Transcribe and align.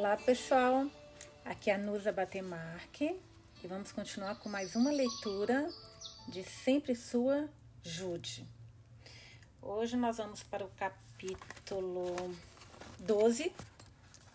Olá 0.00 0.16
pessoal, 0.16 0.90
aqui 1.44 1.70
é 1.70 1.74
a 1.74 1.78
Nusa 1.78 2.10
Batemarque 2.10 3.20
e 3.62 3.66
vamos 3.66 3.92
continuar 3.92 4.36
com 4.36 4.48
mais 4.48 4.74
uma 4.74 4.90
leitura 4.90 5.68
de 6.26 6.42
Sempre 6.42 6.94
Sua 6.94 7.46
Jude. 7.82 8.48
Hoje 9.60 9.98
nós 9.98 10.16
vamos 10.16 10.42
para 10.42 10.64
o 10.64 10.70
capítulo 10.70 12.16
12, 12.98 13.52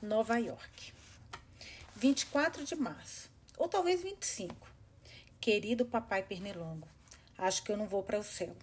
Nova 0.04 0.38
York. 0.38 0.94
24 1.96 2.64
de 2.64 2.76
março, 2.76 3.28
ou 3.58 3.68
talvez 3.68 4.04
25. 4.04 4.56
Querido 5.42 5.84
papai 5.84 6.22
Pernilongo, 6.22 6.88
acho 7.40 7.64
que 7.64 7.72
eu 7.72 7.78
não 7.78 7.88
vou 7.88 8.04
para 8.04 8.20
o 8.20 8.24
céu. 8.24 8.56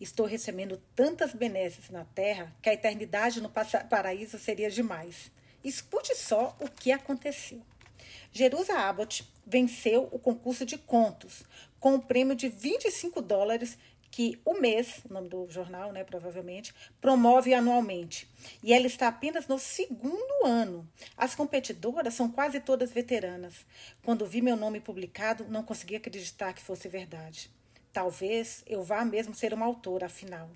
Estou 0.00 0.24
recebendo 0.24 0.80
tantas 0.94 1.32
benesses 1.32 1.90
na 1.90 2.04
terra 2.04 2.54
que 2.62 2.68
a 2.68 2.74
eternidade 2.74 3.40
no 3.40 3.50
paraíso 3.50 4.38
seria 4.38 4.70
demais. 4.70 5.33
Escute 5.64 6.14
só 6.14 6.54
o 6.60 6.68
que 6.68 6.92
aconteceu. 6.92 7.62
Jerusa 8.30 8.74
Abbott 8.74 9.26
venceu 9.46 10.08
o 10.12 10.18
concurso 10.18 10.66
de 10.66 10.76
contos 10.76 11.44
com 11.80 11.92
o 11.92 11.94
um 11.96 12.00
prêmio 12.00 12.34
de 12.34 12.48
25 12.48 13.22
dólares 13.22 13.78
que 14.10 14.40
o 14.44 14.54
mês, 14.54 15.00
nome 15.10 15.28
do 15.28 15.50
jornal, 15.50 15.90
né, 15.90 16.04
provavelmente, 16.04 16.72
promove 17.00 17.52
anualmente. 17.52 18.28
E 18.62 18.72
ela 18.72 18.86
está 18.86 19.08
apenas 19.08 19.48
no 19.48 19.58
segundo 19.58 20.46
ano. 20.46 20.88
As 21.16 21.34
competidoras 21.34 22.14
são 22.14 22.30
quase 22.30 22.60
todas 22.60 22.92
veteranas. 22.92 23.66
Quando 24.04 24.24
vi 24.24 24.40
meu 24.40 24.56
nome 24.56 24.78
publicado, 24.78 25.46
não 25.48 25.64
consegui 25.64 25.96
acreditar 25.96 26.52
que 26.52 26.62
fosse 26.62 26.88
verdade. 26.88 27.50
Talvez 27.92 28.62
eu 28.68 28.84
vá 28.84 29.04
mesmo 29.04 29.34
ser 29.34 29.52
uma 29.52 29.66
autora, 29.66 30.06
afinal. 30.06 30.48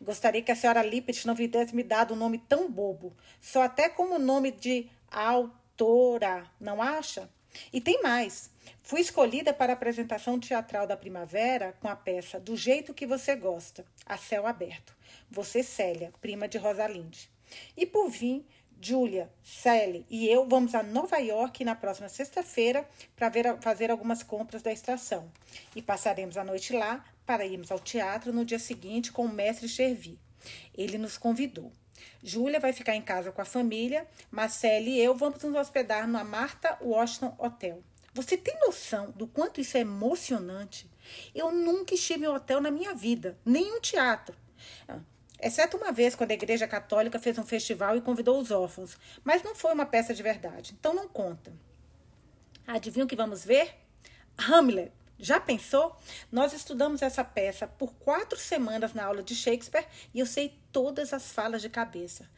Gostaria 0.00 0.42
que 0.42 0.52
a 0.52 0.56
senhora 0.56 0.82
Lippert 0.82 1.24
não 1.26 1.34
tivesse 1.34 1.74
me 1.74 1.82
dado 1.82 2.14
um 2.14 2.16
nome 2.16 2.38
tão 2.38 2.70
bobo. 2.70 3.14
Só 3.40 3.62
até 3.62 3.88
como 3.88 4.18
nome 4.18 4.50
de 4.50 4.88
autora, 5.10 6.46
não 6.60 6.80
acha? 6.80 7.28
E 7.72 7.80
tem 7.80 8.02
mais. 8.02 8.50
Fui 8.82 9.00
escolhida 9.00 9.52
para 9.52 9.72
a 9.72 9.74
apresentação 9.74 10.38
teatral 10.38 10.86
da 10.86 10.96
primavera 10.96 11.74
com 11.80 11.88
a 11.88 11.96
peça 11.96 12.38
Do 12.38 12.56
Jeito 12.56 12.94
que 12.94 13.06
Você 13.06 13.34
Gosta, 13.34 13.84
a 14.06 14.16
céu 14.16 14.46
aberto. 14.46 14.94
Você, 15.30 15.62
Célia, 15.62 16.12
prima 16.20 16.48
de 16.48 16.58
Rosalinde. 16.58 17.30
E 17.76 17.86
por 17.86 18.10
fim, 18.10 18.44
Júlia, 18.80 19.30
Sally 19.42 20.06
e 20.08 20.28
eu 20.28 20.46
vamos 20.46 20.74
a 20.74 20.82
Nova 20.82 21.18
York 21.18 21.64
na 21.64 21.74
próxima 21.74 22.08
sexta-feira 22.08 22.88
para 23.16 23.56
fazer 23.60 23.90
algumas 23.90 24.22
compras 24.22 24.62
da 24.62 24.72
estação. 24.72 25.30
E 25.74 25.82
passaremos 25.82 26.36
a 26.36 26.44
noite 26.44 26.72
lá 26.72 27.04
para 27.28 27.44
irmos 27.44 27.70
ao 27.70 27.78
teatro 27.78 28.32
no 28.32 28.42
dia 28.42 28.58
seguinte 28.58 29.12
com 29.12 29.26
o 29.26 29.28
mestre 29.28 29.68
Chervi. 29.68 30.18
Ele 30.74 30.96
nos 30.96 31.18
convidou. 31.18 31.70
Júlia 32.22 32.58
vai 32.58 32.72
ficar 32.72 32.96
em 32.96 33.02
casa 33.02 33.30
com 33.30 33.42
a 33.42 33.44
família, 33.44 34.08
Sally 34.48 34.92
e 34.92 35.00
eu 35.00 35.14
vamos 35.14 35.42
nos 35.42 35.54
hospedar 35.54 36.08
na 36.08 36.24
Martha 36.24 36.78
Washington 36.80 37.36
Hotel. 37.38 37.82
Você 38.14 38.34
tem 38.34 38.58
noção 38.60 39.10
do 39.10 39.26
quanto 39.26 39.60
isso 39.60 39.76
é 39.76 39.80
emocionante? 39.80 40.90
Eu 41.34 41.52
nunca 41.52 41.92
estive 41.92 42.24
em 42.24 42.28
um 42.28 42.34
hotel 42.34 42.62
na 42.62 42.70
minha 42.70 42.94
vida, 42.94 43.36
nem 43.44 43.76
um 43.76 43.80
teatro. 43.80 44.34
Exceto 45.38 45.76
uma 45.76 45.92
vez, 45.92 46.14
quando 46.14 46.30
a 46.30 46.34
Igreja 46.34 46.66
Católica 46.66 47.18
fez 47.18 47.36
um 47.36 47.44
festival 47.44 47.94
e 47.94 48.00
convidou 48.00 48.40
os 48.40 48.50
órfãos. 48.50 48.96
Mas 49.22 49.42
não 49.42 49.54
foi 49.54 49.74
uma 49.74 49.84
peça 49.84 50.14
de 50.14 50.22
verdade, 50.22 50.74
então 50.80 50.94
não 50.94 51.06
conta. 51.06 51.52
Adivinha 52.66 53.04
o 53.04 53.08
que 53.08 53.14
vamos 53.14 53.44
ver? 53.44 53.74
Hamlet. 54.38 54.92
Já 55.20 55.40
pensou? 55.40 55.96
Nós 56.30 56.52
estudamos 56.52 57.02
essa 57.02 57.24
peça 57.24 57.66
por 57.66 57.92
quatro 57.94 58.38
semanas 58.38 58.94
na 58.94 59.04
aula 59.04 59.20
de 59.20 59.34
Shakespeare 59.34 59.84
e 60.14 60.20
eu 60.20 60.26
sei 60.26 60.56
todas 60.70 61.12
as 61.12 61.32
falas 61.32 61.60
de 61.60 61.68
cabeça. 61.68 62.30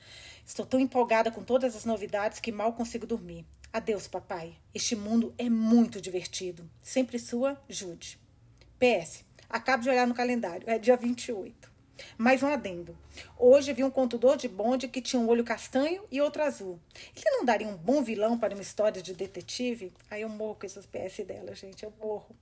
Estou 0.46 0.64
tão 0.64 0.80
empolgada 0.80 1.30
com 1.30 1.44
todas 1.44 1.76
as 1.76 1.84
novidades 1.84 2.40
que 2.40 2.50
mal 2.50 2.72
consigo 2.72 3.06
dormir. 3.06 3.44
Adeus, 3.70 4.08
papai. 4.08 4.56
Este 4.74 4.96
mundo 4.96 5.34
é 5.36 5.50
muito 5.50 6.00
divertido. 6.00 6.68
Sempre 6.82 7.18
sua, 7.18 7.60
Jude. 7.68 8.18
PS. 8.78 9.24
Acabo 9.48 9.82
de 9.82 9.90
olhar 9.90 10.06
no 10.06 10.14
calendário. 10.14 10.68
É 10.68 10.78
dia 10.78 10.96
28. 10.96 11.70
Mais 12.16 12.42
um 12.42 12.46
adendo. 12.46 12.96
Hoje 13.38 13.74
vi 13.74 13.84
um 13.84 13.90
contador 13.90 14.38
de 14.38 14.48
bonde 14.48 14.88
que 14.88 15.02
tinha 15.02 15.20
um 15.20 15.28
olho 15.28 15.44
castanho 15.44 16.02
e 16.10 16.18
outro 16.18 16.42
azul. 16.42 16.80
Ele 17.14 17.30
não 17.30 17.44
daria 17.44 17.68
um 17.68 17.76
bom 17.76 18.02
vilão 18.02 18.38
para 18.38 18.54
uma 18.54 18.62
história 18.62 19.02
de 19.02 19.12
detetive? 19.12 19.92
Aí 20.10 20.22
eu 20.22 20.30
morro 20.30 20.54
com 20.54 20.64
essas 20.64 20.86
PS 20.86 21.26
dela, 21.26 21.54
gente. 21.54 21.84
Eu 21.84 21.92
morro. 22.00 22.34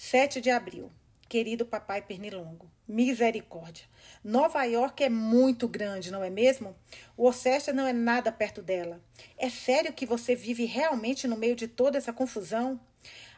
7 0.00 0.40
de 0.40 0.48
abril. 0.48 0.92
Querido 1.28 1.66
papai 1.66 2.00
Pernilongo, 2.00 2.70
misericórdia. 2.86 3.84
Nova 4.22 4.62
York 4.62 5.02
é 5.02 5.08
muito 5.08 5.66
grande, 5.66 6.12
não 6.12 6.22
é 6.22 6.30
mesmo? 6.30 6.76
O 7.16 7.24
Worcester 7.24 7.74
não 7.74 7.84
é 7.84 7.92
nada 7.92 8.30
perto 8.30 8.62
dela. 8.62 9.02
É 9.36 9.50
sério 9.50 9.92
que 9.92 10.06
você 10.06 10.36
vive 10.36 10.66
realmente 10.66 11.26
no 11.26 11.36
meio 11.36 11.56
de 11.56 11.66
toda 11.66 11.98
essa 11.98 12.12
confusão? 12.12 12.80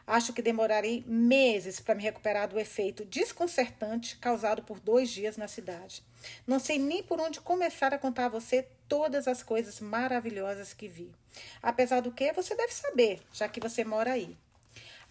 Acho 0.05 0.33
que 0.33 0.41
demorarei 0.41 1.03
meses 1.07 1.79
para 1.79 1.95
me 1.95 2.03
recuperar 2.03 2.47
do 2.47 2.59
efeito 2.59 3.05
desconcertante 3.05 4.17
causado 4.17 4.61
por 4.61 4.79
dois 4.79 5.09
dias 5.09 5.37
na 5.37 5.47
cidade. 5.47 6.03
Não 6.45 6.59
sei 6.59 6.77
nem 6.77 7.01
por 7.01 7.19
onde 7.19 7.41
começar 7.41 7.91
a 7.91 7.97
contar 7.97 8.27
a 8.27 8.29
você 8.29 8.67
todas 8.87 9.27
as 9.27 9.41
coisas 9.41 9.79
maravilhosas 9.79 10.75
que 10.75 10.87
vi. 10.87 11.11
Apesar 11.59 12.01
do 12.01 12.11
que, 12.11 12.31
você 12.33 12.53
deve 12.55 12.71
saber, 12.71 13.19
já 13.33 13.49
que 13.49 13.59
você 13.59 13.83
mora 13.83 14.11
aí. 14.11 14.37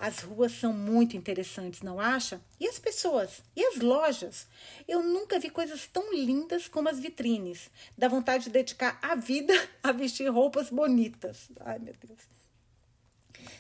As 0.03 0.21
ruas 0.21 0.53
são 0.53 0.73
muito 0.73 1.15
interessantes, 1.15 1.83
não 1.83 2.01
acha? 2.01 2.41
E 2.59 2.67
as 2.67 2.79
pessoas? 2.79 3.43
E 3.55 3.63
as 3.63 3.77
lojas? 3.81 4.47
Eu 4.89 5.03
nunca 5.03 5.39
vi 5.39 5.51
coisas 5.51 5.87
tão 5.87 6.15
lindas 6.15 6.67
como 6.67 6.89
as 6.89 6.99
vitrines. 6.99 7.71
Dá 7.99 8.09
vontade 8.09 8.45
de 8.45 8.51
dedicar 8.51 8.99
a 9.03 9.15
vida 9.15 9.53
a 9.85 9.93
vestir 9.93 10.27
roupas 10.31 10.71
bonitas. 10.71 11.51
Ai, 11.61 11.79
meu 11.79 11.93
Deus. 12.03 12.19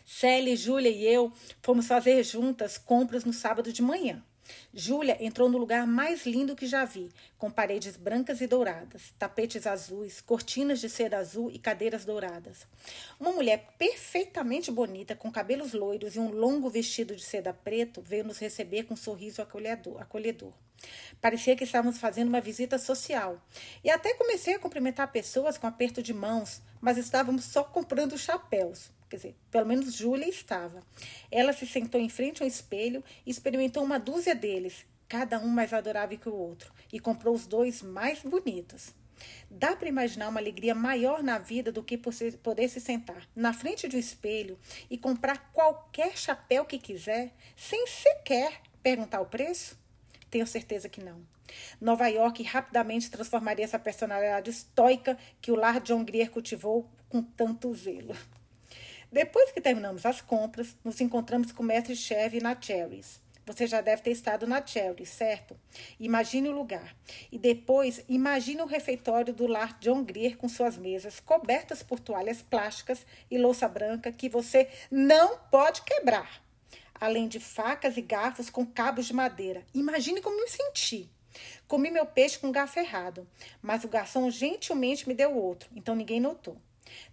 Célia, 0.06 0.56
Júlia 0.56 0.88
e 0.88 1.04
eu 1.06 1.30
fomos 1.60 1.86
fazer 1.86 2.22
juntas 2.24 2.78
compras 2.78 3.26
no 3.26 3.34
sábado 3.34 3.70
de 3.70 3.82
manhã. 3.82 4.24
Júlia 4.72 5.16
entrou 5.20 5.48
no 5.48 5.58
lugar 5.58 5.86
mais 5.86 6.26
lindo 6.26 6.56
que 6.56 6.66
já 6.66 6.84
vi, 6.84 7.10
com 7.38 7.50
paredes 7.50 7.96
brancas 7.96 8.40
e 8.40 8.46
douradas, 8.46 9.14
tapetes 9.18 9.66
azuis, 9.66 10.20
cortinas 10.20 10.80
de 10.80 10.88
seda 10.88 11.18
azul 11.18 11.50
e 11.50 11.58
cadeiras 11.58 12.04
douradas. 12.04 12.66
Uma 13.18 13.32
mulher 13.32 13.74
perfeitamente 13.78 14.70
bonita, 14.70 15.16
com 15.16 15.30
cabelos 15.30 15.72
loiros 15.72 16.16
e 16.16 16.18
um 16.18 16.30
longo 16.30 16.70
vestido 16.70 17.14
de 17.14 17.22
seda 17.22 17.52
preto, 17.52 18.00
veio 18.02 18.24
nos 18.24 18.38
receber 18.38 18.84
com 18.84 18.94
um 18.94 18.96
sorriso 18.96 19.42
acolhedor. 19.42 20.00
acolhedor. 20.00 20.52
Parecia 21.20 21.56
que 21.56 21.64
estávamos 21.64 21.98
fazendo 21.98 22.28
uma 22.28 22.40
visita 22.40 22.78
social. 22.78 23.40
E 23.84 23.90
até 23.90 24.14
comecei 24.14 24.54
a 24.54 24.58
cumprimentar 24.58 25.12
pessoas 25.12 25.58
com 25.58 25.66
aperto 25.66 26.02
de 26.02 26.14
mãos, 26.14 26.62
mas 26.80 26.96
estávamos 26.96 27.44
só 27.44 27.62
comprando 27.62 28.16
chapéus. 28.16 28.90
Quer 29.10 29.16
dizer, 29.16 29.36
pelo 29.50 29.66
menos 29.66 29.92
Júlia 29.92 30.28
estava. 30.28 30.84
Ela 31.32 31.52
se 31.52 31.66
sentou 31.66 32.00
em 32.00 32.08
frente 32.08 32.42
ao 32.42 32.48
espelho 32.48 33.02
e 33.26 33.30
experimentou 33.30 33.82
uma 33.82 33.98
dúzia 33.98 34.36
deles, 34.36 34.86
cada 35.08 35.40
um 35.40 35.48
mais 35.48 35.72
adorável 35.72 36.16
que 36.16 36.28
o 36.28 36.34
outro, 36.34 36.72
e 36.92 37.00
comprou 37.00 37.34
os 37.34 37.44
dois 37.44 37.82
mais 37.82 38.20
bonitos. 38.20 38.94
Dá 39.50 39.74
para 39.74 39.88
imaginar 39.88 40.28
uma 40.28 40.38
alegria 40.38 40.76
maior 40.76 41.24
na 41.24 41.38
vida 41.38 41.72
do 41.72 41.82
que 41.82 41.98
poder 41.98 42.68
se 42.68 42.80
sentar 42.80 43.28
na 43.34 43.52
frente 43.52 43.88
do 43.88 43.96
espelho 43.96 44.56
e 44.88 44.96
comprar 44.96 45.50
qualquer 45.52 46.16
chapéu 46.16 46.64
que 46.64 46.78
quiser, 46.78 47.34
sem 47.56 47.88
sequer 47.88 48.62
perguntar 48.80 49.20
o 49.20 49.26
preço? 49.26 49.76
Tenho 50.30 50.46
certeza 50.46 50.88
que 50.88 51.02
não. 51.02 51.20
Nova 51.80 52.06
York 52.06 52.44
rapidamente 52.44 53.10
transformaria 53.10 53.64
essa 53.64 53.78
personalidade 53.78 54.50
estoica 54.50 55.18
que 55.42 55.50
o 55.50 55.56
lar 55.56 55.80
John 55.80 56.04
Grier 56.04 56.30
cultivou 56.30 56.88
com 57.08 57.20
tanto 57.20 57.74
zelo. 57.74 58.14
Depois 59.12 59.50
que 59.50 59.60
terminamos 59.60 60.06
as 60.06 60.20
compras, 60.20 60.76
nos 60.84 61.00
encontramos 61.00 61.50
com 61.50 61.64
o 61.64 61.66
mestre 61.66 61.96
Chevy 61.96 62.40
na 62.40 62.60
Cherries. 62.60 63.20
Você 63.44 63.66
já 63.66 63.80
deve 63.80 64.02
ter 64.02 64.12
estado 64.12 64.46
na 64.46 64.64
Cherries, 64.64 65.08
certo? 65.08 65.58
Imagine 65.98 66.50
o 66.50 66.52
lugar. 66.52 66.94
E 67.32 67.36
depois, 67.36 68.04
imagine 68.08 68.62
o 68.62 68.66
refeitório 68.66 69.34
do 69.34 69.48
lar 69.48 69.76
John 69.80 70.04
Grier 70.04 70.36
com 70.36 70.48
suas 70.48 70.78
mesas 70.78 71.18
cobertas 71.18 71.82
por 71.82 71.98
toalhas 71.98 72.40
plásticas 72.40 73.04
e 73.28 73.36
louça 73.36 73.66
branca 73.66 74.12
que 74.12 74.28
você 74.28 74.68
não 74.88 75.36
pode 75.50 75.82
quebrar. 75.82 76.40
Além 76.94 77.26
de 77.26 77.40
facas 77.40 77.96
e 77.96 78.02
garfos 78.02 78.48
com 78.48 78.64
cabos 78.64 79.06
de 79.06 79.12
madeira. 79.12 79.66
Imagine 79.74 80.20
como 80.20 80.40
me 80.40 80.48
senti. 80.48 81.10
Comi 81.66 81.90
meu 81.90 82.06
peixe 82.06 82.38
com 82.38 82.52
garfo 82.52 82.78
errado, 82.78 83.26
mas 83.60 83.82
o 83.82 83.88
garçom 83.88 84.30
gentilmente 84.30 85.08
me 85.08 85.14
deu 85.14 85.36
outro, 85.36 85.68
então 85.74 85.96
ninguém 85.96 86.20
notou. 86.20 86.56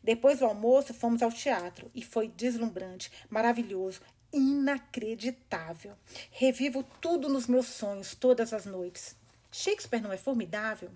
Depois 0.03 0.39
do 0.39 0.45
almoço, 0.45 0.93
fomos 0.93 1.21
ao 1.21 1.31
teatro 1.31 1.89
e 1.93 2.03
foi 2.03 2.27
deslumbrante, 2.27 3.11
maravilhoso, 3.29 4.01
inacreditável. 4.31 5.93
Revivo 6.31 6.83
tudo 7.01 7.29
nos 7.29 7.47
meus 7.47 7.67
sonhos 7.67 8.15
todas 8.15 8.53
as 8.53 8.65
noites. 8.65 9.15
Shakespeare 9.51 10.01
não 10.01 10.11
é 10.11 10.17
formidável? 10.17 10.91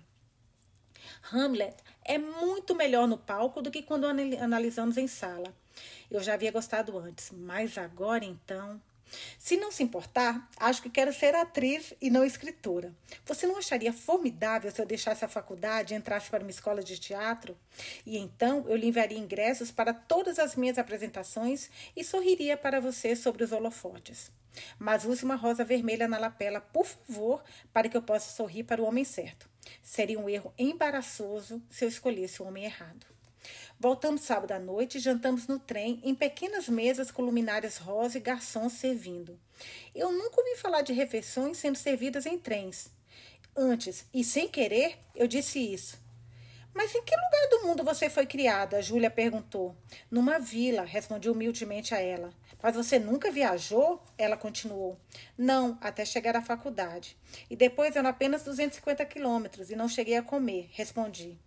Hamlet 1.32 1.76
é 2.04 2.18
muito 2.18 2.74
melhor 2.74 3.06
no 3.08 3.18
palco 3.18 3.60
do 3.60 3.70
que 3.70 3.82
quando 3.82 4.06
analisamos 4.06 4.96
em 4.96 5.06
sala. 5.06 5.54
Eu 6.10 6.22
já 6.22 6.34
havia 6.34 6.52
gostado 6.52 6.96
antes, 6.98 7.30
mas 7.30 7.78
agora 7.78 8.24
então. 8.24 8.80
Se 9.38 9.56
não 9.56 9.70
se 9.70 9.82
importar, 9.82 10.48
acho 10.56 10.82
que 10.82 10.90
quero 10.90 11.12
ser 11.12 11.34
atriz 11.34 11.94
e 12.00 12.10
não 12.10 12.24
escritora. 12.24 12.92
Você 13.26 13.46
não 13.46 13.56
acharia 13.56 13.92
formidável 13.92 14.70
se 14.70 14.80
eu 14.80 14.86
deixasse 14.86 15.24
a 15.24 15.28
faculdade 15.28 15.94
e 15.94 15.96
entrasse 15.96 16.30
para 16.30 16.42
uma 16.42 16.50
escola 16.50 16.82
de 16.82 16.98
teatro? 16.98 17.56
E 18.06 18.16
então 18.18 18.64
eu 18.68 18.76
lhe 18.76 18.86
enviaria 18.86 19.18
ingressos 19.18 19.70
para 19.70 19.92
todas 19.92 20.38
as 20.38 20.56
minhas 20.56 20.78
apresentações 20.78 21.70
e 21.96 22.04
sorriria 22.04 22.56
para 22.56 22.80
você 22.80 23.14
sobre 23.14 23.44
os 23.44 23.52
holofotes. 23.52 24.30
Mas 24.78 25.04
use 25.04 25.24
uma 25.24 25.34
rosa 25.34 25.64
vermelha 25.64 26.06
na 26.06 26.18
lapela, 26.18 26.60
por 26.60 26.86
favor, 26.86 27.42
para 27.72 27.88
que 27.88 27.96
eu 27.96 28.02
possa 28.02 28.30
sorrir 28.30 28.64
para 28.64 28.82
o 28.82 28.84
homem 28.84 29.04
certo. 29.04 29.48
Seria 29.82 30.18
um 30.18 30.28
erro 30.28 30.52
embaraçoso 30.58 31.62
se 31.70 31.84
eu 31.84 31.88
escolhesse 31.88 32.42
o 32.42 32.46
homem 32.46 32.64
errado. 32.64 33.06
Voltamos 33.78 34.22
sábado 34.22 34.52
à 34.52 34.58
noite 34.58 34.98
jantamos 34.98 35.46
no 35.46 35.58
trem, 35.58 36.00
em 36.04 36.14
pequenas 36.14 36.68
mesas 36.68 37.10
com 37.10 37.22
luminárias 37.22 37.76
rosa 37.76 38.18
e 38.18 38.20
garçons 38.20 38.74
servindo. 38.74 39.38
Eu 39.94 40.12
nunca 40.12 40.40
ouvi 40.40 40.56
falar 40.56 40.82
de 40.82 40.92
refeições 40.92 41.58
sendo 41.58 41.76
servidas 41.76 42.26
em 42.26 42.38
trens. 42.38 42.90
Antes, 43.56 44.06
e 44.14 44.24
sem 44.24 44.48
querer, 44.48 44.98
eu 45.14 45.26
disse 45.26 45.58
isso. 45.58 46.00
Mas 46.74 46.94
em 46.94 47.02
que 47.02 47.14
lugar 47.14 47.48
do 47.50 47.66
mundo 47.66 47.84
você 47.84 48.08
foi 48.08 48.24
criada? 48.24 48.80
Júlia 48.80 49.10
perguntou. 49.10 49.76
Numa 50.10 50.38
vila, 50.38 50.84
respondi 50.84 51.28
humildemente 51.28 51.94
a 51.94 52.00
ela. 52.00 52.32
Mas 52.62 52.74
você 52.74 52.98
nunca 52.98 53.30
viajou? 53.30 54.02
Ela 54.16 54.36
continuou. 54.36 54.98
Não, 55.36 55.76
até 55.82 56.04
chegar 56.04 56.34
à 56.34 56.40
faculdade. 56.40 57.16
E 57.50 57.56
depois 57.56 57.94
eram 57.94 58.08
apenas 58.08 58.42
250 58.42 59.04
quilômetros 59.04 59.70
e 59.70 59.76
não 59.76 59.88
cheguei 59.88 60.16
a 60.16 60.22
comer, 60.22 60.70
respondi. 60.72 61.38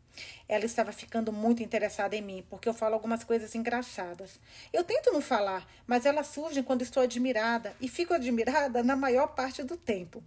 Ela 0.48 0.66
estava 0.66 0.92
ficando 0.92 1.32
muito 1.32 1.64
interessada 1.64 2.16
em 2.16 2.22
mim, 2.22 2.46
porque 2.50 2.68
eu 2.68 2.74
falo 2.74 2.94
algumas 2.94 3.24
coisas 3.24 3.54
engraçadas. 3.56 4.40
Eu 4.72 4.84
tento 4.84 5.12
não 5.12 5.22
falar, 5.22 5.68
mas 5.86 6.06
elas 6.06 6.28
surgem 6.28 6.64
quando 6.64 6.82
estou 6.82 7.04
admirada 7.04 7.76
e 7.82 7.88
fico 7.88 8.14
admirada 8.14 8.84
na 8.84 8.96
maior 8.96 9.28
parte 9.28 9.64
do 9.64 9.78
tempo. 9.78 10.24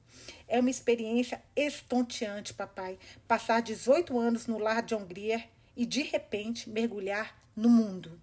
É 0.47 0.61
uma 0.61 0.71
experiência 0.71 1.43
estonteante, 1.55 2.55
papai, 2.55 2.99
passar 3.27 3.63
18 3.63 4.19
anos 4.19 4.47
no 4.47 4.59
lar 4.59 4.83
de 4.83 4.95
Hungria 4.95 5.45
e 5.77 5.87
de 5.87 6.03
repente 6.03 6.69
mergulhar 6.69 7.37
no 7.57 7.69
mundo 7.69 8.21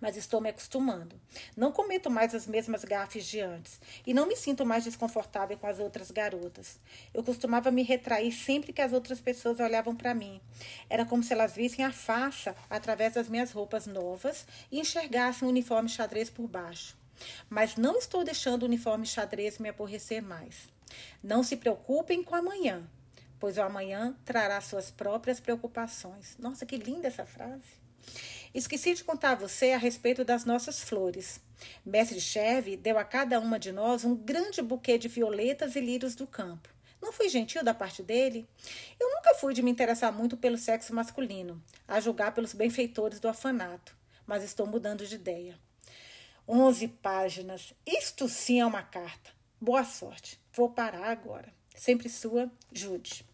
mas 0.00 0.16
estou 0.16 0.40
me 0.40 0.48
acostumando. 0.48 1.20
Não 1.56 1.70
cometo 1.70 2.10
mais 2.10 2.34
as 2.34 2.46
mesmas 2.46 2.84
gafes 2.84 3.26
de 3.26 3.40
antes 3.40 3.80
e 4.06 4.14
não 4.14 4.26
me 4.26 4.36
sinto 4.36 4.64
mais 4.64 4.84
desconfortável 4.84 5.58
com 5.58 5.66
as 5.66 5.78
outras 5.78 6.10
garotas. 6.10 6.78
Eu 7.12 7.22
costumava 7.22 7.70
me 7.70 7.82
retrair 7.82 8.32
sempre 8.32 8.72
que 8.72 8.80
as 8.80 8.92
outras 8.92 9.20
pessoas 9.20 9.60
olhavam 9.60 9.94
para 9.94 10.14
mim. 10.14 10.40
Era 10.88 11.04
como 11.04 11.22
se 11.22 11.32
elas 11.32 11.54
vissem 11.54 11.84
a 11.84 11.92
faça 11.92 12.56
através 12.68 13.14
das 13.14 13.28
minhas 13.28 13.52
roupas 13.52 13.86
novas 13.86 14.46
e 14.70 14.80
enxergassem 14.80 15.46
o 15.46 15.50
uniforme 15.50 15.88
xadrez 15.88 16.30
por 16.30 16.48
baixo. 16.48 16.96
Mas 17.48 17.76
não 17.76 17.98
estou 17.98 18.24
deixando 18.24 18.62
o 18.62 18.66
uniforme 18.66 19.06
xadrez 19.06 19.58
me 19.58 19.68
aborrecer 19.68 20.22
mais. 20.22 20.68
Não 21.22 21.42
se 21.42 21.56
preocupem 21.56 22.22
com 22.22 22.34
amanhã, 22.34 22.88
pois 23.38 23.58
o 23.58 23.62
amanhã 23.62 24.16
trará 24.24 24.60
suas 24.60 24.90
próprias 24.90 25.38
preocupações. 25.38 26.36
Nossa, 26.38 26.66
que 26.66 26.76
linda 26.76 27.08
essa 27.08 27.26
frase! 27.26 27.80
Esqueci 28.52 28.94
de 28.94 29.04
contar 29.04 29.32
a 29.32 29.34
você 29.36 29.70
a 29.70 29.78
respeito 29.78 30.24
das 30.24 30.44
nossas 30.44 30.80
flores. 30.80 31.40
Mestre 31.86 32.20
Cheve 32.20 32.76
deu 32.76 32.98
a 32.98 33.04
cada 33.04 33.38
uma 33.38 33.60
de 33.60 33.70
nós 33.70 34.04
um 34.04 34.16
grande 34.16 34.60
buquê 34.60 34.98
de 34.98 35.06
violetas 35.06 35.76
e 35.76 35.80
lírios 35.80 36.16
do 36.16 36.26
campo. 36.26 36.68
Não 37.00 37.12
foi 37.12 37.28
gentil 37.28 37.62
da 37.62 37.72
parte 37.72 38.02
dele? 38.02 38.48
Eu 38.98 39.08
nunca 39.08 39.34
fui 39.34 39.54
de 39.54 39.62
me 39.62 39.70
interessar 39.70 40.12
muito 40.12 40.36
pelo 40.36 40.58
sexo 40.58 40.92
masculino, 40.92 41.62
a 41.86 42.00
julgar 42.00 42.34
pelos 42.34 42.52
benfeitores 42.52 43.20
do 43.20 43.28
orfanato, 43.28 43.96
mas 44.26 44.42
estou 44.42 44.66
mudando 44.66 45.06
de 45.06 45.14
ideia. 45.14 45.56
Onze 46.46 46.88
páginas. 46.88 47.72
Isto 47.86 48.28
sim 48.28 48.60
é 48.60 48.66
uma 48.66 48.82
carta. 48.82 49.30
Boa 49.60 49.84
sorte. 49.84 50.40
Vou 50.52 50.70
parar 50.70 51.08
agora. 51.10 51.54
Sempre 51.76 52.08
sua, 52.08 52.50
Jude. 52.72 53.24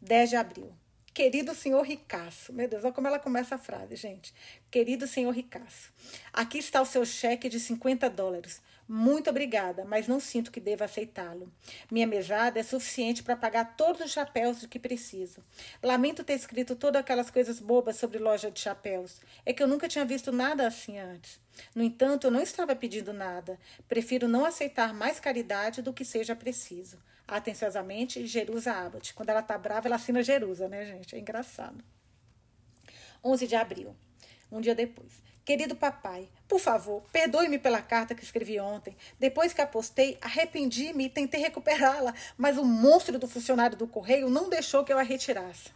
10 0.00 0.30
de 0.30 0.36
abril. 0.36 0.72
Querido 1.14 1.54
senhor 1.54 1.82
Ricaço. 1.82 2.54
Meu 2.54 2.66
Deus, 2.66 2.84
olha 2.84 2.92
como 2.94 3.06
ela 3.06 3.18
começa 3.18 3.56
a 3.56 3.58
frase, 3.58 3.96
gente. 3.96 4.32
Querido 4.70 5.06
senhor 5.06 5.30
Ricaço. 5.30 5.92
Aqui 6.32 6.56
está 6.56 6.80
o 6.80 6.86
seu 6.86 7.04
cheque 7.04 7.50
de 7.50 7.60
50 7.60 8.08
dólares. 8.08 8.62
Muito 8.88 9.28
obrigada, 9.28 9.84
mas 9.84 10.08
não 10.08 10.18
sinto 10.18 10.50
que 10.50 10.58
deva 10.58 10.86
aceitá-lo. 10.86 11.52
Minha 11.90 12.06
mesada 12.06 12.58
é 12.58 12.62
suficiente 12.62 13.22
para 13.22 13.36
pagar 13.36 13.76
todos 13.76 14.00
os 14.00 14.10
chapéus 14.10 14.60
de 14.60 14.68
que 14.68 14.78
preciso. 14.78 15.44
Lamento 15.82 16.24
ter 16.24 16.32
escrito 16.32 16.74
todas 16.74 17.00
aquelas 17.00 17.30
coisas 17.30 17.60
bobas 17.60 17.96
sobre 17.96 18.18
loja 18.18 18.50
de 18.50 18.60
chapéus. 18.60 19.20
É 19.44 19.52
que 19.52 19.62
eu 19.62 19.68
nunca 19.68 19.88
tinha 19.88 20.06
visto 20.06 20.32
nada 20.32 20.66
assim 20.66 20.98
antes. 20.98 21.38
No 21.74 21.82
entanto, 21.82 22.26
eu 22.26 22.30
não 22.30 22.40
estava 22.40 22.74
pedindo 22.74 23.12
nada. 23.12 23.58
Prefiro 23.86 24.26
não 24.26 24.46
aceitar 24.46 24.94
mais 24.94 25.20
caridade 25.20 25.82
do 25.82 25.92
que 25.92 26.06
seja 26.06 26.34
preciso 26.34 26.96
atenciosamente 27.26 28.26
Jerusa 28.26 28.72
Abbott. 28.72 29.14
Quando 29.14 29.30
ela 29.30 29.42
tá 29.42 29.56
brava, 29.56 29.88
ela 29.88 29.96
assina 29.96 30.22
Jerusa, 30.22 30.68
né, 30.68 30.84
gente? 30.84 31.14
É 31.14 31.18
engraçado. 31.18 31.82
11 33.24 33.46
de 33.46 33.54
abril, 33.54 33.94
um 34.50 34.60
dia 34.60 34.74
depois. 34.74 35.22
Querido 35.44 35.74
papai, 35.74 36.28
por 36.46 36.60
favor, 36.60 37.02
perdoe-me 37.12 37.58
pela 37.58 37.82
carta 37.82 38.14
que 38.14 38.22
escrevi 38.22 38.60
ontem. 38.60 38.96
Depois 39.18 39.52
que 39.52 39.60
apostei, 39.60 40.16
arrependi-me 40.20 41.06
e 41.06 41.10
tentei 41.10 41.40
recuperá-la, 41.40 42.14
mas 42.36 42.56
o 42.56 42.64
monstro 42.64 43.18
do 43.18 43.26
funcionário 43.26 43.76
do 43.76 43.88
correio 43.88 44.30
não 44.30 44.48
deixou 44.48 44.84
que 44.84 44.92
eu 44.92 44.98
a 44.98 45.02
retirasse. 45.02 45.70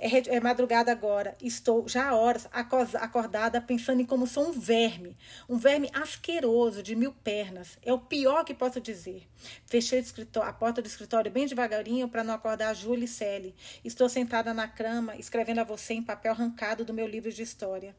É, 0.00 0.36
é 0.36 0.40
madrugada 0.40 0.92
agora. 0.92 1.36
Estou 1.42 1.88
já 1.88 2.10
há 2.10 2.14
horas 2.14 2.48
acordada 2.94 3.60
pensando 3.60 4.00
em 4.00 4.06
como 4.06 4.28
sou 4.28 4.46
um 4.46 4.52
verme. 4.52 5.16
Um 5.48 5.58
verme 5.58 5.90
asqueroso, 5.92 6.84
de 6.84 6.94
mil 6.94 7.12
pernas. 7.12 7.76
É 7.82 7.92
o 7.92 7.98
pior 7.98 8.44
que 8.44 8.54
posso 8.54 8.80
dizer. 8.80 9.26
Fechei 9.66 10.04
a 10.42 10.52
porta 10.52 10.80
do 10.80 10.86
escritório 10.86 11.32
bem 11.32 11.46
devagarinho 11.46 12.08
para 12.08 12.22
não 12.22 12.32
acordar 12.32 12.68
a 12.68 12.74
Júlia 12.74 13.06
e 13.06 13.08
Sally. 13.08 13.54
Estou 13.84 14.08
sentada 14.08 14.54
na 14.54 14.68
cama, 14.68 15.16
escrevendo 15.16 15.60
a 15.60 15.64
você 15.64 15.94
em 15.94 16.02
papel 16.02 16.30
arrancado 16.30 16.84
do 16.84 16.94
meu 16.94 17.06
livro 17.06 17.32
de 17.32 17.42
história. 17.42 17.94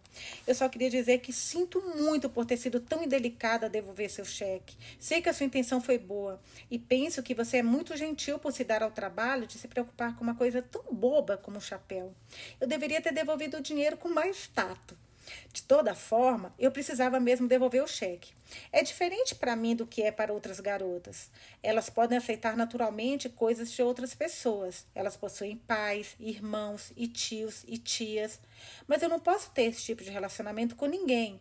Eu 0.48 0.56
só 0.56 0.70
queria 0.70 0.90
dizer 0.90 1.20
que 1.20 1.34
sinto 1.34 1.82
muito 1.82 2.30
por 2.30 2.46
ter 2.46 2.56
sido 2.56 2.80
tão 2.80 3.04
indelicada 3.04 3.66
a 3.66 3.70
devolver 3.70 4.10
seu 4.10 4.24
cheque. 4.24 4.78
Sei 4.98 5.22
que 5.22 5.28
a 5.28 5.34
sua 5.34 5.46
intenção 5.46 5.82
foi 5.82 5.98
boa 5.98 6.40
e 6.72 6.80
penso 6.80 7.22
que 7.22 7.36
você 7.36 7.58
é 7.58 7.64
muito 7.64 7.98
gentil 7.98 8.40
por 8.40 8.54
se 8.54 8.64
dar 8.64 8.84
ao 8.84 8.92
trabalho 8.92 9.46
de 9.46 9.58
se 9.58 9.68
preocupar 9.68 10.16
com 10.16 10.24
uma 10.24 10.36
coisa 10.36 10.62
tão 10.62 10.84
boba 10.92 11.36
como 11.38 11.58
o 11.58 11.62
chapéu 11.62 11.89
papel. 11.90 12.14
Eu 12.62 12.68
deveria 12.68 13.02
ter 13.02 13.12
devolvido 13.12 13.58
o 13.58 13.62
dinheiro 13.62 13.98
com 13.98 14.10
mais 14.10 14.48
tato. 14.48 14.96
De 15.54 15.62
toda 15.62 15.94
forma, 15.94 16.54
eu 16.58 16.72
precisava 16.72 17.20
mesmo 17.20 17.48
devolver 17.48 17.84
o 17.84 17.88
cheque. 17.88 18.34
É 18.72 18.82
diferente 18.82 19.36
para 19.36 19.56
mim 19.56 19.76
do 19.76 19.86
que 19.86 20.02
é 20.02 20.12
para 20.12 20.34
outras 20.34 20.60
garotas. 20.60 21.30
Elas 21.62 21.88
podem 21.88 22.18
aceitar 22.18 22.58
naturalmente 22.58 23.30
coisas 23.30 23.72
de 23.72 23.82
outras 23.82 24.16
pessoas. 24.16 24.88
Elas 24.96 25.16
possuem 25.16 25.56
pais, 25.56 26.16
irmãos 26.20 26.92
e 26.98 27.08
tios 27.08 27.64
e 27.68 27.78
tias. 27.78 28.40
Mas 28.88 29.04
eu 29.04 29.10
não 29.10 29.20
posso 29.20 29.52
ter 29.52 29.66
esse 29.66 29.84
tipo 29.84 30.04
de 30.04 30.10
relacionamento 30.10 30.76
com 30.76 30.88
ninguém. 30.88 31.40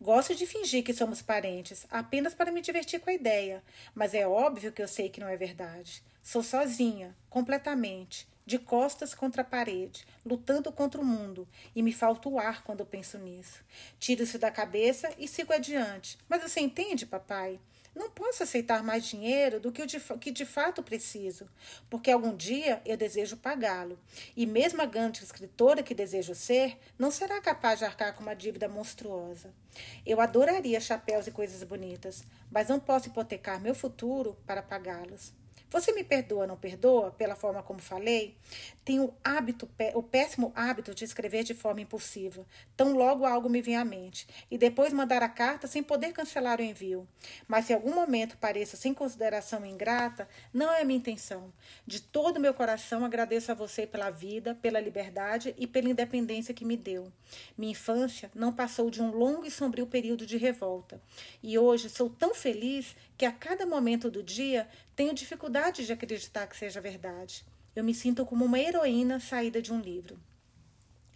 Gosto 0.00 0.34
de 0.34 0.46
fingir 0.46 0.82
que 0.82 0.94
somos 0.94 1.22
parentes, 1.22 1.86
apenas 1.90 2.34
para 2.34 2.50
me 2.50 2.60
divertir 2.60 2.98
com 2.98 3.10
a 3.10 3.14
ideia. 3.14 3.62
Mas 3.94 4.14
é 4.14 4.26
óbvio 4.26 4.72
que 4.72 4.82
eu 4.82 4.88
sei 4.88 5.08
que 5.08 5.20
não 5.20 5.28
é 5.28 5.36
verdade. 5.36 6.02
Sou 6.30 6.42
sozinha, 6.42 7.16
completamente 7.30 8.28
de 8.44 8.58
costas 8.58 9.14
contra 9.14 9.40
a 9.40 9.44
parede, 9.46 10.06
lutando 10.26 10.70
contra 10.70 11.00
o 11.00 11.04
mundo, 11.04 11.48
e 11.74 11.82
me 11.82 11.90
falta 11.90 12.28
o 12.28 12.38
ar 12.38 12.62
quando 12.62 12.84
penso 12.84 13.16
nisso. 13.16 13.64
Tiro 13.98 14.24
isso 14.24 14.38
da 14.38 14.50
cabeça 14.50 15.10
e 15.16 15.26
sigo 15.26 15.54
adiante. 15.54 16.18
Mas 16.28 16.42
você 16.42 16.60
entende, 16.60 17.06
papai? 17.06 17.58
Não 17.94 18.10
posso 18.10 18.42
aceitar 18.42 18.82
mais 18.82 19.06
dinheiro 19.06 19.58
do 19.58 19.72
que 19.72 19.86
de, 19.86 19.98
que 20.20 20.30
de 20.30 20.44
fato 20.44 20.82
preciso, 20.82 21.48
porque 21.88 22.10
algum 22.10 22.36
dia 22.36 22.82
eu 22.84 22.98
desejo 22.98 23.38
pagá-lo. 23.38 23.98
E 24.36 24.44
mesmo 24.44 24.82
a 24.82 24.86
grande 24.86 25.24
escritora 25.24 25.82
que 25.82 25.94
desejo 25.94 26.34
ser, 26.34 26.78
não 26.98 27.10
será 27.10 27.40
capaz 27.40 27.78
de 27.78 27.86
arcar 27.86 28.14
com 28.14 28.22
uma 28.22 28.36
dívida 28.36 28.68
monstruosa. 28.68 29.50
Eu 30.04 30.20
adoraria 30.20 30.78
chapéus 30.78 31.26
e 31.26 31.30
coisas 31.30 31.62
bonitas, 31.62 32.22
mas 32.50 32.68
não 32.68 32.78
posso 32.78 33.08
hipotecar 33.08 33.58
meu 33.58 33.74
futuro 33.74 34.36
para 34.46 34.62
pagá-los. 34.62 35.32
Você 35.70 35.92
me 35.92 36.02
perdoa, 36.02 36.46
não 36.46 36.56
perdoa, 36.56 37.10
pela 37.10 37.36
forma 37.36 37.62
como 37.62 37.78
falei? 37.78 38.34
Tenho 38.84 39.04
o 39.04 39.14
hábito, 39.22 39.68
o 39.94 40.02
péssimo 40.02 40.50
hábito 40.54 40.94
de 40.94 41.04
escrever 41.04 41.44
de 41.44 41.52
forma 41.52 41.82
impulsiva. 41.82 42.46
Tão 42.74 42.94
logo 42.94 43.26
algo 43.26 43.50
me 43.50 43.60
vem 43.60 43.76
à 43.76 43.84
mente. 43.84 44.26
E 44.50 44.56
depois 44.56 44.94
mandar 44.94 45.22
a 45.22 45.28
carta 45.28 45.66
sem 45.66 45.82
poder 45.82 46.12
cancelar 46.12 46.58
o 46.58 46.62
envio. 46.62 47.06
Mas 47.46 47.66
se 47.66 47.74
algum 47.74 47.94
momento 47.94 48.38
pareça 48.38 48.78
sem 48.78 48.94
consideração 48.94 49.64
ingrata, 49.66 50.26
não 50.54 50.72
é 50.72 50.82
minha 50.84 50.98
intenção. 50.98 51.52
De 51.86 52.00
todo 52.00 52.40
meu 52.40 52.54
coração 52.54 53.04
agradeço 53.04 53.52
a 53.52 53.54
você 53.54 53.86
pela 53.86 54.08
vida, 54.08 54.54
pela 54.54 54.80
liberdade 54.80 55.54
e 55.58 55.66
pela 55.66 55.90
independência 55.90 56.54
que 56.54 56.64
me 56.64 56.78
deu. 56.78 57.12
Minha 57.58 57.72
infância 57.72 58.30
não 58.34 58.54
passou 58.54 58.88
de 58.88 59.02
um 59.02 59.10
longo 59.10 59.44
e 59.44 59.50
sombrio 59.50 59.86
período 59.86 60.24
de 60.24 60.38
revolta. 60.38 60.98
E 61.42 61.58
hoje 61.58 61.90
sou 61.90 62.08
tão 62.08 62.34
feliz 62.34 62.96
que 63.18 63.26
a 63.26 63.32
cada 63.32 63.66
momento 63.66 64.10
do 64.10 64.22
dia 64.22 64.66
tenho 64.98 65.14
dificuldade 65.14 65.86
de 65.86 65.92
acreditar 65.92 66.48
que 66.48 66.56
seja 66.56 66.80
verdade. 66.80 67.44
Eu 67.76 67.84
me 67.84 67.94
sinto 67.94 68.26
como 68.26 68.44
uma 68.44 68.58
heroína 68.58 69.20
saída 69.20 69.62
de 69.62 69.72
um 69.72 69.80
livro. 69.80 70.18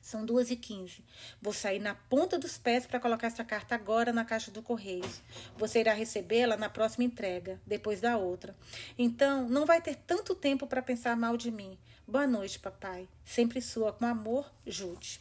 São 0.00 0.24
duas 0.24 0.52
e 0.52 0.56
quinze. 0.56 1.04
Vou 1.40 1.52
sair 1.52 1.80
na 1.80 1.92
ponta 1.92 2.38
dos 2.38 2.56
pés 2.56 2.86
para 2.86 3.00
colocar 3.00 3.26
essa 3.26 3.42
carta 3.42 3.74
agora 3.74 4.12
na 4.12 4.24
caixa 4.24 4.52
do 4.52 4.62
Correios. 4.62 5.20
Você 5.56 5.80
irá 5.80 5.94
recebê-la 5.94 6.56
na 6.56 6.68
próxima 6.68 7.02
entrega, 7.02 7.60
depois 7.66 8.00
da 8.00 8.16
outra. 8.16 8.54
Então, 8.96 9.48
não 9.48 9.66
vai 9.66 9.82
ter 9.82 9.96
tanto 9.96 10.32
tempo 10.32 10.64
para 10.68 10.80
pensar 10.80 11.16
mal 11.16 11.36
de 11.36 11.50
mim. 11.50 11.76
Boa 12.06 12.24
noite, 12.24 12.60
papai. 12.60 13.08
Sempre 13.24 13.60
sua, 13.60 13.92
com 13.92 14.06
amor, 14.06 14.48
Jude. 14.64 15.20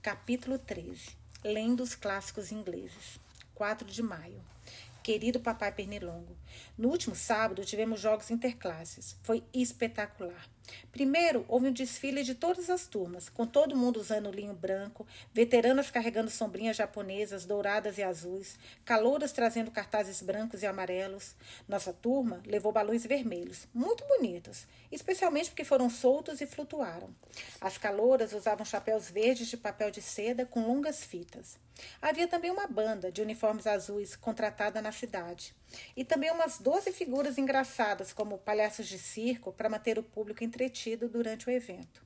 Capítulo 0.00 0.58
13. 0.58 1.10
Lendo 1.44 1.82
os 1.82 1.94
clássicos 1.94 2.50
ingleses. 2.50 3.20
4 3.54 3.86
de 3.86 4.02
maio. 4.02 4.55
Querido 5.06 5.38
papai 5.38 5.70
Pernilongo, 5.70 6.36
no 6.76 6.88
último 6.88 7.14
sábado 7.14 7.64
tivemos 7.64 8.00
jogos 8.00 8.28
interclasses. 8.28 9.16
Foi 9.22 9.44
espetacular. 9.54 10.48
Primeiro, 10.90 11.44
houve 11.46 11.68
um 11.68 11.72
desfile 11.72 12.24
de 12.24 12.34
todas 12.34 12.68
as 12.68 12.88
turmas, 12.88 13.28
com 13.28 13.46
todo 13.46 13.76
mundo 13.76 14.00
usando 14.00 14.32
linho 14.32 14.52
branco, 14.52 15.06
veteranas 15.32 15.92
carregando 15.92 16.28
sombrinhas 16.28 16.76
japonesas 16.76 17.44
douradas 17.44 17.98
e 17.98 18.02
azuis, 18.02 18.58
calouras 18.84 19.30
trazendo 19.30 19.70
cartazes 19.70 20.20
brancos 20.20 20.64
e 20.64 20.66
amarelos. 20.66 21.36
Nossa 21.68 21.92
turma 21.92 22.42
levou 22.44 22.72
balões 22.72 23.06
vermelhos, 23.06 23.68
muito 23.72 24.04
bonitos, 24.08 24.66
especialmente 24.90 25.50
porque 25.50 25.62
foram 25.62 25.88
soltos 25.88 26.40
e 26.40 26.46
flutuaram. 26.46 27.14
As 27.60 27.78
calouras 27.78 28.32
usavam 28.32 28.66
chapéus 28.66 29.08
verdes 29.08 29.46
de 29.46 29.56
papel 29.56 29.92
de 29.92 30.02
seda 30.02 30.44
com 30.44 30.66
longas 30.66 31.04
fitas. 31.04 31.64
Havia 32.00 32.26
também 32.26 32.50
uma 32.50 32.66
banda 32.66 33.12
de 33.12 33.20
uniformes 33.22 33.66
azuis 33.66 34.16
contratada 34.16 34.80
na 34.80 34.92
cidade. 34.92 35.54
E 35.96 36.04
também 36.04 36.30
umas 36.30 36.58
12 36.58 36.92
figuras 36.92 37.38
engraçadas, 37.38 38.12
como 38.12 38.38
palhaços 38.38 38.86
de 38.86 38.98
circo, 38.98 39.52
para 39.52 39.68
manter 39.68 39.98
o 39.98 40.02
público 40.02 40.44
entretido 40.44 41.08
durante 41.08 41.48
o 41.48 41.50
evento. 41.50 42.04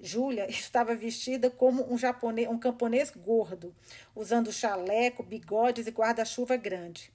Júlia 0.00 0.48
estava 0.50 0.94
vestida 0.94 1.50
como 1.50 1.92
um 1.92 1.98
japonês, 1.98 2.48
um 2.48 2.58
camponês 2.58 3.10
gordo, 3.10 3.74
usando 4.14 4.52
chaleco, 4.52 5.22
bigodes 5.22 5.86
e 5.86 5.90
guarda-chuva 5.90 6.56
grande. 6.56 7.12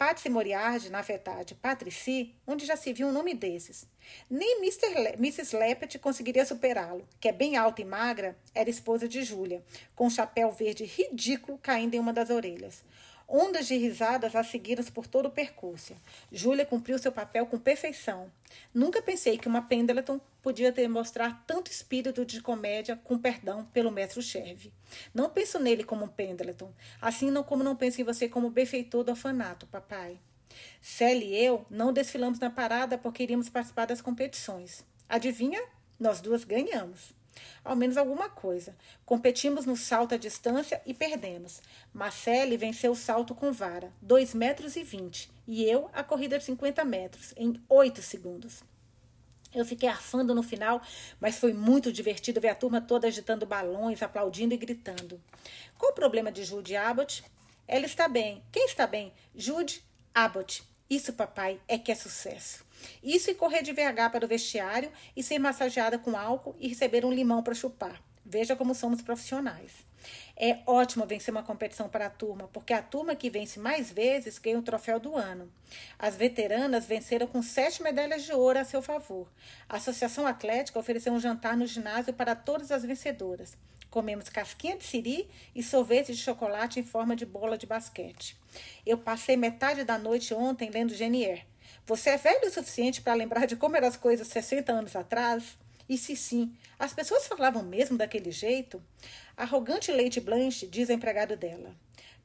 Patsy 0.00 0.30
Moriarty, 0.30 0.88
na 0.88 1.02
verdade, 1.02 1.54
Patrici, 1.54 2.34
onde 2.46 2.64
já 2.64 2.74
se 2.74 2.90
viu 2.90 3.08
um 3.08 3.12
nome 3.12 3.34
desses. 3.34 3.86
Nem 4.30 4.56
Mr. 4.56 4.98
Le 4.98 5.08
Mrs. 5.18 5.54
Lepet 5.54 5.98
conseguiria 5.98 6.46
superá-lo, 6.46 7.06
que 7.20 7.28
é 7.28 7.32
bem 7.32 7.58
alta 7.58 7.82
e 7.82 7.84
magra, 7.84 8.34
era 8.54 8.70
esposa 8.70 9.06
de 9.06 9.22
Júlia, 9.22 9.62
com 9.94 10.06
um 10.06 10.10
chapéu 10.10 10.50
verde 10.52 10.86
ridículo 10.86 11.58
caindo 11.58 11.92
em 11.92 11.98
uma 11.98 12.14
das 12.14 12.30
orelhas. 12.30 12.82
Ondas 13.32 13.68
de 13.68 13.76
risadas 13.76 14.34
a 14.34 14.42
seguiram 14.42 14.82
por 14.86 15.06
todo 15.06 15.26
o 15.26 15.30
percurso. 15.30 15.94
Júlia 16.32 16.66
cumpriu 16.66 16.98
seu 16.98 17.12
papel 17.12 17.46
com 17.46 17.60
perfeição. 17.60 18.28
Nunca 18.74 19.00
pensei 19.00 19.38
que 19.38 19.46
uma 19.46 19.62
Pendleton 19.62 20.20
podia 20.42 20.72
demonstrar 20.72 21.44
tanto 21.46 21.70
espírito 21.70 22.24
de 22.24 22.42
comédia 22.42 22.96
com 22.96 23.16
perdão 23.16 23.64
pelo 23.66 23.92
mestre 23.92 24.20
Cherve. 24.20 24.72
Não 25.14 25.30
penso 25.30 25.60
nele 25.60 25.84
como 25.84 26.06
um 26.06 26.08
Pendleton, 26.08 26.72
assim 27.00 27.30
não 27.30 27.44
como 27.44 27.62
não 27.62 27.76
penso 27.76 28.00
em 28.00 28.04
você 28.04 28.28
como 28.28 28.50
benfeitor 28.50 29.04
do 29.04 29.12
orfanato, 29.12 29.64
papai. 29.68 30.18
Sally 30.80 31.26
e 31.26 31.44
eu 31.44 31.64
não 31.70 31.92
desfilamos 31.92 32.40
na 32.40 32.50
parada 32.50 32.98
porque 32.98 33.22
iríamos 33.22 33.48
participar 33.48 33.86
das 33.86 34.02
competições. 34.02 34.84
Adivinha? 35.08 35.62
Nós 36.00 36.20
duas 36.20 36.42
ganhamos 36.42 37.14
ao 37.64 37.76
menos 37.76 37.96
alguma 37.96 38.28
coisa. 38.28 38.76
Competimos 39.04 39.66
no 39.66 39.76
salto 39.76 40.14
à 40.14 40.18
distância 40.18 40.80
e 40.84 40.94
perdemos. 40.94 41.60
Marcele 41.92 42.56
venceu 42.56 42.92
o 42.92 42.96
salto 42.96 43.34
com 43.34 43.52
vara, 43.52 43.92
2 44.02 44.34
metros 44.34 44.76
e 44.76 44.82
20, 44.82 45.30
e 45.46 45.64
eu 45.64 45.90
a 45.92 46.02
corrida 46.02 46.38
de 46.38 46.44
50 46.44 46.84
metros, 46.84 47.34
em 47.36 47.60
8 47.68 48.02
segundos. 48.02 48.62
Eu 49.52 49.64
fiquei 49.64 49.88
arfando 49.88 50.34
no 50.34 50.42
final, 50.42 50.80
mas 51.18 51.38
foi 51.38 51.52
muito 51.52 51.92
divertido 51.92 52.40
ver 52.40 52.50
a 52.50 52.54
turma 52.54 52.80
toda 52.80 53.08
agitando 53.08 53.44
balões, 53.44 54.00
aplaudindo 54.00 54.54
e 54.54 54.56
gritando. 54.56 55.20
Qual 55.76 55.90
o 55.90 55.94
problema 55.94 56.30
de 56.30 56.44
Jude 56.44 56.76
Abbott? 56.76 57.24
Ela 57.66 57.86
está 57.86 58.06
bem. 58.06 58.44
Quem 58.52 58.66
está 58.66 58.86
bem? 58.86 59.12
Jude 59.34 59.82
Abbott. 60.14 60.69
Isso, 60.90 61.12
papai, 61.12 61.60
é 61.68 61.78
que 61.78 61.92
é 61.92 61.94
sucesso. 61.94 62.66
Isso 63.00 63.30
e 63.30 63.34
correr 63.34 63.62
de 63.62 63.72
VH 63.72 64.10
para 64.10 64.24
o 64.24 64.28
vestiário 64.28 64.90
e 65.14 65.22
ser 65.22 65.38
massageada 65.38 65.96
com 65.96 66.16
álcool 66.16 66.56
e 66.58 66.66
receber 66.66 67.04
um 67.04 67.12
limão 67.12 67.44
para 67.44 67.54
chupar. 67.54 68.02
Veja 68.26 68.56
como 68.56 68.74
somos 68.74 69.00
profissionais. 69.00 69.70
É 70.36 70.58
ótimo 70.66 71.06
vencer 71.06 71.32
uma 71.32 71.44
competição 71.44 71.88
para 71.88 72.06
a 72.06 72.10
turma, 72.10 72.48
porque 72.52 72.72
a 72.72 72.82
turma 72.82 73.14
que 73.14 73.30
vence 73.30 73.60
mais 73.60 73.92
vezes 73.92 74.38
ganha 74.38 74.58
o 74.58 74.62
troféu 74.62 74.98
do 74.98 75.14
ano. 75.14 75.52
As 75.96 76.16
veteranas 76.16 76.86
venceram 76.86 77.28
com 77.28 77.40
sete 77.40 77.82
medalhas 77.82 78.24
de 78.24 78.32
ouro 78.32 78.58
a 78.58 78.64
seu 78.64 78.82
favor. 78.82 79.28
A 79.68 79.76
Associação 79.76 80.26
Atlética 80.26 80.78
ofereceu 80.78 81.12
um 81.12 81.20
jantar 81.20 81.56
no 81.56 81.66
ginásio 81.66 82.12
para 82.12 82.34
todas 82.34 82.72
as 82.72 82.82
vencedoras. 82.82 83.56
Comemos 83.90 84.28
casquinha 84.28 84.76
de 84.76 84.84
siri 84.84 85.28
e 85.54 85.62
sorvete 85.62 86.12
de 86.12 86.18
chocolate 86.18 86.78
em 86.78 86.84
forma 86.84 87.16
de 87.16 87.26
bola 87.26 87.58
de 87.58 87.66
basquete. 87.66 88.36
Eu 88.86 88.96
passei 88.96 89.36
metade 89.36 89.82
da 89.82 89.98
noite 89.98 90.32
ontem 90.32 90.70
lendo 90.70 90.94
Genier. 90.94 91.44
Você 91.84 92.10
é 92.10 92.16
velho 92.16 92.46
o 92.46 92.50
suficiente 92.52 93.02
para 93.02 93.14
lembrar 93.14 93.46
de 93.46 93.56
como 93.56 93.76
eram 93.76 93.88
as 93.88 93.96
coisas 93.96 94.28
60 94.28 94.72
anos 94.72 94.94
atrás? 94.94 95.58
E 95.88 95.98
se 95.98 96.14
sim, 96.14 96.54
as 96.78 96.94
pessoas 96.94 97.26
falavam 97.26 97.64
mesmo 97.64 97.98
daquele 97.98 98.30
jeito? 98.30 98.80
Arrogante 99.36 99.90
Lady 99.90 100.20
Blanche 100.20 100.68
diz 100.68 100.88
a 100.88 100.94
empregado 100.94 101.36
dela: 101.36 101.74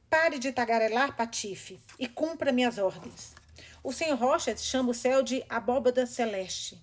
Pare 0.08 0.38
de 0.38 0.52
tagarelar, 0.52 1.16
patife, 1.16 1.80
e 1.98 2.06
cumpra 2.06 2.52
minhas 2.52 2.78
ordens. 2.78 3.34
O 3.82 3.92
senhor 3.92 4.16
Rocha 4.16 4.56
chama 4.56 4.90
o 4.90 4.94
céu 4.94 5.20
de 5.20 5.44
abóbada 5.48 6.06
celeste. 6.06 6.80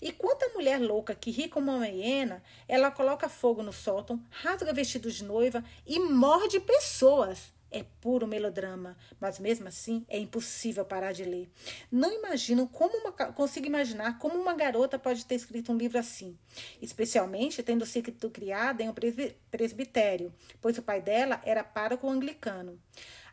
E 0.00 0.12
quanta 0.12 0.48
mulher 0.54 0.80
louca 0.80 1.14
que 1.14 1.30
ri 1.30 1.48
como 1.48 1.72
uma 1.72 1.88
hiena, 1.88 2.42
ela 2.68 2.90
coloca 2.90 3.28
fogo 3.28 3.62
no 3.62 3.72
sótão, 3.72 4.22
rasga 4.30 4.72
vestidos 4.72 5.14
de 5.14 5.24
noiva 5.24 5.64
e 5.86 5.98
morde 5.98 6.60
pessoas. 6.60 7.54
É 7.68 7.84
puro 8.00 8.28
melodrama, 8.28 8.96
mas 9.20 9.40
mesmo 9.40 9.66
assim 9.66 10.06
é 10.08 10.16
impossível 10.18 10.84
parar 10.84 11.12
de 11.12 11.24
ler. 11.24 11.50
Não 11.90 12.12
imagino 12.12 12.68
como 12.68 12.96
uma, 12.96 13.12
consigo 13.12 13.66
imaginar 13.66 14.18
como 14.18 14.38
uma 14.38 14.54
garota 14.54 14.98
pode 14.98 15.26
ter 15.26 15.34
escrito 15.34 15.72
um 15.72 15.76
livro 15.76 15.98
assim, 15.98 16.38
especialmente 16.80 17.62
tendo 17.64 17.84
sido 17.84 18.30
criada 18.30 18.82
em 18.82 18.88
um 18.88 18.94
presbitério, 19.50 20.32
pois 20.60 20.78
o 20.78 20.82
pai 20.82 21.02
dela 21.02 21.42
era 21.44 21.64
pároco 21.64 22.08
anglicano. 22.08 22.80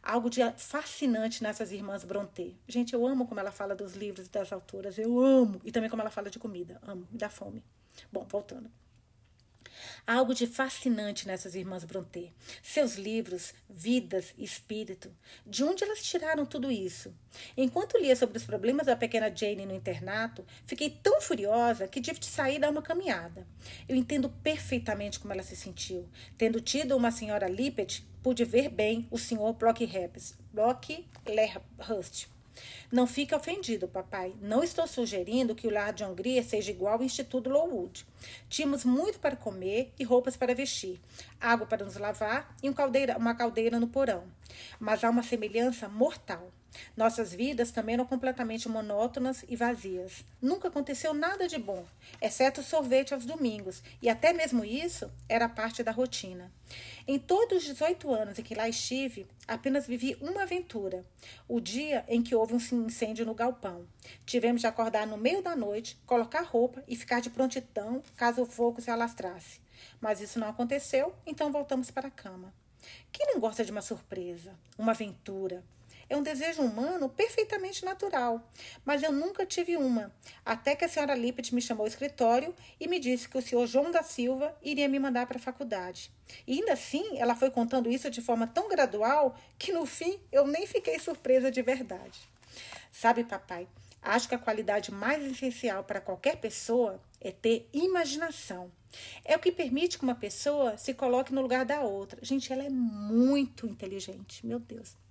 Algo 0.04 0.30
de 0.30 0.42
fascinante 0.58 1.42
nessas 1.42 1.72
irmãs 1.72 2.04
Brontë. 2.04 2.58
Gente, 2.68 2.94
eu 2.94 3.08
amo 3.08 3.26
como 3.26 3.40
ela 3.40 3.52
fala 3.52 3.74
dos 3.74 3.94
livros 3.94 4.28
e 4.28 4.30
das 4.30 4.52
autoras, 4.52 4.98
eu 4.98 5.18
amo. 5.18 5.62
E 5.64 5.72
também 5.72 5.90
como 5.90 6.02
ela 6.02 6.12
fala 6.12 6.30
de 6.30 6.38
comida, 6.38 6.78
amo, 6.86 7.08
me 7.10 7.18
dá 7.18 7.30
fome. 7.30 7.64
Bom, 8.12 8.26
voltando. 8.30 8.70
Há 10.06 10.15
algo 10.15 10.34
de 10.34 10.48
fascinante 10.48 11.27
nessas 11.27 11.56
irmãs 11.56 11.84
Brontë. 11.84 12.34
Seus 12.62 12.96
livros, 12.96 13.53
vidas, 13.70 14.34
espírito. 14.38 15.12
De 15.46 15.63
onde 15.63 15.84
elas 15.84 16.03
tiraram 16.03 16.46
tudo 16.46 16.72
isso? 16.72 17.13
Enquanto 17.56 17.98
lia 17.98 18.15
sobre 18.15 18.38
os 18.38 18.44
problemas 18.44 18.86
da 18.88 18.96
pequena 18.96 19.34
Jane 19.34 19.65
no 19.65 19.75
internato, 19.75 20.46
fiquei 20.65 20.89
tão 20.89 21.22
furiosa 21.22 21.88
que 21.88 22.01
tive 22.01 22.20
de 22.20 22.27
sair 22.27 22.60
dar 22.60 22.70
uma 22.70 22.82
caminhada. 22.82 23.48
Eu 23.88 23.96
entendo 23.96 24.30
perfeitamente 24.30 25.20
como 25.20 25.34
ela 25.34 25.44
se 25.44 25.56
sentiu. 25.56 26.08
Tendo 26.38 26.62
tido 26.62 26.96
uma 26.96 27.12
senhora 27.12 27.48
Lippet, 27.48 28.06
pude 28.22 28.44
ver 28.46 28.70
bem 28.70 29.08
o 29.10 29.18
senhor 29.18 29.53
Blockhurst. 29.53 30.36
Blockhurst 30.51 32.27
não 32.92 33.08
fique 33.08 33.34
ofendido, 33.34 33.88
papai. 33.88 34.34
Não 34.42 34.64
estou 34.64 34.86
sugerindo 34.86 35.56
que 35.56 35.68
o 35.68 35.72
lar 35.72 35.94
de 35.94 36.04
Hungria 36.04 36.44
seja 36.44 36.72
igual 36.72 36.96
ao 36.96 37.04
Instituto 37.04 37.50
Lowood. 37.50 38.06
Tínhamos 38.50 38.86
muito 38.86 39.20
para 39.20 39.36
comer 39.36 39.92
e 40.00 40.04
roupas 40.04 40.38
para 40.38 40.54
vestir, 40.54 41.00
água 41.40 41.66
para 41.66 41.84
nos 41.84 41.98
lavar 41.98 42.56
e 42.62 42.70
um 42.70 42.74
caldeira, 42.74 43.18
uma 43.18 43.36
caldeira 43.36 43.80
no 43.80 43.88
porão. 43.88 44.24
Mas 44.80 45.04
há 45.04 45.10
uma 45.10 45.24
semelhança 45.24 45.90
mortal. 45.90 46.52
Nossas 46.96 47.34
vidas 47.34 47.72
também 47.72 47.96
eram 47.96 48.06
completamente 48.06 48.70
monótonas 48.70 49.44
e 49.48 49.56
vazias. 49.56 50.24
Nunca 50.42 50.68
aconteceu 50.68 51.13
nada 51.13 51.48
de 51.48 51.58
bom, 51.58 51.86
exceto 52.22 52.63
sorvete 52.63 53.13
aos 53.13 53.25
domingos, 53.25 53.82
e 54.01 54.10
até 54.10 54.34
mesmo 54.34 54.63
isso 54.63 55.12
era 55.27 55.50
parte 55.50 55.84
da 55.84 55.92
rotina. 55.92 56.51
Em 57.08 57.20
todos 57.20 57.60
os 57.60 57.63
18 57.65 58.13
anos 58.13 58.39
em 58.39 58.44
que 58.44 58.56
lá 58.56 58.68
estive, 58.68 59.27
apenas 59.48 59.88
vivi 59.88 60.18
uma 60.22 60.44
aventura: 60.44 61.06
o 61.48 61.60
dia 61.60 62.06
em 62.08 62.22
que 62.22 62.36
houve 62.36 62.53
um 62.53 62.86
incêndio 62.86 63.25
no 63.25 63.34
galpão. 63.34 63.86
Tivemos 64.25 64.62
de 64.62 64.68
acordar 64.68 65.06
no 65.06 65.18
meio 65.18 65.42
da 65.42 65.56
noite, 65.56 65.98
colocar 66.06 66.42
roupa 66.42 66.84
e 66.88 66.96
ficar 66.96 67.20
de 67.20 67.30
prontidão 67.30 68.01
caso 68.15 68.42
o 68.42 68.46
fogo 68.46 68.82
se 68.82 68.89
alastrasse. 68.89 69.62
Mas 70.00 70.22
isso 70.22 70.39
não 70.39 70.48
aconteceu, 70.48 71.13
então 71.25 71.51
voltamos 71.51 71.92
para 71.92 72.08
a 72.08 72.12
cama. 72.12 72.53
Quem 73.12 73.27
não 73.27 73.39
gosta 73.39 73.63
de 73.63 73.72
uma 73.72 73.82
surpresa, 73.82 74.53
uma 74.77 74.92
aventura? 74.92 75.63
É 76.10 76.18
um 76.18 76.24
desejo 76.24 76.62
humano 76.62 77.08
perfeitamente 77.08 77.86
natural, 77.86 78.42
mas 78.84 79.04
eu 79.04 79.12
nunca 79.12 79.46
tive 79.46 79.78
uma, 79.78 80.14
até 80.46 80.76
que 80.76 80.84
a 80.84 80.90
senhora 80.90 81.16
Lippet 81.16 81.56
me 81.56 81.62
chamou 81.62 81.84
ao 81.84 81.88
escritório 81.88 82.54
e 82.80 82.88
me 82.88 83.00
disse 83.00 83.28
que 83.28 83.38
o 83.38 83.42
senhor 83.42 83.66
João 83.68 83.92
da 83.92 84.04
Silva 84.04 84.56
iria 84.62 84.88
me 84.88 85.00
mandar 85.00 85.26
para 85.26 85.38
a 85.38 85.42
faculdade. 85.42 86.12
E 86.46 86.60
ainda 86.60 86.74
assim, 86.74 87.18
ela 87.18 87.36
foi 87.36 87.50
contando 87.52 87.90
isso 87.90 88.10
de 88.10 88.22
forma 88.22 88.48
tão 88.48 88.68
gradual 88.68 89.36
que 89.58 89.72
no 89.72 89.86
fim 89.86 90.20
eu 90.32 90.46
nem 90.46 90.68
fiquei 90.68 91.00
surpresa 91.00 91.50
de 91.50 91.62
verdade. 91.62 92.20
Sabe, 92.92 93.24
papai, 93.24 93.68
acho 94.02 94.28
que 94.28 94.36
a 94.36 94.40
qualidade 94.40 94.92
mais 94.92 95.24
essencial 95.26 95.84
para 95.84 96.02
qualquer 96.02 96.38
pessoa 96.38 97.02
é 97.22 97.32
ter 97.32 97.68
imaginação. 97.74 98.72
É 99.26 99.36
o 99.36 99.40
que 99.40 99.52
permite 99.52 99.98
que 99.98 100.04
uma 100.04 100.14
pessoa 100.14 100.78
se 100.78 100.94
coloque 100.94 101.34
no 101.34 101.42
lugar 101.42 101.66
da 101.66 101.82
outra. 101.82 102.20
Gente, 102.22 102.54
ela 102.54 102.64
é 102.64 102.70
muito 102.70 103.66
inteligente, 103.66 104.46
meu 104.46 104.60
Deus 104.60 105.03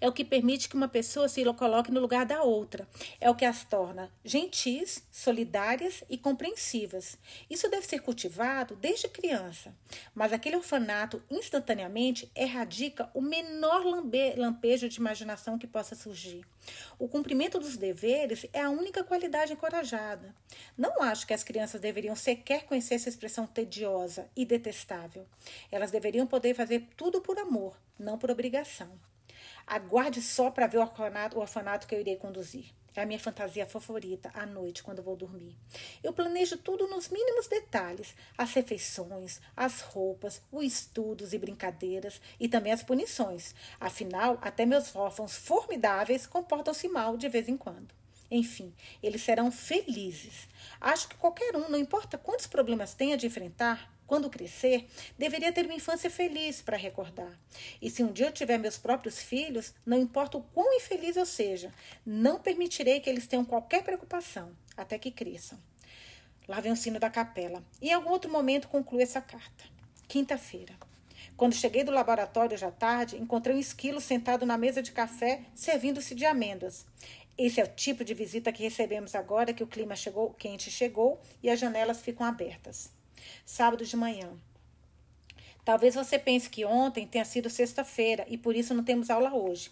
é 0.00 0.08
o 0.08 0.12
que 0.12 0.24
permite 0.24 0.68
que 0.68 0.76
uma 0.76 0.88
pessoa 0.88 1.28
se 1.28 1.44
coloque 1.54 1.90
no 1.90 2.00
lugar 2.00 2.24
da 2.24 2.42
outra. 2.42 2.86
É 3.20 3.30
o 3.30 3.34
que 3.34 3.44
as 3.44 3.64
torna 3.64 4.10
gentis, 4.24 5.02
solidárias 5.10 6.02
e 6.08 6.16
compreensivas. 6.16 7.18
Isso 7.48 7.68
deve 7.68 7.86
ser 7.86 8.00
cultivado 8.00 8.76
desde 8.76 9.08
criança. 9.08 9.74
Mas 10.14 10.32
aquele 10.32 10.56
orfanato 10.56 11.22
instantaneamente 11.30 12.30
erradica 12.34 13.10
o 13.14 13.20
menor 13.20 13.84
lampejo 14.36 14.88
de 14.88 14.98
imaginação 14.98 15.58
que 15.58 15.66
possa 15.66 15.94
surgir. 15.94 16.44
O 16.98 17.08
cumprimento 17.08 17.58
dos 17.58 17.76
deveres 17.76 18.46
é 18.52 18.60
a 18.60 18.70
única 18.70 19.04
qualidade 19.04 19.52
encorajada. 19.52 20.34
Não 20.76 21.02
acho 21.02 21.26
que 21.26 21.34
as 21.34 21.44
crianças 21.44 21.80
deveriam 21.80 22.16
sequer 22.16 22.64
conhecer 22.64 22.94
essa 22.94 23.08
expressão 23.08 23.46
tediosa 23.46 24.28
e 24.36 24.44
detestável. 24.44 25.26
Elas 25.70 25.90
deveriam 25.90 26.26
poder 26.26 26.54
fazer 26.54 26.88
tudo 26.96 27.20
por 27.20 27.38
amor, 27.38 27.76
não 27.98 28.18
por 28.18 28.30
obrigação. 28.30 28.90
Aguarde 29.66 30.20
só 30.20 30.50
para 30.50 30.66
ver 30.66 30.78
o 30.78 30.82
orfanato, 30.82 31.36
o 31.36 31.40
orfanato 31.40 31.86
que 31.86 31.94
eu 31.94 32.00
irei 32.00 32.16
conduzir. 32.16 32.72
É 32.96 33.02
a 33.02 33.06
minha 33.06 33.18
fantasia 33.18 33.66
favorita 33.66 34.30
à 34.32 34.46
noite, 34.46 34.82
quando 34.82 35.02
vou 35.02 35.16
dormir. 35.16 35.56
Eu 36.00 36.12
planejo 36.12 36.56
tudo 36.58 36.86
nos 36.86 37.08
mínimos 37.08 37.48
detalhes: 37.48 38.14
as 38.38 38.52
refeições, 38.52 39.40
as 39.56 39.80
roupas, 39.80 40.40
os 40.52 40.64
estudos 40.64 41.32
e 41.32 41.38
brincadeiras 41.38 42.20
e 42.38 42.48
também 42.48 42.72
as 42.72 42.84
punições. 42.84 43.52
Afinal, 43.80 44.38
até 44.40 44.64
meus 44.64 44.94
órfãos 44.94 45.36
formidáveis 45.36 46.24
comportam-se 46.24 46.86
mal 46.86 47.16
de 47.16 47.28
vez 47.28 47.48
em 47.48 47.56
quando. 47.56 47.92
Enfim, 48.30 48.72
eles 49.02 49.22
serão 49.22 49.50
felizes. 49.50 50.48
Acho 50.80 51.08
que 51.08 51.16
qualquer 51.16 51.56
um, 51.56 51.68
não 51.68 51.78
importa 51.78 52.16
quantos 52.16 52.46
problemas 52.46 52.94
tenha 52.94 53.16
de 53.16 53.26
enfrentar, 53.26 53.92
quando 54.06 54.30
crescer, 54.30 54.86
deveria 55.18 55.52
ter 55.52 55.64
uma 55.64 55.74
infância 55.74 56.10
feliz 56.10 56.60
para 56.60 56.76
recordar. 56.76 57.38
E 57.80 57.90
se 57.90 58.02
um 58.02 58.12
dia 58.12 58.26
eu 58.26 58.32
tiver 58.32 58.58
meus 58.58 58.76
próprios 58.76 59.18
filhos, 59.18 59.74
não 59.84 59.98
importa 59.98 60.36
o 60.36 60.42
quão 60.42 60.74
infeliz 60.74 61.16
eu 61.16 61.24
seja, 61.24 61.72
não 62.04 62.38
permitirei 62.38 63.00
que 63.00 63.08
eles 63.08 63.26
tenham 63.26 63.44
qualquer 63.44 63.82
preocupação 63.82 64.54
até 64.76 64.98
que 64.98 65.10
cresçam. 65.10 65.58
Lá 66.46 66.60
vem 66.60 66.72
o 66.72 66.76
sino 66.76 67.00
da 67.00 67.08
capela. 67.08 67.64
E 67.80 67.88
em 67.88 67.92
algum 67.92 68.10
outro 68.10 68.30
momento 68.30 68.68
concluo 68.68 69.00
essa 69.00 69.20
carta. 69.20 69.64
Quinta-feira. 70.06 70.74
Quando 71.36 71.54
cheguei 71.54 71.82
do 71.82 71.90
laboratório 71.90 72.56
já 72.56 72.70
tarde, 72.70 73.16
encontrei 73.16 73.56
um 73.56 73.58
esquilo 73.58 74.00
sentado 74.00 74.44
na 74.44 74.58
mesa 74.58 74.82
de 74.82 74.92
café, 74.92 75.42
servindo-se 75.54 76.14
de 76.14 76.26
amêndoas. 76.26 76.84
Esse 77.36 77.60
é 77.60 77.64
o 77.64 77.68
tipo 77.68 78.04
de 78.04 78.14
visita 78.14 78.52
que 78.52 78.62
recebemos 78.62 79.14
agora 79.14 79.54
que 79.54 79.62
o 79.64 79.66
clima 79.66 79.96
chegou, 79.96 80.34
quente 80.34 80.70
chegou 80.70 81.20
e 81.42 81.50
as 81.50 81.58
janelas 81.58 82.00
ficam 82.00 82.24
abertas 82.24 82.92
sábado 83.44 83.84
de 83.84 83.96
manhã. 83.96 84.30
Talvez 85.64 85.94
você 85.94 86.18
pense 86.18 86.50
que 86.50 86.64
ontem 86.64 87.06
tenha 87.06 87.24
sido 87.24 87.48
sexta-feira 87.48 88.26
e 88.28 88.36
por 88.36 88.54
isso 88.54 88.74
não 88.74 88.84
temos 88.84 89.08
aula 89.08 89.34
hoje. 89.34 89.70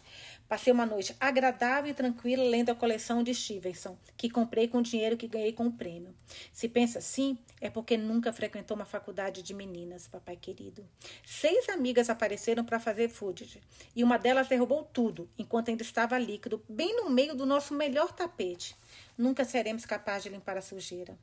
Passei 0.53 0.71
uma 0.71 0.85
noite 0.85 1.17
agradável 1.19 1.91
e 1.91 1.95
tranquila 1.95 2.45
lendo 2.45 2.69
a 2.69 2.75
coleção 2.75 3.23
de 3.23 3.35
Stevenson, 3.35 3.97
que 4.19 4.29
comprei 4.29 4.69
com 4.69 4.81
o 4.81 4.83
dinheiro 4.83 5.17
que 5.17 5.27
ganhei 5.27 5.55
com 5.55 5.65
o 5.65 5.73
prêmio. 5.73 6.15
Se 6.53 6.69
pensa 6.69 6.99
assim, 6.99 7.39
é 7.59 7.71
porque 7.71 7.97
nunca 7.97 8.35
frequentou 8.35 8.75
uma 8.75 8.85
faculdade 8.85 9.43
de 9.43 9.55
meninas, 9.55 10.07
papai 10.07 10.37
querido. 10.37 10.87
Seis 11.25 11.71
amigas 11.71 12.11
apareceram 12.11 12.67
para 12.67 12.79
fazer 12.79 13.09
footage 13.09 13.63
e 13.97 14.05
uma 14.05 14.19
delas 14.19 14.47
derrubou 14.47 14.85
tudo, 14.85 15.27
enquanto 15.39 15.71
ainda 15.71 15.83
estava 15.83 16.19
líquido, 16.19 16.63
bem 16.69 16.95
no 16.97 17.09
meio 17.09 17.35
do 17.35 17.47
nosso 17.47 17.73
melhor 17.73 18.13
tapete. 18.13 18.77
Nunca 19.17 19.47
seremos 19.47 19.87
capazes 19.87 20.25
de 20.25 20.29
limpar 20.29 20.59
a 20.59 20.61
sujeira. 20.61 21.17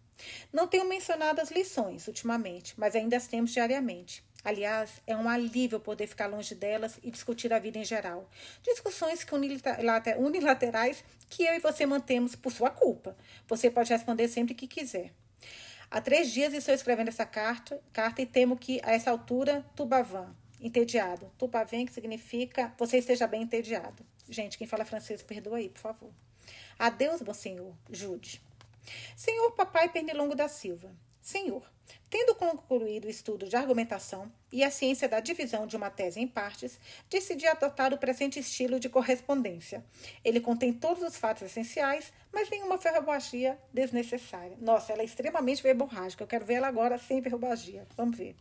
Não 0.51 0.67
tenho 0.67 0.89
mencionado 0.89 1.39
as 1.39 1.51
lições 1.51 2.07
ultimamente, 2.07 2.73
mas 2.75 2.95
ainda 2.95 3.15
as 3.15 3.27
temos 3.27 3.51
diariamente. 3.51 4.27
Aliás, 4.43 5.01
é 5.05 5.15
um 5.15 5.27
alívio 5.27 5.79
poder 5.79 6.07
ficar 6.07 6.27
longe 6.27 6.55
delas 6.55 6.97
e 7.03 7.11
discutir 7.11 7.51
a 7.51 7.59
vida 7.59 7.77
em 7.77 7.83
geral. 7.83 8.29
Discussões 8.63 9.23
que 9.23 9.35
unilaterais 9.35 11.03
que 11.29 11.43
eu 11.43 11.55
e 11.55 11.59
você 11.59 11.85
mantemos 11.85 12.35
por 12.35 12.51
sua 12.51 12.69
culpa. 12.69 13.17
Você 13.47 13.69
pode 13.69 13.91
responder 13.91 14.29
sempre 14.29 14.53
que 14.53 14.67
quiser. 14.67 15.11
Há 15.91 15.99
três 15.99 16.31
dias 16.31 16.53
estou 16.53 16.73
escrevendo 16.73 17.09
essa 17.09 17.25
carta, 17.25 17.81
carta 17.91 18.21
e 18.21 18.25
temo 18.25 18.55
que, 18.55 18.79
a 18.83 18.93
essa 18.93 19.11
altura, 19.11 19.65
tubavan, 19.75 20.33
entediado. 20.61 21.31
Tubavan, 21.37 21.85
que 21.85 21.93
significa 21.93 22.73
você 22.77 22.99
esteja 22.99 23.27
bem 23.27 23.41
entediado. 23.41 24.05
Gente, 24.29 24.57
quem 24.57 24.67
fala 24.67 24.85
francês, 24.85 25.23
perdoa 25.23 25.57
aí, 25.57 25.67
por 25.67 25.81
favor. 25.81 26.11
Adeus, 26.77 27.21
bom 27.21 27.33
senhor, 27.33 27.73
Jude. 27.89 28.41
Senhor 29.15 29.51
Papai 29.51 29.89
Pernilongo 29.89 30.35
da 30.35 30.47
Silva. 30.47 30.91
Senhor, 31.29 31.61
tendo 32.09 32.33
concluído 32.33 33.05
o 33.05 33.09
estudo 33.09 33.47
de 33.47 33.55
argumentação 33.55 34.31
e 34.51 34.63
a 34.63 34.71
ciência 34.71 35.07
da 35.07 35.19
divisão 35.19 35.67
de 35.67 35.77
uma 35.77 35.91
tese 35.91 36.19
em 36.19 36.27
partes, 36.27 36.79
decidi 37.07 37.45
adotar 37.45 37.93
o 37.93 37.99
presente 37.99 38.39
estilo 38.39 38.79
de 38.79 38.89
correspondência. 38.89 39.85
Ele 40.25 40.41
contém 40.41 40.73
todos 40.73 41.03
os 41.03 41.17
fatos 41.17 41.43
essenciais, 41.43 42.11
mas 42.33 42.49
nenhuma 42.49 42.77
verborragia 42.77 43.59
desnecessária. 43.71 44.57
Nossa, 44.59 44.91
ela 44.91 45.03
é 45.03 45.05
extremamente 45.05 45.61
verborrágica. 45.61 46.23
Eu 46.23 46.27
quero 46.27 46.45
ver 46.45 46.55
ela 46.55 46.67
agora 46.67 46.97
sem 46.97 47.21
verborragia. 47.21 47.85
Vamos 47.95 48.17
ver. 48.17 48.35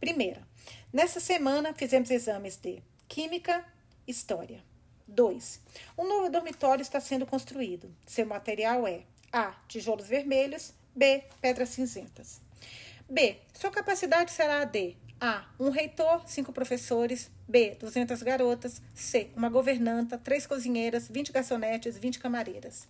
Primeira, 0.00 0.40
nessa 0.90 1.20
semana 1.20 1.74
fizemos 1.74 2.10
exames 2.10 2.56
de 2.56 2.82
Química, 3.06 3.62
História. 4.06 4.64
2. 5.06 5.60
Um 5.98 6.08
novo 6.08 6.30
dormitório 6.30 6.80
está 6.80 6.98
sendo 6.98 7.26
construído. 7.26 7.94
Seu 8.06 8.24
material 8.24 8.86
é 8.86 9.02
A. 9.30 9.52
Tijolos 9.68 10.08
vermelhos. 10.08 10.72
B. 10.96 11.24
Pedras 11.42 11.68
cinzentas. 11.68 12.40
B. 13.06 13.36
Sua 13.52 13.70
capacidade 13.70 14.30
será 14.30 14.62
a 14.62 14.64
de 14.64 14.96
A. 15.20 15.44
Um 15.60 15.68
reitor, 15.68 16.22
cinco 16.26 16.54
professores. 16.54 17.30
B. 17.46 17.76
200 17.78 18.22
garotas. 18.22 18.80
C. 18.94 19.30
Uma 19.36 19.50
governanta, 19.50 20.16
três 20.16 20.46
cozinheiras, 20.46 21.06
20 21.08 21.32
garçonetes, 21.32 21.98
20 21.98 22.18
camareiras. 22.18 22.88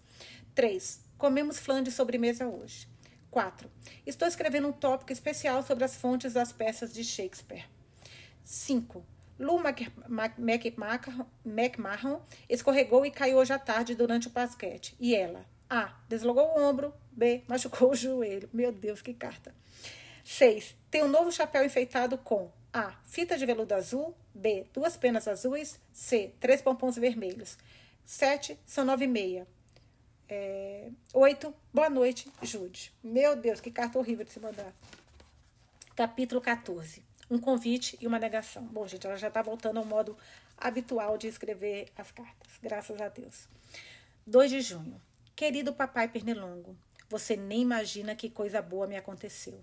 3. 0.55 1.01
Comemos 1.19 1.59
flan 1.59 1.83
de 1.83 1.91
sobremesa 1.91 2.47
hoje. 2.47 2.87
4. 3.29 3.69
Estou 4.07 4.29
escrevendo 4.29 4.69
um 4.69 4.73
tópico 4.73 5.13
especial 5.13 5.65
sobre 5.65 5.83
as 5.83 5.97
fontes 5.97 6.33
das 6.33 6.53
peças 6.53 6.95
de 6.95 7.03
Shakespeare. 7.03 7.65
5. 8.45 9.05
Lu 9.39 9.61
McMahon 11.45 12.21
escorregou 12.49 13.05
e 13.05 13.11
caiu 13.11 13.37
hoje 13.37 13.53
à 13.53 13.59
tarde 13.59 13.97
durante 13.97 14.29
o 14.29 14.31
basquete. 14.31 14.97
E 15.01 15.15
ela? 15.15 15.45
A. 15.69 15.95
Deslogou 16.09 16.45
o 16.45 16.61
ombro. 16.61 16.93
B. 17.13 17.43
Machucou 17.49 17.91
o 17.91 17.95
joelho. 17.95 18.49
Meu 18.53 18.73
Deus, 18.73 19.03
que 19.03 19.15
carta. 19.15 19.55
6. 20.25 20.75
Tem 20.91 21.03
um 21.03 21.09
novo 21.09 21.31
chapéu 21.31 21.65
enfeitado 21.65 22.19
com 22.19 22.51
A. 22.73 22.93
Fita 23.05 23.37
de 23.37 23.47
veludo 23.47 23.75
azul. 23.75 24.15
B. 24.35 24.67
Duas 24.73 24.97
penas 24.97 25.29
azuis. 25.29 25.81
C. 25.93 26.33
Três 26.41 26.63
pompons 26.63 26.97
vermelhos. 26.97 27.59
7. 28.05 28.59
São 28.67 28.85
nove 28.85 29.05
e 29.05 29.09
meia. 29.09 29.47
É, 30.29 30.91
8. 31.13 31.55
Boa 31.73 31.89
noite, 31.89 32.31
Jude. 32.43 32.93
Meu 33.03 33.37
Deus, 33.37 33.61
que 33.61 33.71
carta 33.71 33.99
horrível 33.99 34.25
de 34.25 34.33
se 34.33 34.41
mandar. 34.41 34.73
Capítulo 35.95 36.41
14 36.41 37.07
um 37.31 37.39
convite 37.39 37.99
e 38.01 38.07
uma 38.07 38.19
negação. 38.19 38.63
Bom, 38.65 38.87
gente, 38.87 39.07
ela 39.07 39.17
já 39.17 39.29
está 39.29 39.43
voltando 39.43 39.79
ao 39.79 39.85
modo 39.85 40.17
habitual 40.57 41.19
de 41.19 41.27
escrever 41.27 41.89
as 41.97 42.11
cartas, 42.11 42.53
graças 42.63 43.01
a 43.01 43.09
Deus. 43.09 43.49
2 44.27 44.51
de 44.51 44.61
junho. 44.61 45.01
Querido 45.37 45.75
papai 45.75 46.09
Pernilongo, 46.09 46.75
você 47.11 47.37
nem 47.37 47.61
imagina 47.61 48.17
que 48.17 48.31
coisa 48.31 48.63
boa 48.63 48.87
me 48.87 48.97
aconteceu. 48.97 49.63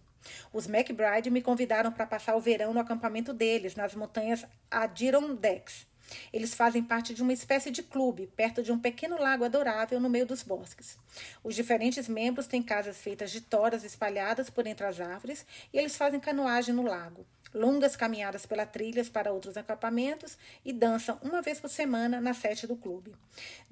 Os 0.53 0.67
McBride 0.67 1.31
me 1.31 1.41
convidaram 1.41 1.91
para 1.91 2.05
passar 2.05 2.35
o 2.35 2.39
verão 2.39 2.75
no 2.75 2.79
acampamento 2.79 3.33
deles, 3.33 3.75
nas 3.75 3.95
montanhas 3.95 4.45
Adirondacks. 4.69 5.87
Eles 6.31 6.53
fazem 6.53 6.83
parte 6.83 7.11
de 7.15 7.23
uma 7.23 7.33
espécie 7.33 7.71
de 7.71 7.81
clube, 7.81 8.27
perto 8.35 8.61
de 8.61 8.71
um 8.71 8.77
pequeno 8.77 9.19
lago 9.19 9.45
adorável 9.45 9.99
no 9.99 10.11
meio 10.11 10.27
dos 10.27 10.43
bosques. 10.43 10.95
Os 11.43 11.55
diferentes 11.55 12.07
membros 12.07 12.45
têm 12.45 12.61
casas 12.61 12.99
feitas 12.99 13.31
de 13.31 13.41
toras 13.41 13.83
espalhadas 13.83 14.51
por 14.51 14.67
entre 14.67 14.85
as 14.85 15.01
árvores 15.01 15.43
e 15.73 15.79
eles 15.79 15.97
fazem 15.97 16.19
canoagem 16.19 16.75
no 16.75 16.83
lago 16.83 17.25
longas 17.53 17.95
caminhadas 17.95 18.45
pela 18.45 18.65
trilhas 18.65 19.09
para 19.09 19.31
outros 19.31 19.57
acampamentos 19.57 20.37
e 20.63 20.73
dançam 20.73 21.17
uma 21.21 21.41
vez 21.41 21.59
por 21.59 21.69
semana 21.69 22.19
na 22.19 22.33
sede 22.33 22.67
do 22.67 22.75
clube. 22.75 23.13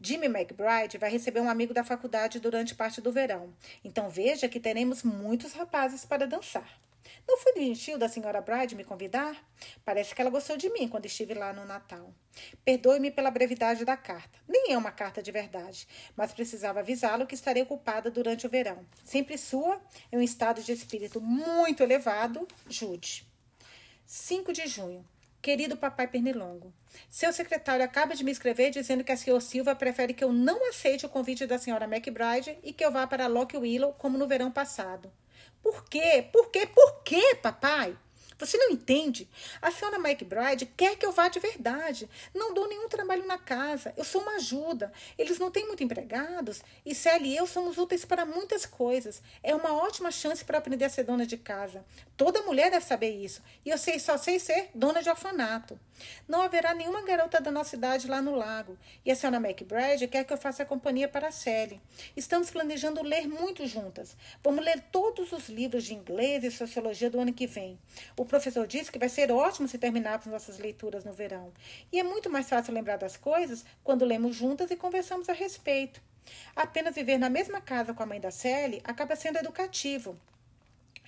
Jimmy 0.01 0.27
McBride 0.27 0.97
vai 0.97 1.09
receber 1.09 1.39
um 1.39 1.49
amigo 1.49 1.73
da 1.73 1.83
faculdade 1.83 2.39
durante 2.39 2.75
parte 2.75 3.01
do 3.01 3.11
verão, 3.11 3.53
então 3.83 4.09
veja 4.09 4.47
que 4.47 4.59
teremos 4.59 5.03
muitos 5.03 5.53
rapazes 5.53 6.05
para 6.05 6.27
dançar. 6.27 6.79
Não 7.27 7.37
foi 7.37 7.53
gentil 7.55 7.97
da 7.97 8.09
senhora 8.09 8.41
Bride 8.41 8.75
me 8.75 8.83
convidar? 8.83 9.35
Parece 9.85 10.13
que 10.13 10.21
ela 10.21 10.29
gostou 10.29 10.57
de 10.57 10.69
mim 10.69 10.87
quando 10.87 11.05
estive 11.05 11.33
lá 11.33 11.53
no 11.53 11.65
Natal. 11.65 12.13
Perdoe-me 12.63 13.11
pela 13.11 13.31
brevidade 13.31 13.85
da 13.85 13.95
carta. 13.95 14.39
Nem 14.47 14.73
é 14.73 14.77
uma 14.77 14.91
carta 14.91 15.21
de 15.21 15.31
verdade, 15.31 15.87
mas 16.15 16.33
precisava 16.33 16.79
avisá-lo 16.79 17.27
que 17.27 17.35
estarei 17.35 17.63
ocupada 17.63 18.09
durante 18.09 18.45
o 18.45 18.49
verão. 18.49 18.85
Sempre 19.03 19.37
sua, 19.37 19.79
em 20.11 20.17
um 20.17 20.21
estado 20.21 20.61
de 20.61 20.71
espírito 20.71 21.21
muito 21.21 21.83
elevado, 21.83 22.47
Jude. 22.69 23.30
5 24.13 24.52
de 24.52 24.67
junho. 24.67 25.06
Querido 25.41 25.78
papai 25.78 26.06
Pernilongo, 26.06 26.74
seu 27.10 27.32
secretário 27.32 27.86
acaba 27.86 28.13
de 28.13 28.26
me 28.26 28.32
escrever 28.32 28.69
dizendo 28.69 29.06
que 29.06 29.12
a 29.13 29.15
senhora 29.15 29.39
Silva 29.39 29.74
prefere 29.74 30.13
que 30.13 30.21
eu 30.21 30.34
não 30.34 30.67
aceite 30.67 31.06
o 31.06 31.10
convite 31.10 31.47
da 31.47 31.58
senhora 31.58 31.86
McBride 31.86 32.58
e 32.62 32.74
que 32.74 32.84
eu 32.84 32.91
vá 32.91 33.08
para 33.08 33.28
Lock 33.28 33.56
Willow 33.56 33.93
como 33.93 34.17
no 34.17 34.28
verão 34.28 34.52
passado. 34.52 35.10
Por 35.63 35.86
quê? 35.86 36.28
Por 36.30 36.52
quê? 36.52 36.67
Por 36.67 37.04
quê, 37.04 37.36
papai? 37.36 37.97
Você 38.45 38.58
não 38.58 38.71
entende? 38.71 39.30
A 39.62 39.69
senhora 39.69 39.97
McBride 39.97 40.65
quer 40.65 40.95
que 40.95 41.06
eu 41.06 41.12
vá 41.12 41.27
de 41.27 41.39
verdade. 41.39 42.10
Não 42.34 42.54
dou 42.54 42.67
nenhum 42.67 42.89
trabalho 42.89 43.25
na 43.27 43.38
casa. 43.38 43.93
Eu 43.95 44.04
sou 44.04 44.21
uma 44.21 44.38
ajuda. 44.38 44.91
Eles 45.15 45.38
não 45.38 45.51
têm 45.51 45.67
muito 45.67 45.84
empregados 45.84 46.63
e 46.84 46.95
Célia 46.95 47.27
e 47.27 47.38
eu 47.38 47.45
somos 47.45 47.77
úteis 47.77 48.04
para 48.04 48.25
muitas 48.25 48.65
coisas. 48.65 49.21
É 49.43 49.54
uma 49.54 49.73
ótima 49.73 50.10
chance 50.10 50.43
para 50.43 50.58
aprender 50.58 50.86
a 50.86 50.89
ser 50.89 51.04
dona 51.04 51.25
de 51.25 51.38
casa. 51.38 51.86
Toda 52.17 52.41
mulher 52.41 52.71
deve 52.71 52.86
saber 52.86 53.12
isso. 53.12 53.43
E 53.63 53.69
eu 53.69 53.77
sei, 53.77 53.99
só 53.99 54.17
sei 54.17 54.39
ser 54.39 54.71
dona 54.73 55.04
de 55.04 55.10
orfanato. 55.10 55.80
Não 56.27 56.41
haverá 56.41 56.73
nenhuma 56.73 57.01
garota 57.03 57.39
da 57.41 57.51
nossa 57.51 57.75
idade 57.75 58.07
lá 58.07 58.21
no 58.21 58.35
lago. 58.35 58.77
E 59.05 59.11
a 59.11 59.15
senhora 59.15 59.37
McBride 59.37 60.07
quer 60.07 60.23
que 60.23 60.33
eu 60.33 60.37
faça 60.37 60.65
companhia 60.65 61.07
para 61.07 61.27
a 61.27 61.31
Sally. 61.31 61.81
Estamos 62.15 62.49
planejando 62.49 63.03
ler 63.03 63.27
muito 63.27 63.65
juntas. 63.67 64.15
Vamos 64.43 64.63
ler 64.63 64.81
todos 64.91 65.31
os 65.31 65.49
livros 65.49 65.83
de 65.83 65.93
inglês 65.93 66.43
e 66.43 66.51
sociologia 66.51 67.09
do 67.09 67.19
ano 67.19 67.33
que 67.33 67.47
vem. 67.47 67.77
O 68.17 68.25
professor 68.25 68.65
disse 68.67 68.91
que 68.91 68.99
vai 68.99 69.09
ser 69.09 69.31
ótimo 69.31 69.67
se 69.67 69.77
terminarmos 69.77 70.27
nossas 70.27 70.57
leituras 70.57 71.03
no 71.03 71.13
verão. 71.13 71.51
E 71.91 71.99
é 71.99 72.03
muito 72.03 72.29
mais 72.29 72.47
fácil 72.47 72.73
lembrar 72.73 72.97
das 72.97 73.17
coisas 73.17 73.65
quando 73.83 74.05
lemos 74.05 74.35
juntas 74.35 74.71
e 74.71 74.75
conversamos 74.75 75.29
a 75.29 75.33
respeito. 75.33 76.01
Apenas 76.55 76.95
viver 76.95 77.17
na 77.17 77.29
mesma 77.29 77.61
casa 77.61 77.93
com 77.93 78.03
a 78.03 78.05
mãe 78.05 78.19
da 78.19 78.31
Sally 78.31 78.81
acaba 78.83 79.15
sendo 79.15 79.37
educativo. 79.37 80.17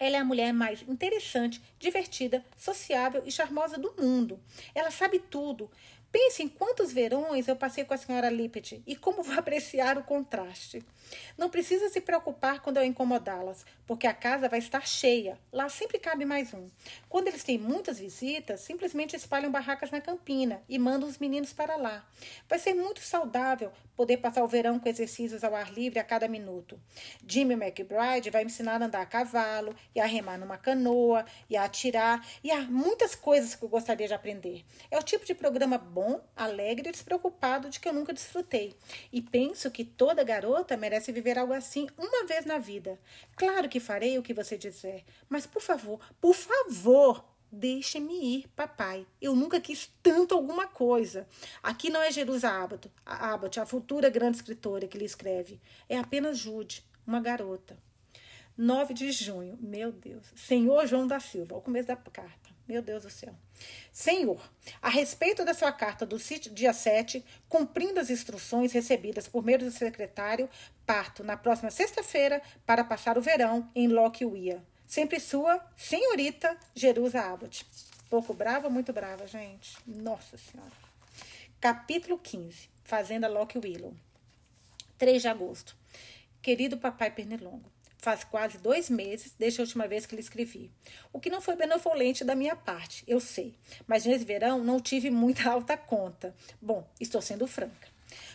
Ela 0.03 0.17
é 0.17 0.19
a 0.19 0.25
mulher 0.25 0.51
mais 0.51 0.81
interessante, 0.81 1.61
divertida, 1.79 2.43
sociável 2.57 3.23
e 3.25 3.31
charmosa 3.31 3.77
do 3.77 3.93
mundo. 3.97 4.37
Ela 4.75 4.91
sabe 4.91 5.17
tudo. 5.17 5.71
Pense 6.11 6.43
em 6.43 6.49
quantos 6.49 6.91
verões 6.91 7.47
eu 7.47 7.55
passei 7.55 7.85
com 7.85 7.93
a 7.93 7.97
senhora 7.97 8.29
Lippet 8.29 8.83
e 8.85 8.97
como 8.97 9.23
vou 9.23 9.33
apreciar 9.39 9.97
o 9.97 10.03
contraste. 10.03 10.83
Não 11.37 11.49
precisa 11.49 11.87
se 11.87 12.01
preocupar 12.01 12.59
quando 12.59 12.77
eu 12.77 12.83
incomodá-las, 12.83 13.65
porque 13.85 14.07
a 14.07 14.13
casa 14.13 14.49
vai 14.49 14.59
estar 14.59 14.87
cheia. 14.87 15.37
Lá 15.51 15.69
sempre 15.69 15.99
cabe 15.99 16.25
mais 16.25 16.53
um. 16.53 16.69
Quando 17.09 17.27
eles 17.27 17.43
têm 17.43 17.57
muitas 17.57 17.99
visitas, 17.99 18.61
simplesmente 18.61 19.15
espalham 19.15 19.51
barracas 19.51 19.91
na 19.91 20.01
campina 20.01 20.61
e 20.67 20.79
mandam 20.79 21.07
os 21.07 21.17
meninos 21.17 21.53
para 21.53 21.75
lá. 21.75 22.05
Vai 22.47 22.59
ser 22.59 22.73
muito 22.73 23.01
saudável 23.01 23.71
poder 23.95 24.17
passar 24.17 24.43
o 24.43 24.47
verão 24.47 24.79
com 24.79 24.89
exercícios 24.89 25.43
ao 25.43 25.55
ar 25.55 25.71
livre 25.71 25.99
a 25.99 26.03
cada 26.03 26.27
minuto. 26.27 26.79
Jimmy 27.27 27.53
McBride 27.53 28.29
vai 28.29 28.43
me 28.43 28.51
ensinar 28.51 28.81
a 28.81 28.85
andar 28.85 29.01
a 29.01 29.05
cavalo, 29.05 29.75
e 29.93 29.99
a 29.99 30.05
remar 30.05 30.37
numa 30.37 30.57
canoa, 30.57 31.25
e 31.49 31.55
a 31.55 31.63
atirar, 31.63 32.25
e 32.43 32.51
há 32.51 32.61
muitas 32.61 33.15
coisas 33.15 33.55
que 33.55 33.63
eu 33.63 33.69
gostaria 33.69 34.07
de 34.07 34.13
aprender. 34.13 34.65
É 34.89 34.97
o 34.97 35.03
tipo 35.03 35.25
de 35.25 35.33
programa 35.33 35.77
bom, 35.77 36.21
alegre 36.35 36.89
e 36.89 36.91
despreocupado 36.91 37.69
de 37.69 37.79
que 37.79 37.87
eu 37.87 37.93
nunca 37.93 38.13
desfrutei. 38.13 38.75
E 39.11 39.21
penso 39.21 39.69
que 39.69 39.83
toda 39.83 40.23
garota 40.23 40.75
merece 40.75 41.11
viver 41.11 41.37
algo 41.37 41.53
assim 41.53 41.87
uma 41.97 42.25
vez 42.25 42.45
na 42.45 42.57
vida. 42.57 42.99
Claro 43.35 43.69
que 43.69 43.72
farei 43.79 44.17
o 44.17 44.23
que 44.23 44.33
você 44.33 44.57
dizer, 44.57 45.03
mas 45.29 45.45
por 45.45 45.61
favor, 45.61 45.99
por 46.19 46.33
favor, 46.33 47.23
Deixe-me 47.55 48.37
ir, 48.37 48.47
papai. 48.55 49.05
Eu 49.21 49.35
nunca 49.35 49.61
quis 49.61 49.87
tanto 50.01 50.33
alguma 50.33 50.65
coisa. 50.65 51.27
Aqui 51.61 51.87
não 51.87 52.01
é 52.01 52.11
Jerusa 52.11 52.49
Abbott, 52.49 52.89
a 53.05 53.31
Abbott, 53.31 53.59
a 53.59 53.65
futura 53.67 54.09
grande 54.09 54.37
escritora 54.37 54.87
que 54.87 54.97
lhe 54.97 55.05
escreve. 55.05 55.61
É 55.87 55.95
apenas 55.95 56.39
Jude, 56.39 56.83
uma 57.05 57.21
garota. 57.21 57.77
9 58.57 58.95
de 58.95 59.11
junho. 59.11 59.55
Meu 59.61 59.91
Deus. 59.91 60.25
Senhor 60.35 60.87
João 60.87 61.05
da 61.05 61.19
Silva. 61.19 61.55
O 61.55 61.61
começo 61.61 61.87
da 61.87 61.95
carta. 61.95 62.42
Meu 62.67 62.81
Deus 62.81 63.03
do 63.03 63.09
céu. 63.09 63.35
Senhor, 63.91 64.41
a 64.81 64.89
respeito 64.89 65.43
da 65.43 65.53
sua 65.53 65.71
carta 65.71 66.05
do 66.05 66.17
dia 66.51 66.73
7, 66.73 67.23
cumprindo 67.49 67.99
as 67.99 68.09
instruções 68.09 68.71
recebidas 68.71 69.27
por 69.27 69.43
meio 69.43 69.59
do 69.59 69.71
secretário, 69.71 70.49
parto 70.85 71.23
na 71.23 71.35
próxima 71.35 71.69
sexta-feira 71.69 72.41
para 72.65 72.83
passar 72.83 73.17
o 73.17 73.21
verão 73.21 73.69
em 73.75 73.87
Lockwear. 73.87 74.61
Sempre 74.87 75.19
sua, 75.19 75.59
senhorita 75.75 76.57
Jerusa 76.73 77.19
Abbott. 77.19 77.65
Pouco 78.09 78.33
brava, 78.33 78.69
muito 78.69 78.93
brava, 78.93 79.25
gente. 79.25 79.75
Nossa 79.87 80.37
Senhora. 80.37 80.71
Capítulo 81.59 82.17
15. 82.17 82.69
Fazenda 82.83 83.27
Lock 83.27 83.57
Willow. 83.57 83.93
3 84.97 85.21
de 85.21 85.27
agosto. 85.27 85.75
Querido 86.41 86.77
papai 86.77 87.09
Pernilongo, 87.09 87.71
Faz 88.03 88.25
quase 88.25 88.57
dois 88.57 88.89
meses 88.89 89.33
desde 89.39 89.61
a 89.61 89.63
última 89.63 89.87
vez 89.87 90.05
que 90.05 90.13
lhe 90.13 90.19
escrevi. 90.19 90.69
O 91.13 91.21
que 91.21 91.29
não 91.29 91.39
foi 91.39 91.55
benevolente 91.55 92.25
da 92.25 92.35
minha 92.35 92.53
parte, 92.53 93.01
eu 93.07 93.17
sei. 93.17 93.55
Mas 93.87 94.03
nesse 94.03 94.25
verão 94.25 94.61
não 94.61 94.77
tive 94.77 95.09
muita 95.09 95.47
alta 95.49 95.77
conta. 95.77 96.35
Bom, 96.61 96.85
estou 96.99 97.21
sendo 97.21 97.47
franca. 97.47 97.87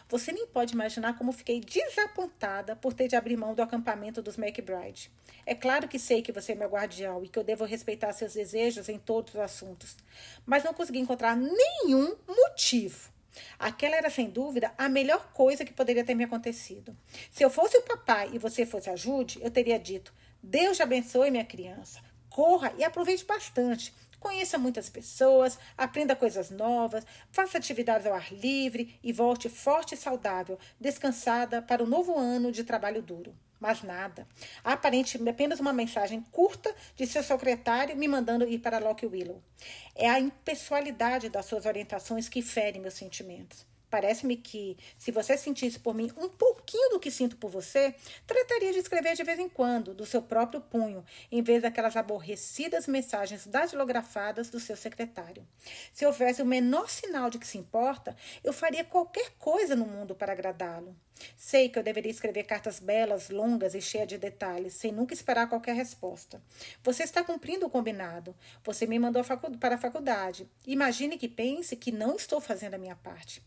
Você 0.09 0.33
nem 0.33 0.47
pode 0.47 0.73
imaginar 0.73 1.19
como 1.19 1.33
fiquei 1.33 1.61
desapontada 1.61 2.75
por 2.77 2.95
ter 2.95 3.09
de 3.09 3.17
abrir 3.17 3.37
mão 3.37 3.55
do 3.55 3.61
acampamento 3.61 4.23
dos 4.23 4.39
McBride. 4.39 5.13
É 5.45 5.55
claro 5.55 5.87
que 5.87 5.99
sei 5.99 6.23
que 6.23 6.33
você 6.33 6.53
é 6.53 6.55
meu 6.55 6.71
guardião 6.71 7.23
e 7.23 7.29
que 7.29 7.39
eu 7.39 7.45
devo 7.45 7.67
respeitar 7.67 8.15
seus 8.15 8.33
desejos 8.33 8.89
em 8.89 8.99
todos 8.99 9.35
os 9.35 9.41
assuntos, 9.41 9.99
mas 10.47 10.65
não 10.65 10.73
consegui 10.73 10.99
encontrar 10.99 11.37
nenhum 11.37 12.17
motivo 12.27 13.18
Aquela 13.59 13.97
era, 13.97 14.11
sem 14.11 14.31
dúvida, 14.31 14.73
a 14.77 14.89
melhor 14.89 15.33
coisa 15.33 15.65
que 15.65 15.73
poderia 15.73 16.05
ter 16.05 16.15
me 16.15 16.25
acontecido. 16.25 16.97
Se 17.31 17.43
eu 17.43 17.51
fosse 17.51 17.77
o 17.77 17.83
papai 17.83 18.31
e 18.33 18.39
você 18.39 18.65
fosse 18.65 18.91
a 18.91 18.97
Jude, 18.97 19.39
eu 19.43 19.51
teria 19.51 19.79
dito: 19.79 20.13
Deus 20.43 20.77
te 20.77 20.83
abençoe, 20.83 21.31
minha 21.31 21.45
criança. 21.45 22.01
Corra 22.29 22.73
e 22.77 22.85
aproveite 22.85 23.25
bastante. 23.25 23.93
Conheça 24.19 24.59
muitas 24.59 24.91
pessoas, 24.91 25.59
aprenda 25.77 26.17
coisas 26.17 26.51
novas, 26.51 27.05
faça 27.31 27.57
atividades 27.57 28.07
ao 28.07 28.15
ar 28.15 28.33
livre 28.33 28.99
e 29.03 29.13
volte 29.13 29.49
forte 29.49 29.95
e 29.95 29.99
saudável, 29.99 30.59
descansada 30.81 31.63
para 31.63 31.85
o 31.85 31.87
novo 31.87 32.19
ano 32.19 32.51
de 32.51 32.65
trabalho 32.65 33.01
duro. 33.01 33.35
Mas 33.61 33.83
nada. 33.83 34.27
Aparentemente, 34.63 35.31
apenas 35.31 35.61
uma 35.61 35.73
mensagem 35.73 36.21
curta 36.31 36.75
de 36.97 37.07
seu 37.07 37.23
secretário 37.23 37.97
me 37.97 38.07
mandando 38.07 38.45
ir 38.45 38.59
para 38.59 38.79
Lock 38.79 39.05
Willow. 39.07 39.43
É 39.95 40.09
a 40.09 40.21
impessoalidade 40.21 41.29
das 41.29 41.47
suas 41.47 41.67
orientações 41.67 42.29
que 42.29 42.41
fere 42.41 42.79
meus 42.79 42.95
sentimentos. 42.95 43.67
Parece-me 43.91 44.37
que, 44.37 44.77
se 44.99 45.11
você 45.11 45.37
sentisse 45.37 45.79
por 45.79 45.95
mim 45.95 46.11
um 46.17 46.29
pouquinho 46.29 46.91
do 46.91 47.01
que 47.01 47.11
sinto 47.11 47.37
por 47.37 47.51
você, 47.51 47.95
trataria 48.27 48.73
de 48.73 48.79
escrever 48.79 49.15
de 49.15 49.25
vez 49.25 49.39
em 49.39 49.49
quando, 49.49 49.95
do 49.95 50.05
seu 50.05 50.21
próprio 50.21 50.61
punho, 50.61 51.05
em 51.33 51.43
vez 51.43 51.63
daquelas 51.63 51.97
aborrecidas 51.97 52.87
mensagens 52.87 53.47
datilografadas 53.47 54.51
do 54.51 54.61
seu 54.61 54.77
secretário. 54.77 55.47
Se 55.93 56.05
houvesse 56.05 56.43
o 56.43 56.47
menor 56.47 56.91
sinal 56.91 57.31
de 57.31 57.39
que 57.39 57.47
se 57.47 57.59
importa, 57.59 58.15
eu 58.45 58.53
faria 58.53 58.85
qualquer 58.85 59.31
coisa 59.39 59.75
no 59.75 59.87
mundo 59.87 60.15
para 60.15 60.33
agradá-lo. 60.33 60.95
Sei 61.37 61.69
que 61.69 61.79
eu 61.79 61.83
deveria 61.83 62.11
escrever 62.11 62.45
cartas 62.45 62.79
belas, 62.79 63.31
longas 63.31 63.75
e 63.75 63.81
cheias 63.81 64.09
de 64.09 64.19
detalhes, 64.19 64.75
sem 64.75 64.93
nunca 64.93 65.15
esperar 65.15 65.49
qualquer 65.49 65.75
resposta. 65.75 66.41
Você 66.83 67.03
está 67.03 67.25
cumprindo 67.25 67.67
o 67.67 67.71
combinado. 67.71 68.35
Você 68.65 68.87
me 68.87 68.99
mandou 68.99 69.23
para 69.59 69.75
a 69.75 69.79
faculdade. 69.79 70.49
Imagine 70.67 71.19
que 71.19 71.29
pense 71.29 71.75
que 71.77 71.91
não 71.91 72.17
estou 72.17 72.41
fazendo 72.41 72.75
a 72.75 72.79
minha 72.79 72.97
parte. 72.97 73.43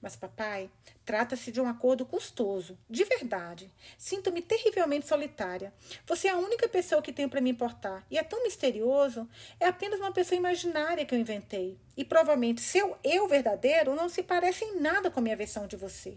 Mas, 0.00 0.16
papai, 0.16 0.70
trata-se 1.04 1.50
de 1.50 1.60
um 1.60 1.68
acordo 1.68 2.06
custoso, 2.06 2.78
de 2.88 3.04
verdade. 3.04 3.70
Sinto-me 3.98 4.40
terrivelmente 4.40 5.06
solitária. 5.06 5.72
Você 6.06 6.28
é 6.28 6.30
a 6.30 6.36
única 6.36 6.68
pessoa 6.68 7.02
que 7.02 7.12
tenho 7.12 7.28
para 7.28 7.40
me 7.40 7.50
importar. 7.50 8.06
E 8.10 8.18
é 8.18 8.22
tão 8.22 8.42
misterioso. 8.42 9.28
É 9.58 9.66
apenas 9.66 10.00
uma 10.00 10.12
pessoa 10.12 10.38
imaginária 10.38 11.04
que 11.04 11.14
eu 11.14 11.18
inventei. 11.18 11.76
E 11.96 12.04
provavelmente 12.04 12.60
seu 12.60 12.96
eu 13.04 13.28
verdadeiro 13.28 13.94
não 13.94 14.08
se 14.08 14.22
parece 14.22 14.64
em 14.64 14.80
nada 14.80 15.10
com 15.10 15.20
a 15.20 15.22
minha 15.22 15.36
versão 15.36 15.66
de 15.66 15.76
você. 15.76 16.16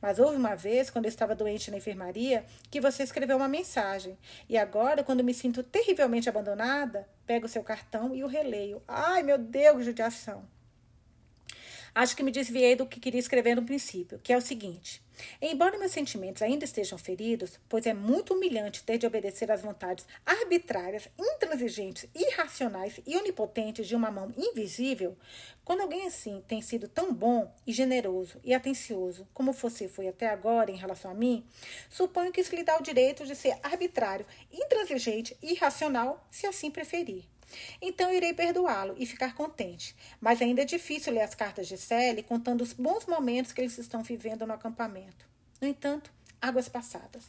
Mas 0.00 0.18
houve 0.18 0.36
uma 0.36 0.54
vez, 0.54 0.88
quando 0.88 1.04
eu 1.04 1.10
estava 1.10 1.34
doente 1.34 1.70
na 1.70 1.76
enfermaria, 1.76 2.44
que 2.70 2.80
você 2.80 3.02
escreveu 3.02 3.36
uma 3.36 3.48
mensagem. 3.48 4.16
E 4.48 4.56
agora, 4.56 5.04
quando 5.04 5.24
me 5.24 5.34
sinto 5.34 5.62
terrivelmente 5.62 6.28
abandonada, 6.28 7.08
pego 7.26 7.48
seu 7.48 7.62
cartão 7.62 8.14
e 8.14 8.24
o 8.24 8.26
releio. 8.26 8.82
Ai, 8.86 9.22
meu 9.22 9.36
Deus, 9.36 9.84
judiação! 9.84 10.57
Acho 11.94 12.16
que 12.16 12.22
me 12.22 12.30
desviei 12.30 12.76
do 12.76 12.86
que 12.86 13.00
queria 13.00 13.20
escrever 13.20 13.54
no 13.54 13.64
princípio, 13.64 14.18
que 14.22 14.32
é 14.32 14.36
o 14.36 14.40
seguinte. 14.40 15.02
Embora 15.40 15.78
meus 15.78 15.92
sentimentos 15.92 16.42
ainda 16.42 16.64
estejam 16.64 16.98
feridos, 16.98 17.58
pois 17.68 17.86
é 17.86 17.94
muito 17.94 18.34
humilhante 18.34 18.84
ter 18.84 18.98
de 18.98 19.06
obedecer 19.06 19.50
às 19.50 19.62
vontades 19.62 20.06
arbitrárias, 20.24 21.08
intransigentes, 21.18 22.08
irracionais 22.14 23.00
e 23.06 23.16
onipotentes 23.16 23.86
de 23.86 23.96
uma 23.96 24.10
mão 24.10 24.32
invisível, 24.36 25.16
quando 25.64 25.80
alguém 25.80 26.06
assim 26.06 26.42
tem 26.46 26.62
sido 26.62 26.88
tão 26.88 27.12
bom 27.12 27.52
e 27.66 27.72
generoso 27.72 28.40
e 28.44 28.54
atencioso 28.54 29.26
como 29.34 29.52
você 29.52 29.88
foi 29.88 30.08
até 30.08 30.28
agora 30.28 30.70
em 30.70 30.76
relação 30.76 31.10
a 31.10 31.14
mim, 31.14 31.44
suponho 31.90 32.32
que 32.32 32.40
isso 32.40 32.54
lhe 32.54 32.62
dá 32.62 32.76
o 32.78 32.82
direito 32.82 33.26
de 33.26 33.34
ser 33.34 33.58
arbitrário, 33.62 34.26
intransigente 34.52 35.36
e 35.42 35.52
irracional, 35.52 36.26
se 36.30 36.46
assim 36.46 36.70
preferir. 36.70 37.24
Então 37.80 38.12
irei 38.12 38.32
perdoá-lo 38.32 38.94
e 38.98 39.06
ficar 39.06 39.34
contente. 39.34 39.94
Mas 40.20 40.40
ainda 40.42 40.62
é 40.62 40.64
difícil 40.64 41.12
ler 41.12 41.22
as 41.22 41.34
cartas 41.34 41.66
de 41.68 41.76
Sally 41.76 42.22
contando 42.22 42.62
os 42.62 42.72
bons 42.72 43.06
momentos 43.06 43.52
que 43.52 43.60
eles 43.60 43.78
estão 43.78 44.02
vivendo 44.02 44.46
no 44.46 44.52
acampamento. 44.52 45.26
No 45.60 45.66
entanto, 45.66 46.12
Águas 46.40 46.68
Passadas. 46.68 47.24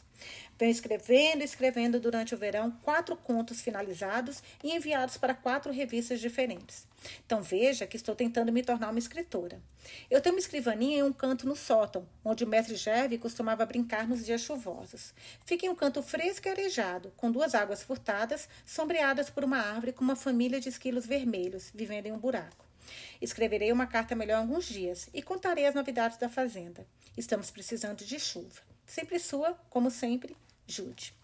Venho 0.58 0.70
escrevendo 0.70 1.42
e 1.42 1.44
escrevendo 1.44 1.98
durante 1.98 2.34
o 2.34 2.38
verão 2.38 2.70
quatro 2.82 3.16
contos 3.16 3.60
finalizados 3.60 4.42
e 4.62 4.72
enviados 4.74 5.16
para 5.16 5.34
quatro 5.34 5.72
revistas 5.72 6.20
diferentes. 6.20 6.86
Então 7.26 7.42
veja 7.42 7.86
que 7.86 7.96
estou 7.96 8.14
tentando 8.14 8.52
me 8.52 8.62
tornar 8.62 8.90
uma 8.90 8.98
escritora. 8.98 9.60
Eu 10.10 10.20
tenho 10.20 10.34
uma 10.34 10.40
escrivaninha 10.40 10.98
em 10.98 11.02
um 11.02 11.12
canto 11.12 11.46
no 11.46 11.56
sótão, 11.56 12.06
onde 12.24 12.44
o 12.44 12.46
mestre 12.46 12.76
Gerve 12.76 13.18
costumava 13.18 13.66
brincar 13.66 14.06
nos 14.06 14.24
dias 14.24 14.42
chuvosos. 14.42 15.12
Fica 15.44 15.66
em 15.66 15.68
um 15.68 15.74
canto 15.74 16.02
fresco 16.02 16.46
e 16.46 16.50
arejado, 16.50 17.12
com 17.16 17.32
duas 17.32 17.54
águas 17.54 17.82
furtadas, 17.82 18.48
sombreadas 18.64 19.30
por 19.30 19.42
uma 19.42 19.58
árvore 19.58 19.92
com 19.92 20.04
uma 20.04 20.16
família 20.16 20.60
de 20.60 20.68
esquilos 20.68 21.06
vermelhos, 21.06 21.70
vivendo 21.74 22.06
em 22.06 22.12
um 22.12 22.18
buraco. 22.18 22.64
Escreverei 23.20 23.72
uma 23.72 23.86
carta 23.86 24.14
melhor 24.14 24.38
alguns 24.38 24.66
dias 24.66 25.08
e 25.12 25.22
contarei 25.22 25.66
as 25.66 25.74
novidades 25.74 26.18
da 26.18 26.28
fazenda. 26.28 26.86
Estamos 27.16 27.50
precisando 27.50 28.04
de 28.04 28.18
chuva. 28.18 28.69
Sempre 28.90 29.20
sua, 29.20 29.56
como 29.70 29.88
sempre, 29.88 30.36
Jude. 30.66 31.14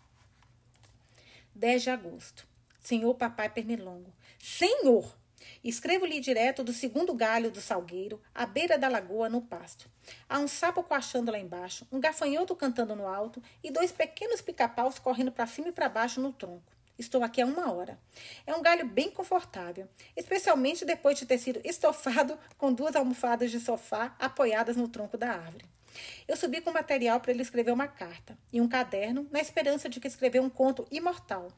10 1.53 1.83
de 1.83 1.91
agosto. 1.91 2.47
Senhor 2.81 3.13
Papai 3.17 3.51
Pernilongo. 3.51 4.15
Senhor! 4.39 5.19
Escrevo-lhe 5.65 6.21
direto 6.21 6.63
do 6.63 6.73
segundo 6.73 7.13
galho 7.13 7.51
do 7.51 7.61
salgueiro, 7.61 8.23
à 8.33 8.47
beira 8.47 8.79
da 8.79 8.87
lagoa, 8.87 9.29
no 9.29 9.43
pasto. 9.43 9.91
Há 10.29 10.39
um 10.39 10.47
sapo 10.47 10.85
coachando 10.85 11.33
lá 11.33 11.41
embaixo, 11.41 11.85
um 11.91 11.99
gafanhoto 11.99 12.55
cantando 12.55 12.95
no 12.95 13.09
alto 13.09 13.43
e 13.65 13.73
dois 13.73 13.91
pequenos 13.91 14.41
pica-paus 14.41 15.01
correndo 15.01 15.33
para 15.33 15.49
cima 15.49 15.71
e 15.71 15.73
para 15.73 15.89
baixo 15.89 16.21
no 16.21 16.33
tronco. 16.33 16.73
Estou 16.97 17.25
aqui 17.25 17.43
há 17.43 17.47
uma 17.47 17.73
hora. 17.73 17.99
É 18.47 18.55
um 18.55 18.63
galho 18.63 18.87
bem 18.87 19.11
confortável, 19.11 19.89
especialmente 20.17 20.85
depois 20.85 21.19
de 21.19 21.27
ter 21.27 21.39
sido 21.39 21.61
estofado 21.67 22.39
com 22.57 22.73
duas 22.73 22.95
almofadas 22.95 23.51
de 23.51 23.59
sofá 23.59 24.15
apoiadas 24.21 24.77
no 24.77 24.87
tronco 24.87 25.19
da 25.19 25.33
árvore. 25.33 25.65
Eu 26.27 26.37
subi 26.37 26.61
com 26.61 26.73
material 26.73 27.21
para 27.21 27.33
ele 27.33 27.43
escrever 27.43 27.73
uma 27.73 27.89
carta 27.89 28.37
e 28.53 28.61
um 28.61 28.69
caderno, 28.69 29.27
na 29.31 29.41
esperança 29.41 29.89
de 29.89 30.01
que 30.01 30.09
escrever 30.09 30.41
um 30.41 30.51
conto 30.51 30.87
imortal 30.91 31.49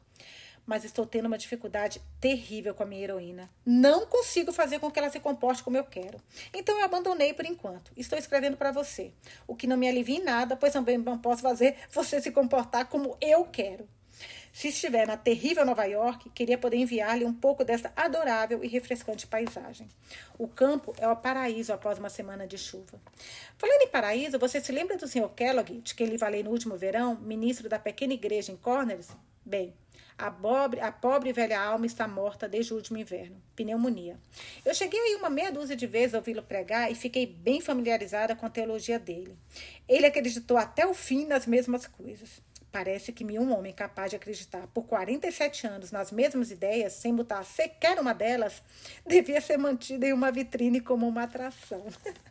mas 0.68 0.84
estou 0.84 1.06
tendo 1.06 1.24
uma 1.24 1.38
dificuldade 1.38 1.98
terrível 2.20 2.74
com 2.74 2.82
a 2.82 2.86
minha 2.86 3.02
heroína. 3.02 3.48
Não 3.64 4.04
consigo 4.04 4.52
fazer 4.52 4.78
com 4.78 4.90
que 4.90 4.98
ela 4.98 5.08
se 5.08 5.18
comporte 5.18 5.62
como 5.62 5.78
eu 5.78 5.84
quero. 5.84 6.20
Então 6.52 6.78
eu 6.78 6.84
abandonei 6.84 7.32
por 7.32 7.46
enquanto. 7.46 7.90
Estou 7.96 8.18
escrevendo 8.18 8.54
para 8.54 8.70
você, 8.70 9.10
o 9.46 9.56
que 9.56 9.66
não 9.66 9.78
me 9.78 9.88
alivia 9.88 10.18
em 10.18 10.22
nada, 10.22 10.58
pois 10.58 10.74
também 10.74 10.98
não 10.98 11.16
posso 11.16 11.40
fazer 11.40 11.74
você 11.90 12.20
se 12.20 12.30
comportar 12.30 12.84
como 12.84 13.16
eu 13.18 13.46
quero. 13.46 13.88
Se 14.52 14.68
estiver 14.68 15.06
na 15.06 15.16
terrível 15.16 15.64
Nova 15.64 15.84
York, 15.84 16.30
queria 16.30 16.58
poder 16.58 16.76
enviar-lhe 16.76 17.24
um 17.24 17.32
pouco 17.32 17.64
dessa 17.64 17.92
adorável 17.94 18.64
e 18.64 18.68
refrescante 18.68 19.26
paisagem. 19.26 19.86
O 20.38 20.48
campo 20.48 20.94
é 20.98 21.08
o 21.08 21.16
paraíso 21.16 21.72
após 21.72 21.98
uma 21.98 22.08
semana 22.08 22.46
de 22.46 22.58
chuva. 22.58 23.00
Falando 23.56 23.82
em 23.82 23.88
paraíso, 23.88 24.38
você 24.38 24.60
se 24.60 24.72
lembra 24.72 24.96
do 24.96 25.06
Sr. 25.06 25.28
Kellogg, 25.34 25.80
de 25.80 25.94
quem 25.94 26.06
lhe 26.06 26.18
falei 26.18 26.42
no 26.42 26.50
último 26.50 26.76
verão, 26.76 27.16
ministro 27.16 27.68
da 27.68 27.78
pequena 27.78 28.14
igreja 28.14 28.50
em 28.50 28.56
Corners? 28.56 29.08
Bem, 29.44 29.72
a 30.18 30.32
pobre, 30.32 30.80
a 30.80 30.90
pobre 30.90 31.32
velha 31.32 31.60
alma 31.60 31.86
está 31.86 32.08
morta 32.08 32.48
desde 32.48 32.72
o 32.72 32.76
último 32.76 32.98
inverno. 32.98 33.40
Pneumonia. 33.54 34.18
Eu 34.64 34.74
cheguei 34.74 34.98
aí 34.98 35.14
uma 35.14 35.30
meia 35.30 35.52
dúzia 35.52 35.76
de 35.76 35.86
vezes 35.86 36.12
a 36.12 36.18
ouvi-lo 36.18 36.42
pregar 36.42 36.90
e 36.90 36.96
fiquei 36.96 37.24
bem 37.24 37.60
familiarizada 37.60 38.34
com 38.34 38.44
a 38.44 38.50
teologia 38.50 38.98
dele. 38.98 39.38
Ele 39.88 40.06
acreditou 40.06 40.56
até 40.56 40.84
o 40.84 40.92
fim 40.92 41.24
nas 41.24 41.46
mesmas 41.46 41.86
coisas. 41.86 42.42
Parece 42.70 43.12
que 43.12 43.24
um 43.24 43.56
homem 43.56 43.72
capaz 43.72 44.10
de 44.10 44.16
acreditar 44.16 44.66
por 44.68 44.84
47 44.84 45.66
anos 45.66 45.90
nas 45.90 46.12
mesmas 46.12 46.50
ideias, 46.50 46.92
sem 46.92 47.14
botar 47.14 47.42
sequer 47.42 47.98
uma 47.98 48.12
delas, 48.12 48.62
devia 49.06 49.40
ser 49.40 49.56
mantido 49.56 50.04
em 50.04 50.12
uma 50.12 50.30
vitrine 50.30 50.80
como 50.80 51.08
uma 51.08 51.22
atração. 51.22 51.84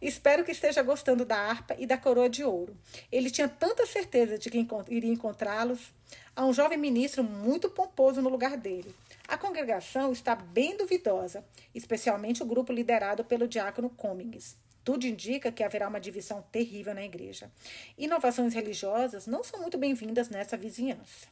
Espero 0.00 0.44
que 0.44 0.52
esteja 0.52 0.82
gostando 0.82 1.24
da 1.24 1.38
harpa 1.38 1.74
e 1.78 1.86
da 1.86 1.96
coroa 1.96 2.28
de 2.28 2.44
ouro. 2.44 2.76
Ele 3.10 3.30
tinha 3.30 3.48
tanta 3.48 3.86
certeza 3.86 4.36
de 4.36 4.50
que 4.50 4.66
iria 4.90 5.10
encontrá-los. 5.10 5.94
Há 6.36 6.44
um 6.44 6.52
jovem 6.52 6.76
ministro 6.76 7.24
muito 7.24 7.70
pomposo 7.70 8.20
no 8.20 8.28
lugar 8.28 8.58
dele. 8.58 8.94
A 9.26 9.38
congregação 9.38 10.12
está 10.12 10.34
bem 10.34 10.76
duvidosa, 10.76 11.42
especialmente 11.74 12.42
o 12.42 12.46
grupo 12.46 12.70
liderado 12.70 13.24
pelo 13.24 13.48
diácono 13.48 13.88
Cummings. 13.88 14.56
Tudo 14.84 15.06
indica 15.06 15.50
que 15.50 15.64
haverá 15.64 15.88
uma 15.88 15.98
divisão 15.98 16.44
terrível 16.52 16.94
na 16.94 17.02
igreja. 17.02 17.50
Inovações 17.96 18.52
religiosas 18.52 19.26
não 19.26 19.42
são 19.42 19.60
muito 19.60 19.78
bem-vindas 19.78 20.28
nessa 20.28 20.58
vizinhança. 20.58 21.26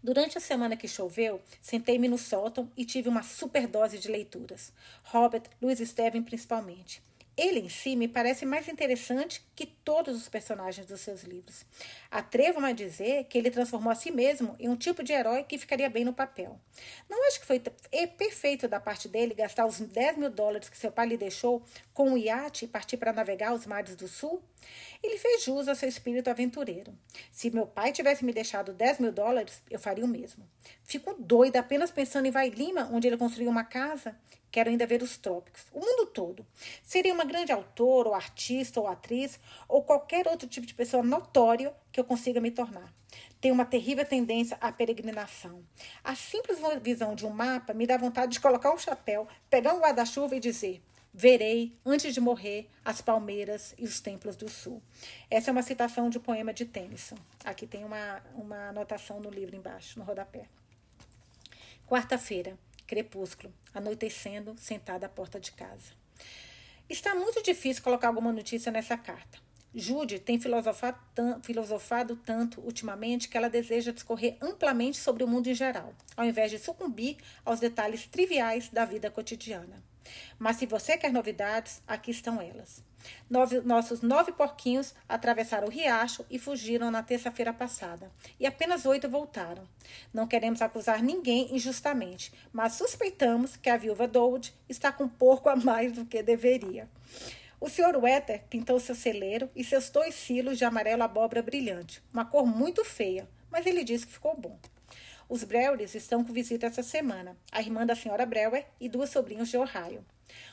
Durante 0.00 0.38
a 0.38 0.40
semana 0.40 0.76
que 0.76 0.88
choveu, 0.88 1.40
sentei-me 1.60 2.08
no 2.08 2.18
sótão 2.18 2.70
e 2.76 2.84
tive 2.84 3.08
uma 3.08 3.22
superdose 3.22 3.98
de 3.98 4.08
leituras. 4.08 4.72
Robert, 5.04 5.44
Louis 5.60 5.78
Steven 5.78 6.22
principalmente. 6.22 7.02
Ele 7.36 7.60
em 7.60 7.68
si 7.68 7.96
me 7.96 8.06
parece 8.06 8.44
mais 8.44 8.68
interessante 8.68 9.42
que 9.62 9.66
todos 9.84 10.16
os 10.16 10.28
personagens 10.28 10.84
dos 10.88 11.00
seus 11.00 11.22
livros. 11.22 11.64
Atrevo-me 12.10 12.70
a 12.70 12.72
dizer 12.72 13.26
que 13.26 13.38
ele 13.38 13.48
transformou 13.48 13.92
a 13.92 13.94
si 13.94 14.10
mesmo 14.10 14.56
em 14.58 14.68
um 14.68 14.74
tipo 14.74 15.04
de 15.04 15.12
herói 15.12 15.44
que 15.44 15.56
ficaria 15.56 15.88
bem 15.88 16.04
no 16.04 16.12
papel. 16.12 16.58
Não 17.08 17.28
acho 17.28 17.38
que 17.38 17.46
foi 17.46 17.62
é 17.92 18.04
perfeito 18.08 18.66
da 18.66 18.80
parte 18.80 19.06
dele 19.06 19.34
gastar 19.34 19.64
os 19.64 19.78
10 19.78 20.16
mil 20.16 20.30
dólares 20.30 20.68
que 20.68 20.76
seu 20.76 20.90
pai 20.90 21.06
lhe 21.06 21.16
deixou 21.16 21.62
com 21.94 22.10
um 22.10 22.18
iate 22.18 22.64
e 22.64 22.68
partir 22.68 22.96
para 22.96 23.12
navegar 23.12 23.54
os 23.54 23.64
mares 23.64 23.94
do 23.94 24.08
sul? 24.08 24.42
Ele 25.00 25.16
fez 25.16 25.44
jus 25.44 25.68
ao 25.68 25.76
seu 25.76 25.88
espírito 25.88 26.28
aventureiro. 26.28 26.92
Se 27.30 27.48
meu 27.50 27.66
pai 27.66 27.92
tivesse 27.92 28.24
me 28.24 28.32
deixado 28.32 28.72
10 28.72 28.98
mil 28.98 29.12
dólares, 29.12 29.62
eu 29.70 29.78
faria 29.78 30.04
o 30.04 30.08
mesmo. 30.08 30.44
Fico 30.82 31.14
doida 31.14 31.60
apenas 31.60 31.92
pensando 31.92 32.26
em 32.26 32.32
Vai 32.32 32.48
Lima, 32.48 32.88
onde 32.92 33.06
ele 33.06 33.16
construiu 33.16 33.48
uma 33.48 33.62
casa. 33.62 34.16
Quero 34.52 34.68
ainda 34.68 34.86
ver 34.86 35.02
os 35.02 35.16
trópicos, 35.16 35.62
o 35.72 35.80
mundo 35.80 36.04
todo. 36.04 36.46
Seria 36.82 37.14
uma 37.14 37.24
grande 37.24 37.50
autora, 37.50 38.10
ou 38.10 38.14
artista, 38.14 38.78
ou 38.78 38.86
atriz, 38.86 39.40
ou 39.68 39.82
qualquer 39.82 40.26
outro 40.28 40.48
tipo 40.48 40.66
de 40.66 40.74
pessoa 40.74 41.02
notório 41.02 41.72
que 41.90 41.98
eu 41.98 42.04
consiga 42.04 42.40
me 42.40 42.50
tornar. 42.50 42.92
Tenho 43.40 43.54
uma 43.54 43.64
terrível 43.64 44.04
tendência 44.04 44.56
à 44.60 44.70
peregrinação. 44.72 45.62
A 46.02 46.14
simples 46.14 46.58
visão 46.80 47.14
de 47.14 47.26
um 47.26 47.30
mapa 47.30 47.74
me 47.74 47.86
dá 47.86 47.96
vontade 47.96 48.32
de 48.32 48.40
colocar 48.40 48.72
um 48.72 48.78
chapéu, 48.78 49.26
pegar 49.50 49.74
um 49.74 49.80
guarda-chuva 49.80 50.36
e 50.36 50.40
dizer: 50.40 50.82
Verei, 51.14 51.76
antes 51.84 52.14
de 52.14 52.20
morrer, 52.20 52.70
as 52.82 53.02
palmeiras 53.02 53.74
e 53.76 53.84
os 53.84 54.00
templos 54.00 54.34
do 54.34 54.48
sul. 54.48 54.82
Essa 55.30 55.50
é 55.50 55.52
uma 55.52 55.62
citação 55.62 56.08
de 56.08 56.16
um 56.16 56.22
poema 56.22 56.54
de 56.54 56.64
Tennyson. 56.64 57.18
Aqui 57.44 57.66
tem 57.66 57.84
uma, 57.84 58.22
uma 58.34 58.68
anotação 58.68 59.20
no 59.20 59.28
livro 59.28 59.54
embaixo, 59.54 59.98
no 59.98 60.04
rodapé. 60.04 60.46
Quarta-feira. 61.86 62.56
Crepúsculo, 62.86 63.52
anoitecendo, 63.72 64.54
sentada 64.58 65.06
à 65.06 65.08
porta 65.08 65.40
de 65.40 65.52
casa. 65.52 65.92
Está 66.92 67.14
muito 67.14 67.42
difícil 67.42 67.82
colocar 67.82 68.08
alguma 68.08 68.30
notícia 68.30 68.70
nessa 68.70 68.98
carta. 68.98 69.38
Jude 69.74 70.18
tem 70.18 70.38
filosofado, 70.38 72.16
tanto 72.16 72.60
ultimamente 72.60 73.30
que 73.30 73.36
ela 73.38 73.48
deseja 73.48 73.92
discorrer 73.92 74.36
amplamente 74.42 74.98
sobre 74.98 75.24
o 75.24 75.26
mundo 75.26 75.46
em 75.46 75.54
geral, 75.54 75.94
ao 76.14 76.26
invés 76.26 76.50
de 76.50 76.58
sucumbir 76.58 77.16
aos 77.46 77.60
detalhes 77.60 78.06
triviais 78.06 78.68
da 78.68 78.84
vida 78.84 79.10
cotidiana. 79.10 79.82
Mas 80.38 80.56
se 80.56 80.66
você 80.66 80.98
quer 80.98 81.10
novidades, 81.10 81.80
aqui 81.86 82.10
estão 82.10 82.38
elas. 82.42 82.84
Nove, 83.28 83.60
nossos 83.60 84.02
nove 84.02 84.32
porquinhos 84.32 84.94
atravessaram 85.08 85.68
o 85.68 85.70
riacho 85.70 86.24
e 86.30 86.38
fugiram 86.38 86.90
na 86.90 87.02
terça-feira 87.02 87.52
passada. 87.52 88.10
E 88.38 88.46
apenas 88.46 88.86
oito 88.86 89.08
voltaram. 89.08 89.62
Não 90.12 90.26
queremos 90.26 90.62
acusar 90.62 91.02
ninguém 91.02 91.54
injustamente, 91.54 92.32
mas 92.52 92.74
suspeitamos 92.74 93.56
que 93.56 93.70
a 93.70 93.76
viúva 93.76 94.06
Dold 94.06 94.54
está 94.68 94.92
com 94.92 95.08
porco 95.08 95.48
a 95.48 95.56
mais 95.56 95.92
do 95.92 96.04
que 96.04 96.22
deveria. 96.22 96.88
O 97.60 97.68
Sr. 97.68 97.96
Wetter 97.96 98.42
pintou 98.50 98.80
seu 98.80 98.94
celeiro 98.94 99.48
e 99.54 99.62
seus 99.62 99.88
dois 99.88 100.16
silos 100.16 100.58
de 100.58 100.64
amarelo 100.64 101.04
abóbora 101.04 101.42
brilhante, 101.42 102.02
uma 102.12 102.24
cor 102.24 102.44
muito 102.44 102.84
feia, 102.84 103.28
mas 103.50 103.66
ele 103.66 103.84
disse 103.84 104.04
que 104.06 104.12
ficou 104.12 104.36
bom. 104.36 104.58
Os 105.28 105.44
Brewers 105.44 105.94
estão 105.94 106.24
com 106.24 106.32
visita 106.32 106.66
essa 106.66 106.82
semana, 106.82 107.36
a 107.50 107.60
irmã 107.60 107.86
da 107.86 107.94
senhora 107.94 108.26
Brewer 108.26 108.66
e 108.80 108.88
duas 108.88 109.10
sobrinhos 109.10 109.48
de 109.48 109.56
Ohio. 109.56 110.04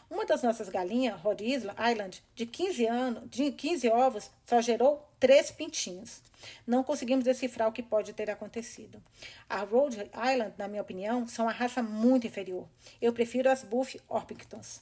Uma 0.10 0.26
das 0.26 0.42
nossas 0.42 0.70
galinhas, 0.70 1.20
Rhode 1.20 1.46
Island, 1.46 2.24
de 2.36 2.46
15, 2.46 2.86
anos, 2.88 3.30
de 3.30 3.52
15 3.52 3.90
ovos, 3.90 4.32
só 4.46 4.60
gerou 4.62 5.08
três 5.20 5.52
pintinhos. 5.52 6.22
Não 6.66 6.84
conseguimos 6.84 7.26
decifrar 7.26 7.68
o 7.68 7.72
que 7.72 7.84
pode 7.84 8.14
ter 8.14 8.30
acontecido. 8.30 9.02
A 9.48 9.58
Rhode 9.58 10.00
Island, 10.00 10.54
na 10.58 10.68
minha 10.68 10.82
opinião, 10.82 11.28
são 11.28 11.46
uma 11.46 11.52
raça 11.52 11.84
muito 11.84 12.26
inferior. 12.26 12.68
Eu 13.02 13.14
prefiro 13.14 13.50
as 13.50 13.64
Buff 13.64 14.00
Orpingtons. 14.08 14.82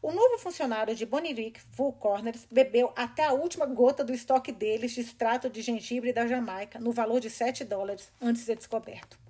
O 0.00 0.12
novo 0.12 0.38
funcionário 0.38 0.94
de 0.94 1.04
Bonnerick, 1.04 1.60
Full 1.72 1.94
Corners, 1.94 2.46
bebeu 2.50 2.92
até 2.94 3.24
a 3.24 3.32
última 3.32 3.66
gota 3.66 4.04
do 4.04 4.12
estoque 4.12 4.52
deles 4.52 4.92
de 4.92 5.00
extrato 5.00 5.50
de 5.50 5.62
gengibre 5.62 6.12
da 6.12 6.26
Jamaica, 6.26 6.78
no 6.78 6.92
valor 6.92 7.18
de 7.18 7.28
7 7.28 7.64
dólares, 7.64 8.10
antes 8.20 8.42
de 8.42 8.46
ser 8.46 8.56
descoberto. 8.56 9.25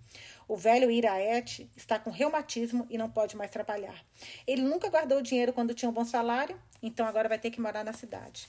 O 0.48 0.56
velho 0.56 0.90
Iraete 0.90 1.68
está 1.76 1.98
com 1.98 2.10
reumatismo 2.10 2.86
e 2.88 2.96
não 2.96 3.10
pode 3.10 3.36
mais 3.36 3.50
trabalhar. 3.50 4.04
Ele 4.46 4.62
nunca 4.62 4.88
guardou 4.88 5.20
dinheiro 5.20 5.52
quando 5.52 5.74
tinha 5.74 5.88
um 5.88 5.92
bom 5.92 6.04
salário, 6.04 6.56
então 6.80 7.04
agora 7.04 7.28
vai 7.28 7.36
ter 7.36 7.50
que 7.50 7.60
morar 7.60 7.84
na 7.84 7.92
cidade. 7.92 8.48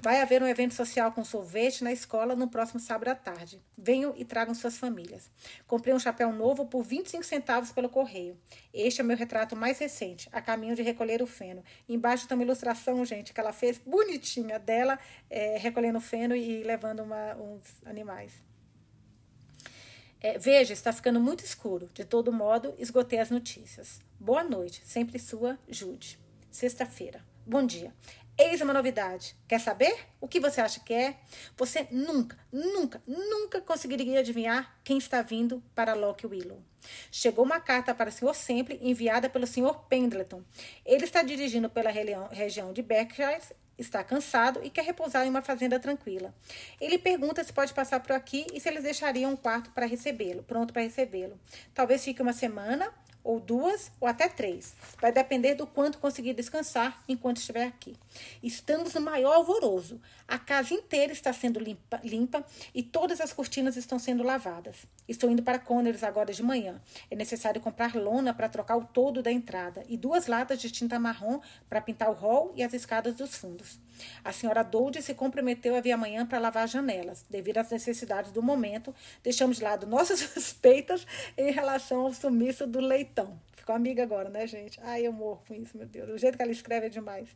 Vai 0.00 0.20
haver 0.20 0.42
um 0.42 0.48
evento 0.48 0.74
social 0.74 1.12
com 1.12 1.24
sorvete 1.24 1.84
na 1.84 1.92
escola 1.92 2.34
no 2.34 2.48
próximo 2.48 2.80
sábado 2.80 3.08
à 3.08 3.14
tarde. 3.14 3.62
Venham 3.76 4.14
e 4.16 4.24
tragam 4.24 4.52
suas 4.52 4.78
famílias. 4.78 5.30
Comprei 5.64 5.94
um 5.94 5.98
chapéu 6.00 6.32
novo 6.32 6.66
por 6.66 6.82
25 6.82 7.22
centavos 7.22 7.70
pelo 7.70 7.88
correio. 7.88 8.36
Este 8.74 9.00
é 9.00 9.04
meu 9.04 9.16
retrato 9.16 9.54
mais 9.54 9.78
recente, 9.78 10.28
a 10.32 10.40
caminho 10.40 10.74
de 10.74 10.82
recolher 10.82 11.22
o 11.22 11.26
feno. 11.26 11.62
Embaixo 11.88 12.26
tem 12.26 12.36
uma 12.36 12.44
ilustração, 12.44 13.04
gente, 13.04 13.32
que 13.32 13.38
ela 13.38 13.52
fez 13.52 13.78
bonitinha 13.78 14.58
dela 14.58 14.98
é, 15.30 15.56
recolhendo 15.56 16.00
feno 16.00 16.34
e 16.34 16.64
levando 16.64 17.00
uma, 17.00 17.36
uns 17.36 17.80
animais. 17.86 18.32
É, 20.20 20.36
veja, 20.36 20.72
está 20.72 20.92
ficando 20.92 21.20
muito 21.20 21.44
escuro. 21.44 21.88
De 21.94 22.04
todo 22.04 22.32
modo, 22.32 22.74
esgotei 22.78 23.20
as 23.20 23.30
notícias. 23.30 24.00
Boa 24.18 24.42
noite. 24.42 24.82
Sempre 24.84 25.18
sua, 25.18 25.58
Jude. 25.68 26.18
Sexta-feira. 26.50 27.24
Bom 27.46 27.64
dia. 27.64 27.94
Eis 28.36 28.60
uma 28.60 28.72
novidade. 28.72 29.36
Quer 29.46 29.60
saber 29.60 29.96
o 30.20 30.26
que 30.26 30.40
você 30.40 30.60
acha 30.60 30.80
que 30.80 30.92
é? 30.92 31.16
Você 31.56 31.86
nunca, 31.90 32.36
nunca, 32.52 33.02
nunca 33.06 33.60
conseguiria 33.60 34.20
adivinhar 34.20 34.76
quem 34.82 34.98
está 34.98 35.22
vindo 35.22 35.62
para 35.74 35.94
Lock 35.94 36.26
Willow. 36.26 36.62
Chegou 37.10 37.44
uma 37.44 37.60
carta 37.60 37.94
para 37.94 38.10
o 38.10 38.12
Sr. 38.12 38.34
Sempre 38.34 38.78
enviada 38.82 39.28
pelo 39.28 39.46
Sr. 39.46 39.74
Pendleton. 39.88 40.42
Ele 40.84 41.04
está 41.04 41.22
dirigindo 41.22 41.70
pela 41.70 41.90
região 41.90 42.72
de 42.72 42.82
Berkshire 42.82 43.40
está 43.78 44.02
cansado 44.02 44.60
e 44.62 44.70
quer 44.70 44.84
repousar 44.84 45.26
em 45.26 45.30
uma 45.30 45.42
fazenda 45.42 45.78
tranquila. 45.78 46.34
Ele 46.80 46.98
pergunta 46.98 47.42
se 47.44 47.52
pode 47.52 47.72
passar 47.72 48.00
por 48.00 48.12
aqui 48.12 48.46
e 48.52 48.60
se 48.60 48.68
eles 48.68 48.82
deixariam 48.82 49.32
um 49.32 49.36
quarto 49.36 49.70
para 49.70 49.86
recebê-lo, 49.86 50.42
pronto 50.42 50.72
para 50.72 50.82
recebê-lo. 50.82 51.38
Talvez 51.74 52.04
fique 52.04 52.20
uma 52.20 52.32
semana 52.32 52.92
ou 53.22 53.40
duas, 53.40 53.90
ou 54.00 54.08
até 54.08 54.28
três. 54.28 54.74
Vai 55.00 55.12
depender 55.12 55.54
do 55.54 55.66
quanto 55.66 55.98
conseguir 55.98 56.34
descansar 56.34 57.02
enquanto 57.08 57.38
estiver 57.38 57.66
aqui. 57.66 57.96
Estamos 58.42 58.94
no 58.94 59.00
maior 59.00 59.34
alvoroço. 59.34 60.00
A 60.26 60.38
casa 60.38 60.74
inteira 60.74 61.12
está 61.12 61.32
sendo 61.32 61.58
limpa, 61.58 62.00
limpa 62.04 62.44
e 62.74 62.82
todas 62.82 63.20
as 63.20 63.32
cortinas 63.32 63.76
estão 63.76 63.98
sendo 63.98 64.22
lavadas. 64.22 64.76
Estou 65.08 65.30
indo 65.30 65.42
para 65.42 65.58
Connors 65.58 66.02
agora 66.02 66.32
de 66.32 66.42
manhã. 66.42 66.80
É 67.10 67.16
necessário 67.16 67.60
comprar 67.60 67.94
lona 67.94 68.34
para 68.34 68.48
trocar 68.48 68.76
o 68.76 68.84
todo 68.84 69.22
da 69.22 69.32
entrada 69.32 69.84
e 69.88 69.96
duas 69.96 70.26
latas 70.26 70.60
de 70.60 70.70
tinta 70.70 70.98
marrom 70.98 71.40
para 71.68 71.80
pintar 71.80 72.10
o 72.10 72.14
hall 72.14 72.52
e 72.54 72.62
as 72.62 72.74
escadas 72.74 73.14
dos 73.14 73.34
fundos. 73.34 73.78
A 74.24 74.32
senhora 74.32 74.62
Dolde 74.62 75.02
se 75.02 75.14
comprometeu 75.14 75.74
a 75.74 75.80
vir 75.80 75.92
amanhã 75.92 76.26
para 76.26 76.38
lavar 76.38 76.64
as 76.64 76.70
janelas. 76.70 77.24
Devido 77.28 77.58
às 77.58 77.70
necessidades 77.70 78.32
do 78.32 78.42
momento, 78.42 78.94
deixamos 79.22 79.58
de 79.58 79.64
lado 79.64 79.86
nossas 79.86 80.20
suspeitas 80.34 81.06
em 81.36 81.50
relação 81.50 82.02
ao 82.02 82.12
sumiço 82.12 82.66
do 82.66 82.80
leitão. 83.18 83.40
Ficou 83.56 83.74
amiga 83.74 84.02
agora, 84.02 84.28
né, 84.28 84.46
gente? 84.46 84.78
Ai, 84.82 85.06
eu 85.06 85.12
morro 85.12 85.42
com 85.46 85.54
isso, 85.54 85.76
meu 85.76 85.86
Deus. 85.86 86.08
O 86.08 86.18
jeito 86.18 86.36
que 86.36 86.42
ela 86.42 86.52
escreve 86.52 86.86
é 86.86 86.88
demais. 86.88 87.28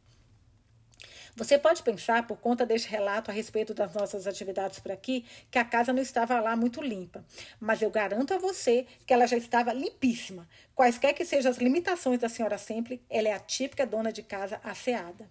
Você 1.35 1.59
pode 1.59 1.83
pensar, 1.83 2.27
por 2.27 2.37
conta 2.37 2.66
deste 2.66 2.88
relato 2.88 3.31
a 3.31 3.35
respeito 3.35 3.73
das 3.73 3.95
nossas 3.95 4.27
atividades 4.27 4.79
por 4.79 4.92
aqui, 4.92 5.25
que 5.51 5.59
a 5.59 5.64
casa 5.64 5.92
não 5.92 6.03
estava 6.03 6.38
lá 6.40 6.55
muito 6.55 6.83
limpa. 6.83 7.25
Mas 7.59 7.81
eu 7.81 7.90
garanto 7.90 8.35
a 8.35 8.38
você 8.38 8.87
que 9.07 9.14
ela 9.14 9.27
já 9.27 9.37
estava 9.37 9.73
limpíssima. 9.73 10.47
Quaisquer 10.75 11.14
que 11.14 11.25
sejam 11.25 11.51
as 11.51 11.57
limitações 11.57 12.21
da 12.21 12.29
senhora 12.29 12.59
sempre, 12.59 13.03
ela 13.09 13.29
é 13.29 13.33
a 13.33 13.40
típica 13.40 13.87
dona 13.87 14.12
de 14.12 14.23
casa 14.23 14.61
asseada. 14.62 15.29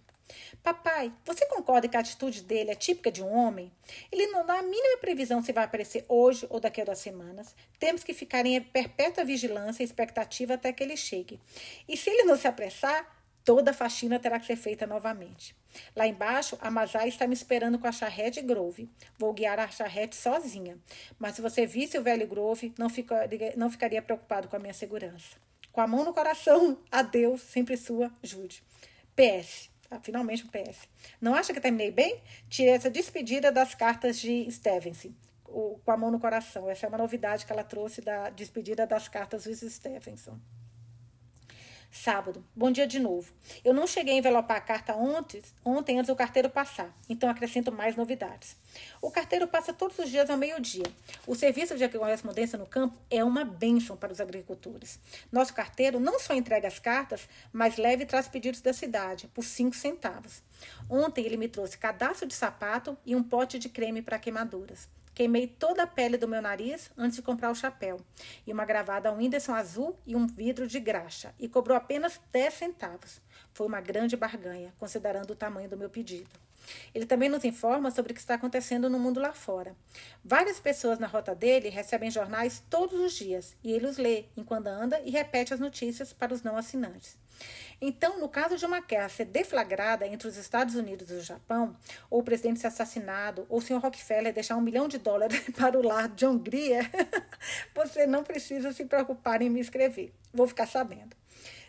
Papai, 0.62 1.12
você 1.24 1.46
concorda 1.46 1.88
que 1.88 1.96
a 1.96 2.00
atitude 2.00 2.42
dele 2.42 2.70
é 2.70 2.74
típica 2.74 3.10
de 3.10 3.22
um 3.22 3.32
homem? 3.32 3.72
Ele 4.10 4.28
não 4.28 4.46
dá 4.46 4.58
a 4.58 4.62
mínima 4.62 4.98
previsão 4.98 5.42
se 5.42 5.52
vai 5.52 5.64
aparecer 5.64 6.04
hoje 6.08 6.46
ou 6.48 6.60
daqui 6.60 6.80
a 6.80 6.84
duas 6.84 6.98
semanas. 6.98 7.54
Temos 7.78 8.04
que 8.04 8.14
ficar 8.14 8.46
em 8.46 8.60
perpétua 8.60 9.24
vigilância 9.24 9.82
e 9.82 9.86
expectativa 9.86 10.54
até 10.54 10.72
que 10.72 10.82
ele 10.82 10.96
chegue. 10.96 11.40
E 11.88 11.96
se 11.96 12.10
ele 12.10 12.24
não 12.24 12.36
se 12.36 12.46
apressar, 12.46 13.06
toda 13.44 13.72
a 13.72 13.74
faxina 13.74 14.18
terá 14.18 14.38
que 14.38 14.46
ser 14.46 14.56
feita 14.56 14.86
novamente. 14.86 15.56
Lá 15.96 16.06
embaixo, 16.06 16.56
a 16.60 16.70
Mazai 16.70 17.08
está 17.08 17.26
me 17.26 17.34
esperando 17.34 17.78
com 17.78 17.86
a 17.86 17.92
charrete 17.92 18.40
Grove. 18.40 18.88
Vou 19.18 19.32
guiar 19.32 19.58
a 19.58 19.68
charrete 19.68 20.14
sozinha. 20.14 20.78
Mas 21.18 21.34
se 21.34 21.42
você 21.42 21.66
visse 21.66 21.98
o 21.98 22.02
velho 22.02 22.26
Grove, 22.26 22.72
não 22.78 22.88
ficaria, 22.88 23.54
não 23.56 23.70
ficaria 23.70 24.02
preocupado 24.02 24.48
com 24.48 24.56
a 24.56 24.58
minha 24.58 24.74
segurança. 24.74 25.36
Com 25.72 25.80
a 25.80 25.86
mão 25.86 26.04
no 26.04 26.12
coração, 26.12 26.78
adeus, 26.92 27.40
sempre 27.40 27.76
sua, 27.76 28.12
Jude. 28.22 28.62
PS. 29.16 29.71
Ah, 29.92 30.00
finalmente 30.02 30.42
um 30.42 30.48
PS. 30.48 30.88
Não 31.20 31.34
acha 31.34 31.52
que 31.52 31.60
terminei 31.60 31.90
bem? 31.90 32.18
Tirei 32.48 32.72
essa 32.72 32.90
despedida 32.90 33.52
das 33.52 33.74
cartas 33.74 34.18
de 34.18 34.50
Stevenson, 34.50 35.10
o, 35.46 35.78
com 35.84 35.90
a 35.90 35.96
mão 35.98 36.10
no 36.10 36.18
coração. 36.18 36.70
Essa 36.70 36.86
é 36.86 36.88
uma 36.88 36.96
novidade 36.96 37.44
que 37.44 37.52
ela 37.52 37.62
trouxe 37.62 38.00
da 38.00 38.30
despedida 38.30 38.86
das 38.86 39.06
cartas 39.06 39.44
do 39.44 39.54
Stevenson. 39.54 40.38
Sábado. 41.94 42.42
Bom 42.56 42.70
dia 42.70 42.86
de 42.86 42.98
novo. 42.98 43.30
Eu 43.62 43.74
não 43.74 43.86
cheguei 43.86 44.14
a 44.14 44.16
envelopar 44.16 44.56
a 44.56 44.60
carta 44.62 44.94
ontem, 44.94 45.42
ontem 45.62 45.98
antes 45.98 46.06
do 46.06 46.16
carteiro 46.16 46.48
passar, 46.48 46.90
então 47.06 47.28
acrescento 47.28 47.70
mais 47.70 47.94
novidades. 47.96 48.56
O 49.02 49.10
carteiro 49.10 49.46
passa 49.46 49.74
todos 49.74 49.98
os 49.98 50.08
dias 50.08 50.30
ao 50.30 50.38
meio-dia. 50.38 50.86
O 51.26 51.34
serviço 51.34 51.76
de 51.76 51.86
correspondência 51.90 52.58
no 52.58 52.64
campo 52.64 52.96
é 53.10 53.22
uma 53.22 53.44
bênção 53.44 53.94
para 53.94 54.10
os 54.10 54.22
agricultores. 54.22 54.98
Nosso 55.30 55.52
carteiro 55.52 56.00
não 56.00 56.18
só 56.18 56.32
entrega 56.32 56.66
as 56.66 56.78
cartas, 56.78 57.28
mas 57.52 57.76
leva 57.76 58.02
e 58.02 58.06
traz 58.06 58.26
pedidos 58.26 58.62
da 58.62 58.72
cidade, 58.72 59.28
por 59.28 59.44
cinco 59.44 59.76
centavos. 59.76 60.42
Ontem 60.88 61.26
ele 61.26 61.36
me 61.36 61.46
trouxe 61.46 61.76
cadastro 61.76 62.26
de 62.26 62.32
sapato 62.32 62.96
e 63.04 63.14
um 63.14 63.22
pote 63.22 63.58
de 63.58 63.68
creme 63.68 64.00
para 64.00 64.18
queimaduras. 64.18 64.88
Queimei 65.14 65.46
toda 65.46 65.82
a 65.82 65.86
pele 65.86 66.16
do 66.16 66.26
meu 66.26 66.40
nariz 66.40 66.90
antes 66.96 67.16
de 67.16 67.22
comprar 67.22 67.50
o 67.50 67.54
chapéu. 67.54 68.00
E 68.46 68.52
uma 68.52 68.64
gravada 68.64 69.12
Whindersson 69.12 69.54
azul 69.54 69.94
e 70.06 70.16
um 70.16 70.26
vidro 70.26 70.66
de 70.66 70.80
graxa. 70.80 71.34
E 71.38 71.48
cobrou 71.48 71.76
apenas 71.76 72.18
10 72.32 72.54
centavos. 72.54 73.20
Foi 73.52 73.66
uma 73.66 73.80
grande 73.80 74.16
barganha, 74.16 74.72
considerando 74.78 75.32
o 75.32 75.36
tamanho 75.36 75.68
do 75.68 75.76
meu 75.76 75.90
pedido. 75.90 76.30
Ele 76.94 77.06
também 77.06 77.28
nos 77.28 77.44
informa 77.44 77.90
sobre 77.90 78.12
o 78.12 78.14
que 78.14 78.20
está 78.20 78.34
acontecendo 78.34 78.88
no 78.88 78.98
mundo 78.98 79.20
lá 79.20 79.32
fora. 79.32 79.74
Várias 80.24 80.60
pessoas 80.60 80.98
na 80.98 81.06
rota 81.06 81.34
dele 81.34 81.68
recebem 81.68 82.10
jornais 82.10 82.62
todos 82.70 82.98
os 82.98 83.12
dias 83.12 83.56
e 83.62 83.72
ele 83.72 83.86
os 83.86 83.96
lê 83.96 84.26
enquanto 84.36 84.68
anda 84.68 85.00
e 85.04 85.10
repete 85.10 85.54
as 85.54 85.60
notícias 85.60 86.12
para 86.12 86.32
os 86.34 86.42
não 86.42 86.56
assinantes. 86.56 87.16
Então, 87.80 88.20
no 88.20 88.28
caso 88.28 88.56
de 88.56 88.64
uma 88.64 88.80
guerra 88.80 89.08
ser 89.08 89.24
deflagrada 89.24 90.06
entre 90.06 90.28
os 90.28 90.36
Estados 90.36 90.76
Unidos 90.76 91.10
e 91.10 91.14
o 91.14 91.20
Japão, 91.20 91.76
ou 92.08 92.20
o 92.20 92.22
presidente 92.22 92.60
ser 92.60 92.68
assassinado, 92.68 93.44
ou 93.48 93.58
o 93.58 93.62
senhor 93.62 93.80
Rockefeller 93.80 94.32
deixar 94.32 94.56
um 94.56 94.60
milhão 94.60 94.86
de 94.86 94.98
dólares 94.98 95.40
para 95.56 95.78
o 95.78 95.82
lar 95.82 96.08
John 96.10 96.38
Grier, 96.38 96.88
você 97.74 98.06
não 98.06 98.22
precisa 98.22 98.72
se 98.72 98.84
preocupar 98.84 99.42
em 99.42 99.50
me 99.50 99.60
escrever. 99.60 100.14
Vou 100.32 100.46
ficar 100.46 100.66
sabendo. 100.66 101.21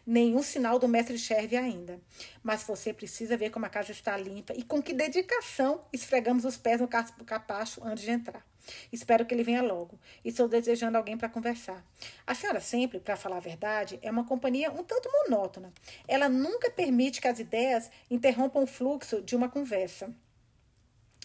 Nenhum 0.05 0.43
sinal 0.43 0.77
do 0.77 0.87
mestre 0.87 1.17
Cherve 1.17 1.55
ainda. 1.55 1.99
Mas 2.41 2.63
você 2.63 2.93
precisa 2.93 3.37
ver 3.37 3.49
como 3.49 3.65
a 3.65 3.69
casa 3.69 3.91
está 3.91 4.17
limpa 4.17 4.53
e 4.53 4.63
com 4.63 4.81
que 4.81 4.93
dedicação 4.93 5.81
esfregamos 5.93 6.43
os 6.43 6.57
pés 6.57 6.81
no 6.81 6.87
capacho 7.25 7.81
antes 7.83 8.03
de 8.03 8.11
entrar. 8.11 8.45
Espero 8.91 9.25
que 9.25 9.33
ele 9.33 9.43
venha 9.43 9.61
logo. 9.61 9.99
Estou 10.23 10.47
desejando 10.47 10.97
alguém 10.97 11.17
para 11.17 11.29
conversar. 11.29 11.85
A 12.25 12.33
senhora 12.33 12.59
sempre, 12.59 12.99
para 12.99 13.15
falar 13.15 13.37
a 13.37 13.41
verdade, 13.41 13.99
é 14.01 14.09
uma 14.09 14.25
companhia 14.25 14.71
um 14.71 14.83
tanto 14.83 15.09
monótona. 15.11 15.73
Ela 16.07 16.29
nunca 16.29 16.69
permite 16.69 17.21
que 17.21 17.27
as 17.27 17.39
ideias 17.39 17.89
interrompam 18.09 18.63
o 18.63 18.67
fluxo 18.67 19.21
de 19.21 19.35
uma 19.35 19.49
conversa. 19.49 20.13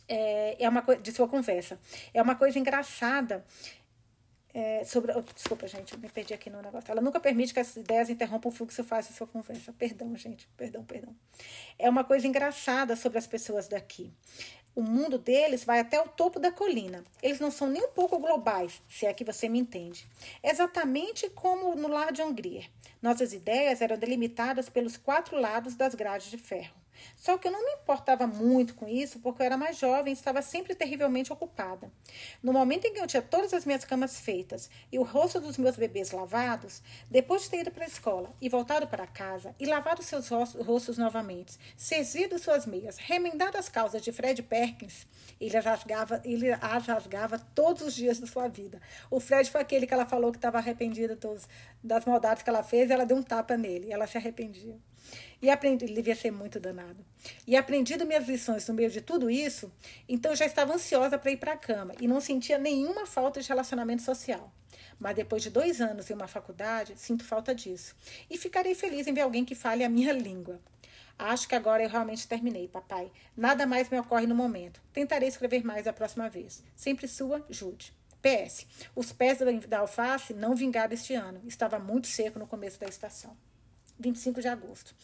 É, 0.09 0.64
é 0.64 0.69
uma 0.69 0.81
de 0.81 1.12
sua 1.12 1.29
conversa. 1.29 1.79
É 2.14 2.23
uma 2.23 2.35
coisa 2.35 2.59
engraçada 2.59 3.45
é, 4.54 4.84
sobre. 4.84 5.12
Oh, 5.12 5.22
desculpa, 5.22 5.66
gente, 5.66 5.92
eu 5.92 5.98
me 5.98 6.08
perdi 6.08 6.34
aqui 6.34 6.50
no 6.50 6.62
negócio. 6.62 6.90
Ela 6.90 7.00
nunca 7.00 7.20
permite 7.20 7.52
que 7.52 7.61
as 7.61 7.76
ideias 7.76 8.08
interrompam 8.08 8.48
o 8.48 8.52
fluxo 8.52 8.82
fácil 8.82 9.12
da 9.12 9.18
sua 9.18 9.26
conversa. 9.26 9.72
Perdão, 9.72 10.16
gente, 10.16 10.48
perdão, 10.56 10.84
perdão. 10.84 11.14
É 11.78 11.88
uma 11.88 12.04
coisa 12.04 12.26
engraçada 12.26 12.96
sobre 12.96 13.18
as 13.18 13.26
pessoas 13.26 13.68
daqui. 13.68 14.12
O 14.74 14.82
mundo 14.82 15.18
deles 15.18 15.64
vai 15.64 15.80
até 15.80 16.00
o 16.00 16.08
topo 16.08 16.38
da 16.38 16.52
colina. 16.52 17.04
Eles 17.20 17.40
não 17.40 17.50
são 17.50 17.68
nem 17.68 17.82
um 17.82 17.90
pouco 17.90 18.18
globais, 18.18 18.80
se 18.88 19.06
é 19.06 19.12
que 19.12 19.24
você 19.24 19.48
me 19.48 19.58
entende. 19.58 20.08
Exatamente 20.42 21.28
como 21.30 21.74
no 21.74 21.88
lar 21.88 22.12
de 22.12 22.22
Hungria. 22.22 22.64
Nossas 23.02 23.32
ideias 23.32 23.80
eram 23.80 23.98
delimitadas 23.98 24.68
pelos 24.68 24.96
quatro 24.96 25.37
lados 25.37 25.74
das 25.74 25.96
grades 25.96 26.30
de 26.30 26.38
ferro. 26.38 26.78
Só 27.16 27.37
que 27.38 27.48
eu 27.48 27.52
não 27.52 27.64
me 27.64 27.72
importava 27.82 28.26
muito 28.26 28.74
com 28.74 28.88
isso, 28.88 29.18
porque 29.20 29.42
eu 29.42 29.46
era 29.46 29.56
mais 29.56 29.78
jovem 29.78 30.12
e 30.12 30.16
estava 30.16 30.42
sempre 30.42 30.74
terrivelmente 30.74 31.32
ocupada. 31.32 31.90
No 32.42 32.52
momento 32.52 32.87
em 32.87 32.92
que 32.92 33.00
eu 33.00 33.06
tinha 33.06 33.22
todas 33.22 33.52
as 33.52 33.64
minhas 33.64 33.84
camas 33.84 34.20
feitas 34.20 34.70
e 34.90 34.98
o 34.98 35.02
rosto 35.02 35.40
dos 35.40 35.58
meus 35.58 35.76
bebês 35.76 36.11
lavados, 36.11 36.82
depois 37.11 37.42
de 37.42 37.50
ter 37.50 37.61
ido 37.61 37.70
para 37.70 37.84
a 37.84 37.88
escola 37.88 38.32
e 38.40 38.48
voltado 38.48 38.87
para 38.87 39.06
casa 39.06 39.54
e 39.58 39.66
lavado 39.66 40.02
seus 40.02 40.28
rostos 40.28 40.98
novamente, 40.98 41.58
cezido 41.76 42.38
suas 42.38 42.66
meias, 42.66 42.96
remendado 42.98 43.56
as 43.56 43.68
calças 43.68 44.02
de 44.02 44.12
Fred 44.12 44.42
Perkins, 44.42 45.06
ele 45.40 45.56
as, 45.56 45.64
rasgava, 45.64 46.20
ele 46.24 46.52
as 46.52 46.87
rasgava 46.87 47.38
todos 47.38 47.82
os 47.82 47.94
dias 47.94 48.18
da 48.18 48.26
sua 48.26 48.48
vida. 48.48 48.80
O 49.11 49.20
Fred 49.20 49.50
foi 49.50 49.61
aquele 49.61 49.87
que 49.87 49.94
ela 49.94 50.06
falou 50.06 50.30
que 50.30 50.38
estava 50.38 50.58
arrependida 50.58 51.18
das 51.82 52.04
maldades 52.04 52.42
que 52.42 52.50
ela 52.50 52.62
fez 52.62 52.90
e 52.90 52.92
ela 52.92 53.04
deu 53.04 53.16
um 53.16 53.22
tapa 53.22 53.56
nele. 53.56 53.92
Ela 53.92 54.06
se 54.06 54.16
arrependia. 54.16 54.76
E 55.40 55.49
aprendi, 55.51 55.85
ele 55.85 55.94
devia 55.94 56.16
ser 56.16 56.31
muito 56.31 56.59
danado. 56.59 57.05
E 57.47 57.57
aprendido 57.57 58.05
minhas 58.05 58.27
lições 58.27 58.66
no 58.66 58.75
meio 58.75 58.90
de 58.90 59.01
tudo 59.01 59.31
isso, 59.31 59.73
então 60.09 60.33
eu 60.33 60.37
já 60.37 60.47
estava 60.47 60.75
ansiosa 60.75 61.18
para 61.18 61.31
ir 61.31 61.37
para 61.37 61.53
a 61.53 61.57
cama 61.57 61.94
e 62.01 62.09
não 62.09 62.21
sentia 62.21 62.59
nenhuma 62.59 63.07
falta 63.07 63.40
de 63.40 63.49
relacionamento 63.49 64.03
social. 64.03 64.53
Mas 64.99 65.14
depois 65.14 65.42
de 65.42 65.51
dois 65.51 65.81
anos 65.81 66.11
em 66.11 66.14
uma 66.14 66.27
faculdade, 66.27 66.95
sinto 66.97 67.24
falta 67.24 67.55
disso. 67.55 67.95
E 68.28 68.37
ficarei 68.37 68.74
feliz 68.74 69.07
em 69.07 69.14
ver 69.14 69.20
alguém 69.20 69.45
que 69.45 69.55
fale 69.55 69.85
a 69.85 69.89
minha 69.89 70.12
língua. 70.12 70.61
Acho 71.18 71.49
que 71.49 71.55
agora 71.55 71.82
eu 71.82 71.89
realmente 71.89 72.28
terminei, 72.28 72.68
papai. 72.68 73.11
Nada 73.37 73.66
mais 73.66 73.89
me 73.91 73.99
ocorre 73.99 74.26
no 74.26 74.35
momento. 74.35 74.80
Tentarei 74.93 75.28
escrever 75.28 75.64
mais 75.64 75.87
a 75.87 75.93
próxima 75.93 76.28
vez. 76.28 76.62
Sempre 76.76 77.09
sua, 77.09 77.45
Jude. 77.49 77.93
PS. 78.22 78.66
Os 78.95 79.12
pés 79.12 79.39
da 79.68 79.78
alface 79.78 80.35
não 80.35 80.55
vingaram 80.55 80.95
este 80.95 81.14
ano. 81.14 81.41
Estava 81.45 81.78
muito 81.78 82.07
seco 82.07 82.39
no 82.39 82.47
começo 82.47 82.78
da 82.78 82.87
estação. 82.87 83.37
25 83.99 84.40
de 84.40 84.49
agosto. 84.49 84.94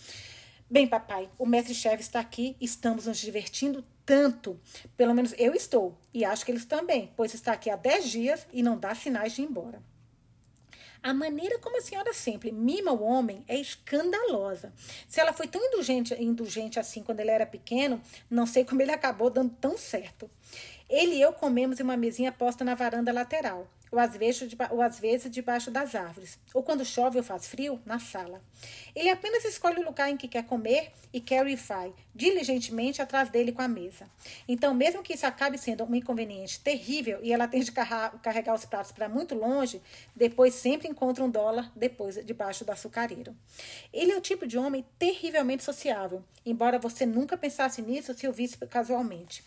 Bem, 0.70 0.86
papai, 0.86 1.28
o 1.38 1.44
mestre-chefe 1.46 2.02
está 2.02 2.20
aqui, 2.20 2.56
estamos 2.60 3.06
nos 3.06 3.18
divertindo 3.18 3.84
tanto. 4.04 4.58
Pelo 4.96 5.14
menos 5.14 5.34
eu 5.36 5.54
estou, 5.54 5.96
e 6.12 6.24
acho 6.24 6.44
que 6.44 6.50
eles 6.50 6.64
também, 6.64 7.12
pois 7.16 7.34
está 7.34 7.52
aqui 7.52 7.68
há 7.70 7.76
10 7.76 8.10
dias 8.10 8.46
e 8.52 8.62
não 8.62 8.78
dá 8.78 8.94
sinais 8.94 9.34
de 9.34 9.42
ir 9.42 9.44
embora. 9.44 9.82
A 11.02 11.12
maneira 11.12 11.58
como 11.58 11.76
a 11.76 11.82
senhora 11.82 12.14
sempre 12.14 12.50
mima 12.50 12.90
o 12.90 13.02
homem 13.02 13.44
é 13.46 13.58
escandalosa. 13.58 14.72
Se 15.06 15.20
ela 15.20 15.34
foi 15.34 15.46
tão 15.46 15.62
indulgente, 15.62 16.14
indulgente 16.14 16.80
assim 16.80 17.02
quando 17.02 17.20
ele 17.20 17.30
era 17.30 17.44
pequeno, 17.44 18.00
não 18.30 18.46
sei 18.46 18.64
como 18.64 18.80
ele 18.80 18.90
acabou 18.90 19.28
dando 19.28 19.54
tão 19.60 19.76
certo. 19.76 20.30
Ele 20.88 21.16
e 21.16 21.20
eu 21.20 21.34
comemos 21.34 21.78
em 21.78 21.82
uma 21.82 21.96
mesinha 21.96 22.32
posta 22.32 22.64
na 22.64 22.74
varanda 22.74 23.12
lateral 23.12 23.68
ou 23.94 24.00
às, 24.00 24.16
vezes, 24.16 24.56
ou 24.70 24.82
às 24.82 24.98
vezes 24.98 25.30
debaixo 25.30 25.70
das 25.70 25.94
árvores, 25.94 26.36
ou 26.52 26.64
quando 26.64 26.84
chove 26.84 27.18
ou 27.18 27.22
faz 27.22 27.46
frio, 27.46 27.80
na 27.86 28.00
sala. 28.00 28.42
Ele 28.94 29.08
apenas 29.08 29.44
escolhe 29.44 29.78
o 29.78 29.84
lugar 29.84 30.10
em 30.10 30.16
que 30.16 30.26
quer 30.26 30.44
comer 30.44 30.90
e 31.12 31.20
Carrie 31.20 31.54
vai 31.54 31.94
diligentemente 32.12 33.00
atrás 33.00 33.28
dele 33.28 33.52
com 33.52 33.62
a 33.62 33.68
mesa. 33.68 34.10
Então, 34.48 34.74
mesmo 34.74 35.00
que 35.00 35.14
isso 35.14 35.24
acabe 35.24 35.56
sendo 35.58 35.84
um 35.84 35.94
inconveniente 35.94 36.58
terrível 36.58 37.20
e 37.22 37.32
ela 37.32 37.46
tenha 37.48 37.62
de 37.62 37.70
carregar 37.70 38.54
os 38.54 38.64
pratos 38.64 38.90
para 38.90 39.08
muito 39.08 39.36
longe, 39.36 39.80
depois 40.14 40.54
sempre 40.54 40.88
encontra 40.88 41.22
um 41.22 41.30
dólar 41.30 41.70
depois 41.76 42.16
debaixo 42.24 42.64
do 42.64 42.72
açucareiro. 42.72 43.36
Ele 43.92 44.10
é 44.10 44.16
o 44.16 44.20
tipo 44.20 44.44
de 44.44 44.58
homem 44.58 44.84
terrivelmente 44.98 45.62
sociável, 45.62 46.24
embora 46.44 46.80
você 46.80 47.06
nunca 47.06 47.36
pensasse 47.36 47.80
nisso 47.80 48.12
se 48.12 48.26
o 48.26 48.32
visse 48.32 48.58
casualmente. 48.66 49.44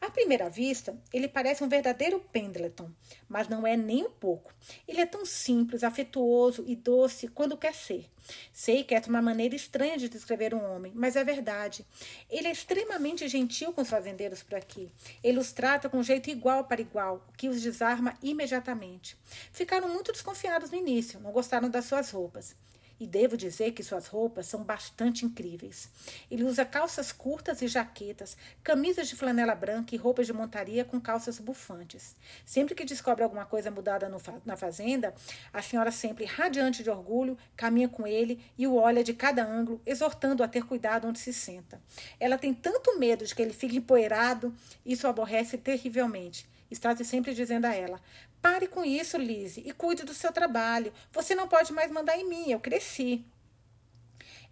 À 0.00 0.08
primeira 0.08 0.48
vista, 0.48 0.98
ele 1.12 1.28
parece 1.28 1.62
um 1.62 1.68
verdadeiro 1.68 2.18
Pendleton, 2.32 2.90
mas 3.28 3.48
não 3.48 3.66
é 3.66 3.76
nem 3.76 4.04
um 4.04 4.10
pouco. 4.10 4.50
Ele 4.88 4.98
é 5.00 5.04
tão 5.04 5.26
simples, 5.26 5.84
afetuoso 5.84 6.64
e 6.66 6.74
doce 6.74 7.28
quando 7.28 7.56
quer 7.56 7.74
ser. 7.74 8.08
Sei 8.50 8.82
que 8.82 8.94
é 8.94 9.02
uma 9.06 9.20
maneira 9.20 9.54
estranha 9.54 9.98
de 9.98 10.08
descrever 10.08 10.54
um 10.54 10.64
homem, 10.74 10.92
mas 10.94 11.16
é 11.16 11.22
verdade. 11.22 11.84
Ele 12.30 12.48
é 12.48 12.50
extremamente 12.50 13.28
gentil 13.28 13.74
com 13.74 13.82
os 13.82 13.90
fazendeiros 13.90 14.42
por 14.42 14.54
aqui. 14.54 14.90
Ele 15.22 15.38
os 15.38 15.52
trata 15.52 15.88
com 15.88 16.02
jeito 16.02 16.30
igual 16.30 16.64
para 16.64 16.80
igual, 16.80 17.26
o 17.28 17.36
que 17.36 17.48
os 17.48 17.60
desarma 17.60 18.16
imediatamente. 18.22 19.18
Ficaram 19.52 19.88
muito 19.88 20.12
desconfiados 20.12 20.70
no 20.70 20.78
início, 20.78 21.20
não 21.20 21.30
gostaram 21.30 21.68
das 21.68 21.84
suas 21.84 22.10
roupas. 22.10 22.56
E 23.00 23.06
devo 23.06 23.34
dizer 23.34 23.72
que 23.72 23.82
suas 23.82 24.06
roupas 24.06 24.44
são 24.46 24.62
bastante 24.62 25.24
incríveis. 25.24 25.88
Ele 26.30 26.44
usa 26.44 26.66
calças 26.66 27.10
curtas 27.10 27.62
e 27.62 27.66
jaquetas, 27.66 28.36
camisas 28.62 29.08
de 29.08 29.16
flanela 29.16 29.54
branca 29.54 29.94
e 29.94 29.98
roupas 29.98 30.26
de 30.26 30.34
montaria 30.34 30.84
com 30.84 31.00
calças 31.00 31.38
bufantes. 31.38 32.14
Sempre 32.44 32.74
que 32.74 32.84
descobre 32.84 33.24
alguma 33.24 33.46
coisa 33.46 33.70
mudada 33.70 34.06
no, 34.06 34.20
na 34.44 34.54
fazenda, 34.54 35.14
a 35.50 35.62
senhora, 35.62 35.90
sempre 35.90 36.26
radiante 36.26 36.82
de 36.82 36.90
orgulho, 36.90 37.38
caminha 37.56 37.88
com 37.88 38.06
ele 38.06 38.44
e 38.58 38.66
o 38.66 38.74
olha 38.74 39.02
de 39.02 39.14
cada 39.14 39.44
ângulo, 39.44 39.80
exortando 39.86 40.42
a 40.42 40.48
ter 40.48 40.64
cuidado 40.64 41.08
onde 41.08 41.18
se 41.18 41.32
senta. 41.32 41.80
Ela 42.18 42.36
tem 42.36 42.52
tanto 42.52 42.98
medo 42.98 43.24
de 43.24 43.34
que 43.34 43.40
ele 43.40 43.54
fique 43.54 43.78
empoeirado, 43.78 44.54
isso 44.84 45.08
aborrece 45.08 45.56
terrivelmente. 45.56 46.46
Está 46.70 46.94
sempre 47.02 47.34
dizendo 47.34 47.64
a 47.64 47.74
ela: 47.74 48.00
Pare 48.42 48.66
com 48.66 48.84
isso, 48.84 49.18
Lise, 49.18 49.62
e 49.66 49.72
cuide 49.72 50.04
do 50.04 50.14
seu 50.14 50.32
trabalho. 50.32 50.92
Você 51.12 51.34
não 51.34 51.46
pode 51.46 51.72
mais 51.72 51.90
mandar 51.90 52.16
em 52.16 52.28
mim, 52.28 52.50
eu 52.50 52.60
cresci. 52.60 53.24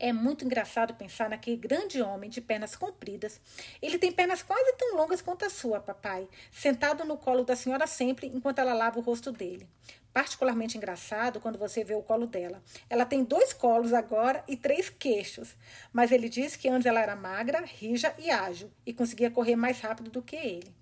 É 0.00 0.12
muito 0.12 0.44
engraçado 0.44 0.94
pensar 0.94 1.28
naquele 1.28 1.56
grande 1.56 2.00
homem 2.00 2.30
de 2.30 2.40
pernas 2.40 2.76
compridas. 2.76 3.40
Ele 3.82 3.98
tem 3.98 4.12
pernas 4.12 4.42
quase 4.42 4.72
tão 4.74 4.94
longas 4.94 5.20
quanto 5.20 5.44
a 5.44 5.50
sua, 5.50 5.80
papai, 5.80 6.28
sentado 6.52 7.04
no 7.04 7.16
colo 7.16 7.42
da 7.42 7.56
senhora 7.56 7.84
sempre 7.84 8.28
enquanto 8.28 8.60
ela 8.60 8.74
lava 8.74 9.00
o 9.00 9.02
rosto 9.02 9.32
dele. 9.32 9.66
Particularmente 10.12 10.76
engraçado 10.76 11.40
quando 11.40 11.58
você 11.58 11.82
vê 11.82 11.94
o 11.94 12.02
colo 12.02 12.26
dela. 12.28 12.62
Ela 12.88 13.04
tem 13.04 13.24
dois 13.24 13.52
colos 13.52 13.92
agora 13.92 14.44
e 14.46 14.56
três 14.56 14.88
queixos. 14.88 15.56
Mas 15.92 16.12
ele 16.12 16.28
diz 16.28 16.54
que 16.54 16.68
antes 16.68 16.86
ela 16.86 17.00
era 17.00 17.16
magra, 17.16 17.64
rija 17.64 18.14
e 18.18 18.30
ágil 18.30 18.70
e 18.86 18.92
conseguia 18.92 19.30
correr 19.32 19.56
mais 19.56 19.80
rápido 19.80 20.10
do 20.10 20.22
que 20.22 20.36
ele. 20.36 20.72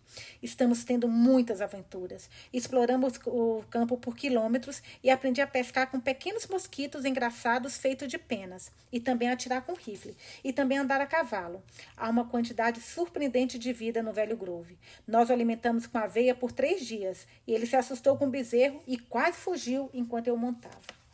Estamos 0.42 0.84
tendo 0.84 1.08
muitas 1.08 1.60
aventuras. 1.60 2.28
Exploramos 2.52 3.14
o 3.26 3.64
campo 3.70 3.96
por 3.96 4.16
quilômetros 4.16 4.82
e 5.02 5.10
aprendi 5.10 5.40
a 5.40 5.46
pescar 5.46 5.90
com 5.90 6.00
pequenos 6.00 6.46
mosquitos 6.46 7.04
engraçados 7.04 7.76
feitos 7.76 8.08
de 8.08 8.18
penas, 8.18 8.70
e 8.92 9.00
também 9.00 9.30
atirar 9.30 9.62
com 9.62 9.74
rifle, 9.74 10.16
e 10.42 10.52
também 10.52 10.78
andar 10.78 11.00
a 11.00 11.06
cavalo. 11.06 11.62
Há 11.96 12.08
uma 12.08 12.26
quantidade 12.26 12.80
surpreendente 12.80 13.58
de 13.58 13.72
vida 13.72 14.02
no 14.02 14.12
velho 14.12 14.36
Grove. 14.36 14.78
Nós 15.06 15.30
o 15.30 15.32
alimentamos 15.32 15.86
com 15.86 15.98
aveia 15.98 16.34
por 16.34 16.52
três 16.52 16.86
dias, 16.86 17.26
e 17.46 17.52
ele 17.52 17.66
se 17.66 17.76
assustou 17.76 18.16
com 18.16 18.26
o 18.26 18.30
bezerro 18.30 18.82
e 18.86 18.98
quase 18.98 19.38
fugiu 19.38 19.90
enquanto 19.92 20.28
eu 20.28 20.36
montava. 20.36 21.05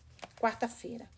Quarta-feira. 0.43 1.09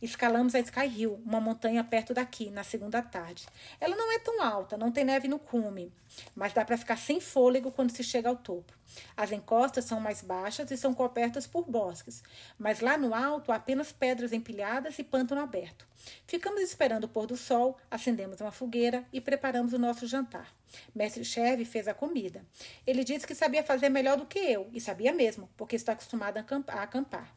Escalamos 0.00 0.54
a 0.54 0.60
Sky 0.60 0.86
Hill, 0.86 1.20
uma 1.26 1.40
montanha 1.40 1.82
perto 1.82 2.14
daqui, 2.14 2.48
na 2.48 2.62
segunda 2.62 3.02
tarde. 3.02 3.44
Ela 3.80 3.96
não 3.96 4.12
é 4.12 4.20
tão 4.20 4.40
alta, 4.40 4.76
não 4.76 4.92
tem 4.92 5.04
neve 5.04 5.26
no 5.26 5.36
cume, 5.36 5.92
mas 6.32 6.52
dá 6.52 6.64
para 6.64 6.78
ficar 6.78 6.96
sem 6.96 7.20
fôlego 7.20 7.72
quando 7.72 7.90
se 7.90 8.04
chega 8.04 8.28
ao 8.28 8.36
topo. 8.36 8.72
As 9.16 9.32
encostas 9.32 9.84
são 9.84 9.98
mais 9.98 10.22
baixas 10.22 10.70
e 10.70 10.76
são 10.76 10.94
cobertas 10.94 11.44
por 11.44 11.68
bosques, 11.68 12.22
mas 12.56 12.78
lá 12.78 12.96
no 12.96 13.12
alto 13.12 13.50
há 13.50 13.56
apenas 13.56 13.90
pedras 13.90 14.32
empilhadas 14.32 14.96
e 14.96 15.02
pântano 15.02 15.40
aberto. 15.40 15.84
Ficamos 16.24 16.60
esperando 16.60 17.02
o 17.02 17.08
pôr 17.08 17.26
do 17.26 17.36
sol, 17.36 17.76
acendemos 17.90 18.40
uma 18.40 18.52
fogueira 18.52 19.04
e 19.12 19.20
preparamos 19.20 19.72
o 19.72 19.78
nosso 19.78 20.06
jantar. 20.06 20.54
Mestre 20.94 21.24
Cheve 21.24 21.64
fez 21.64 21.88
a 21.88 21.94
comida. 21.94 22.46
Ele 22.86 23.02
disse 23.02 23.26
que 23.26 23.34
sabia 23.34 23.64
fazer 23.64 23.88
melhor 23.88 24.16
do 24.16 24.24
que 24.24 24.38
eu, 24.38 24.70
e 24.72 24.80
sabia 24.80 25.12
mesmo, 25.12 25.50
porque 25.56 25.74
está 25.74 25.94
acostumado 25.94 26.38
a 26.38 26.82
acampar. 26.82 27.34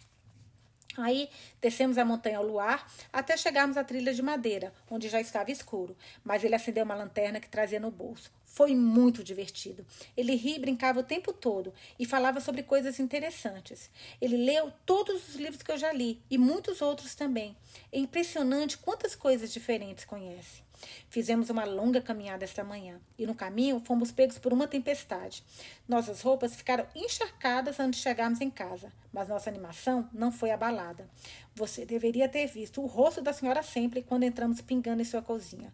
Aí 0.98 1.30
descemos 1.62 1.98
a 1.98 2.04
montanha 2.04 2.38
ao 2.38 2.46
luar 2.46 2.92
até 3.14 3.38
chegarmos 3.38 3.78
à 3.78 3.84
trilha 3.84 4.14
de 4.14 4.22
madeira, 4.22 4.74
onde 4.90 5.08
já 5.08 5.22
estava 5.22 5.52
escuro, 5.52 5.96
mas 6.24 6.44
ele 6.44 6.56
acendeu 6.56 6.84
uma 6.84 6.96
lanterna 6.96 7.40
que 7.40 7.50
trazia 7.50 7.80
no 7.80 7.90
bolso. 7.90 8.32
Foi 8.46 8.76
muito 8.76 9.24
divertido. 9.24 9.86
Ele 10.16 10.36
ria 10.36 10.58
e 10.58 10.60
brincava 10.60 11.00
o 11.00 11.04
tempo 11.04 11.32
todo 11.32 11.74
e 11.98 12.06
falava 12.06 12.42
sobre 12.42 12.64
coisas 12.64 13.00
interessantes. 13.00 13.90
Ele 14.20 14.36
leu 14.36 14.72
todos 14.86 15.30
os 15.30 15.36
livros 15.36 15.64
que 15.64 15.72
eu 15.72 15.78
já 15.78 15.94
li 15.94 16.22
e 16.30 16.38
muitos 16.38 16.82
outros 16.82 17.16
também. 17.16 17.56
É 17.92 17.98
impressionante 17.98 18.78
quantas 18.78 19.16
coisas 19.16 19.54
diferentes 19.54 20.04
conhece. 20.04 20.71
Fizemos 21.10 21.50
uma 21.50 21.66
longa 21.66 22.02
caminhada 22.02 22.44
esta 22.44 22.64
manhã 22.64 23.00
e 23.18 23.26
no 23.26 23.36
caminho 23.36 23.82
fomos 23.86 24.12
pegos 24.12 24.38
por 24.38 24.54
uma 24.54 24.68
tempestade. 24.68 25.44
Nossas 25.88 26.22
roupas 26.22 26.56
ficaram 26.56 26.86
encharcadas 26.96 27.80
antes 27.80 28.00
de 28.00 28.04
chegarmos 28.04 28.42
em 28.42 28.50
casa, 28.50 28.92
mas 29.12 29.28
nossa 29.28 29.50
animação 29.50 30.10
não 30.14 30.32
foi 30.32 30.52
abalada. 30.52 31.10
Você 31.56 31.86
deveria 31.86 32.30
ter 32.30 32.48
visto 32.48 32.82
o 32.82 32.86
rosto 32.86 33.22
da 33.22 33.34
senhora 33.34 33.62
sempre 33.64 34.02
quando 34.02 34.24
entramos 34.24 34.62
pingando 34.62 35.02
em 35.02 35.06
sua 35.06 35.22
cozinha. 35.22 35.74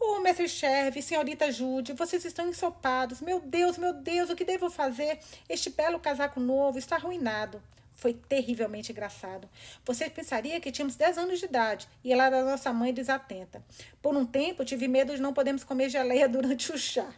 Oh, 0.00 0.18
mestre 0.18 0.48
chefe, 0.48 1.00
senhorita 1.00 1.52
Jude, 1.52 1.92
vocês 1.92 2.24
estão 2.24 2.48
ensopados. 2.48 3.20
Meu 3.20 3.38
Deus, 3.38 3.78
meu 3.78 3.92
Deus, 3.92 4.30
o 4.30 4.34
que 4.34 4.44
devo 4.44 4.68
fazer? 4.68 5.20
Este 5.48 5.70
belo 5.70 6.00
casaco 6.00 6.40
novo 6.40 6.76
está 6.76 6.96
arruinado. 6.96 7.62
Foi 8.02 8.14
terrivelmente 8.14 8.90
engraçado. 8.90 9.48
Você 9.84 10.10
pensaria 10.10 10.60
que 10.60 10.72
tínhamos 10.72 10.96
10 10.96 11.18
anos 11.18 11.38
de 11.38 11.44
idade 11.44 11.88
e 12.02 12.12
ela 12.12 12.26
era 12.26 12.44
nossa 12.44 12.72
mãe 12.72 12.92
desatenta. 12.92 13.64
Por 14.02 14.16
um 14.16 14.26
tempo, 14.26 14.64
tive 14.64 14.88
medo 14.88 15.14
de 15.14 15.22
não 15.22 15.32
podermos 15.32 15.62
comer 15.62 15.88
geleia 15.88 16.26
durante 16.28 16.72
o 16.72 16.76
chá. 16.76 17.08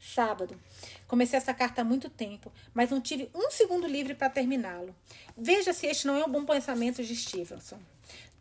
Sábado. 0.00 0.60
Comecei 1.06 1.36
essa 1.36 1.54
carta 1.54 1.82
há 1.82 1.84
muito 1.84 2.10
tempo, 2.10 2.52
mas 2.74 2.90
não 2.90 3.00
tive 3.00 3.30
um 3.32 3.48
segundo 3.48 3.86
livre 3.86 4.16
para 4.16 4.28
terminá-lo. 4.28 4.92
Veja 5.36 5.72
se 5.72 5.86
este 5.86 6.08
não 6.08 6.16
é 6.16 6.24
um 6.24 6.32
bom 6.32 6.44
pensamento 6.44 7.04
de 7.04 7.14
Stevenson. 7.14 7.78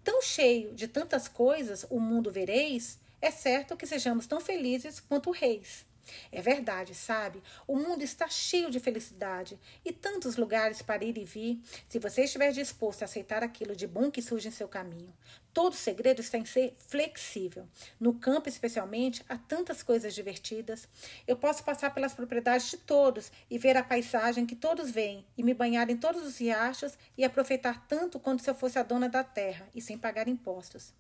Tão 0.04 0.24
cheio 0.24 0.74
de 0.74 0.88
tantas 0.88 1.28
coisas 1.28 1.86
o 1.88 2.00
mundo 2.00 2.32
vereis, 2.32 2.98
é 3.22 3.30
certo 3.30 3.78
que 3.78 3.86
sejamos 3.86 4.26
tão 4.26 4.42
felizes 4.42 5.00
quanto 5.00 5.30
reis. 5.30 5.86
É 6.32 6.42
verdade, 6.42 6.94
sabe? 6.94 7.42
O 7.68 7.76
mundo 7.76 8.04
está 8.04 8.28
cheio 8.28 8.70
de 8.70 8.80
felicidade 8.80 9.60
e 9.84 9.92
tantos 9.92 10.36
lugares 10.36 10.82
para 10.82 11.04
ir 11.04 11.18
e 11.18 11.24
vir. 11.24 11.62
Se 11.88 12.00
você 12.00 12.24
estiver 12.24 12.52
disposto 12.52 13.02
a 13.02 13.06
aceitar 13.06 13.44
aquilo 13.44 13.76
de 13.76 13.88
bom 13.88 14.12
que 14.12 14.22
surge 14.22 14.48
em 14.48 14.52
seu 14.52 14.68
caminho, 14.68 15.14
todo 15.56 15.74
segredo 15.74 16.20
está 16.20 16.38
em 16.38 16.44
ser 16.44 16.76
flexível. 16.90 17.66
No 17.98 18.16
campo, 18.16 18.50
especialmente, 18.50 19.24
há 19.30 19.38
tantas 19.38 19.82
coisas 19.82 20.14
divertidas. 20.14 20.86
Eu 21.26 21.38
posso 21.38 21.64
passar 21.64 21.94
pelas 21.94 22.14
propriedades 22.14 22.70
de 22.70 22.76
todos 22.76 23.32
e 23.50 23.58
ver 23.58 23.78
a 23.78 23.84
paisagem 23.84 24.46
que 24.46 24.54
todos 24.54 24.92
veem 24.92 25.26
e 25.38 25.42
me 25.42 25.54
banhar 25.54 25.90
em 25.90 25.96
todos 25.96 26.24
os 26.24 26.38
riachos 26.40 26.98
e 27.18 27.24
aproveitar 27.24 27.88
tanto 27.88 28.20
quanto 28.20 28.44
se 28.44 28.50
eu 28.50 28.54
fosse 28.54 28.78
a 28.78 28.84
dona 28.84 29.08
da 29.08 29.24
terra 29.24 29.66
e 29.74 29.82
sem 29.82 29.98
pagar 29.98 30.28
impostos. 30.28 30.94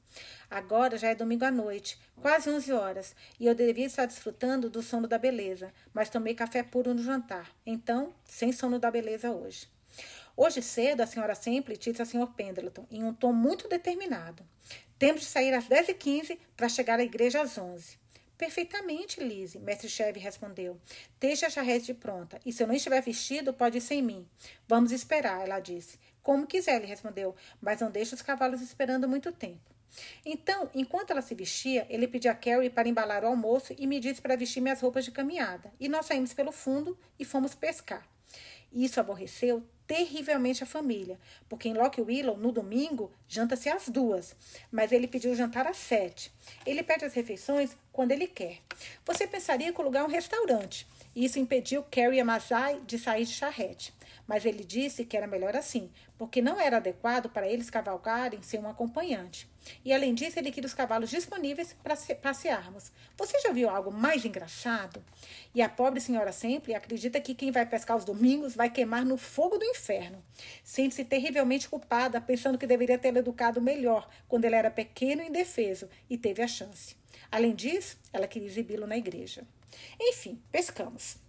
Agora 0.49 0.97
já 0.97 1.10
é 1.10 1.16
domingo 1.16 1.43
à 1.43 1.51
noite, 1.51 1.99
quase 2.22 2.49
11 2.49 2.72
horas, 2.72 3.14
e 3.38 3.47
eu 3.47 3.53
devia 3.53 3.86
estar 3.86 4.06
desfrutando 4.06 4.70
do 4.70 4.82
sono 4.82 5.06
da 5.06 5.18
beleza, 5.18 5.74
mas 5.93 6.10
tomei 6.10 6.34
café 6.34 6.64
puro 6.64 6.93
no 6.93 7.03
jantar. 7.03 7.51
Então, 7.66 8.14
sem 8.24 8.53
sono 8.53 8.80
da 8.80 8.89
beleza 8.89 9.30
hoje. 9.32 9.74
Hoje 10.38 10.62
cedo, 10.62 11.02
a 11.02 11.08
senhora 11.08 11.34
sempre 11.34 11.78
disse 11.78 12.02
ao 12.02 12.06
senhor 12.06 12.28
Pendleton, 12.34 12.86
em 12.92 13.04
um 13.04 13.14
tom 13.14 13.32
muito 13.32 13.70
determinado. 13.70 14.44
Temos 15.00 15.22
de 15.22 15.28
sair 15.28 15.54
às 15.54 15.66
10h15 15.68 16.38
para 16.58 16.68
chegar 16.68 17.00
à 17.00 17.04
igreja 17.04 17.42
às 17.42 17.58
11 17.58 17.98
Perfeitamente, 18.38 19.24
Lise, 19.24 19.60
mestre 19.60 19.88
Cheve 19.88 20.20
respondeu. 20.20 20.78
Deixe 21.22 21.46
a 21.46 21.50
charrete 21.50 21.94
pronta, 21.94 22.38
e 22.46 22.52
se 22.52 22.62
eu 22.62 22.68
não 22.68 22.76
estiver 22.76 23.02
vestido, 23.02 23.54
pode 23.54 23.78
ir 23.78 23.82
sem 23.82 24.02
mim. 24.02 24.28
Vamos 24.68 24.92
esperar, 24.92 25.42
ela 25.42 25.62
disse. 25.62 25.98
Como 26.22 26.46
quiser, 26.46 26.76
ele 26.76 26.86
respondeu, 26.86 27.34
mas 27.62 27.80
não 27.80 27.90
deixe 27.90 28.14
os 28.14 28.22
cavalos 28.22 28.62
esperando 28.62 29.08
muito 29.08 29.32
tempo. 29.32 29.74
Então, 30.26 30.70
enquanto 30.76 31.12
ela 31.12 31.22
se 31.22 31.34
vestia, 31.34 31.88
ele 31.90 32.10
pediu 32.10 32.30
a 32.30 32.36
Carrie 32.36 32.70
para 32.70 32.90
embalar 32.90 33.24
o 33.24 33.28
almoço 33.28 33.74
e 33.78 33.88
me 33.88 34.02
disse 34.02 34.22
para 34.22 34.36
vestir 34.36 34.60
minhas 34.60 34.82
roupas 34.82 35.06
de 35.06 35.12
caminhada. 35.12 35.72
E 35.80 35.88
nós 35.88 36.06
saímos 36.06 36.34
pelo 36.34 36.52
fundo 36.52 36.98
e 37.18 37.24
fomos 37.24 37.56
pescar. 37.56 38.06
Isso 38.74 39.00
aborreceu 39.00 39.64
terrivelmente 39.88 40.64
a 40.64 40.68
família, 40.68 41.20
porque 41.48 41.70
em 41.70 41.74
Lock 41.74 42.02
Willow, 42.02 42.38
no 42.38 42.52
domingo, 42.52 43.12
janta-se 43.28 43.70
às 43.70 43.88
duas, 43.90 44.36
mas 44.72 44.92
ele 44.92 45.08
pediu 45.08 45.36
jantar 45.36 45.68
às 45.68 45.78
sete. 45.78 46.32
Ele 46.66 46.84
pede 46.84 47.06
as 47.06 47.14
refeições 47.14 47.78
quando 47.92 48.12
ele 48.12 48.28
quer. 48.28 48.60
Você 49.06 49.28
pensaria 49.28 49.72
que 49.72 49.80
o 49.80 49.84
lugar 49.84 50.02
é 50.02 50.04
um 50.04 50.10
restaurante, 50.10 50.88
isso 51.16 51.40
impediu 51.40 51.82
Carrie 51.84 52.20
Amazai 52.20 52.82
de 52.86 53.00
sair 53.00 53.26
de 53.26 53.32
charrete. 53.32 53.94
Mas 54.28 54.45
ele 54.45 54.63
disse 54.63 55.05
que 55.05 55.15
era 55.15 55.28
melhor 55.28 55.55
assim, 55.55 55.91
porque 56.17 56.41
não 56.41 56.59
era 56.59 56.78
adequado 56.78 57.30
para 57.30 57.47
eles 57.47 57.69
cavalgarem 57.69 58.41
sem 58.41 58.59
um 58.59 58.67
acompanhante. 58.67 59.47
E 59.84 59.93
além 59.93 60.13
disso, 60.13 60.39
ele 60.39 60.51
queria 60.51 60.67
os 60.67 60.73
cavalos 60.73 61.09
disponíveis 61.09 61.76
para 61.84 61.95
passearmos. 62.21 62.91
Você 63.17 63.39
já 63.39 63.51
viu 63.51 63.69
algo 63.69 63.91
mais 63.91 64.26
engraçado? 64.26 65.03
E 65.53 65.61
a 65.61 65.69
pobre 65.69 65.99
senhora 65.99 66.32
sempre 66.32 66.73
acredita 66.73 67.19
que 67.21 67.36
quem 67.36 67.51
vai 67.51 67.65
pescar 67.65 67.95
aos 67.95 68.05
domingos 68.05 68.55
vai 68.55 68.69
queimar 68.69 69.05
no 69.05 69.17
fogo 69.17 69.57
do 69.57 69.65
inferno. 69.65 70.23
Sente-se 70.63 71.03
terrivelmente 71.05 71.69
culpada, 71.69 72.19
pensando 72.21 72.57
que 72.57 72.67
deveria 72.67 72.97
tê-lo 72.97 73.19
educado 73.19 73.61
melhor 73.61 74.07
quando 74.28 74.45
ele 74.45 74.55
era 74.55 74.71
pequeno 74.71 75.21
e 75.21 75.28
indefeso 75.28 75.89
e 76.09 76.17
teve 76.17 76.41
a 76.41 76.47
chance. 76.47 76.95
Além 77.32 77.53
disso, 77.53 77.97
ela 78.13 78.28
queria 78.28 78.47
exibi-lo 78.47 78.88
na 78.88 78.97
igreja. 78.97 79.43
Enfim, 79.99 80.41
pescamos. 80.51 81.24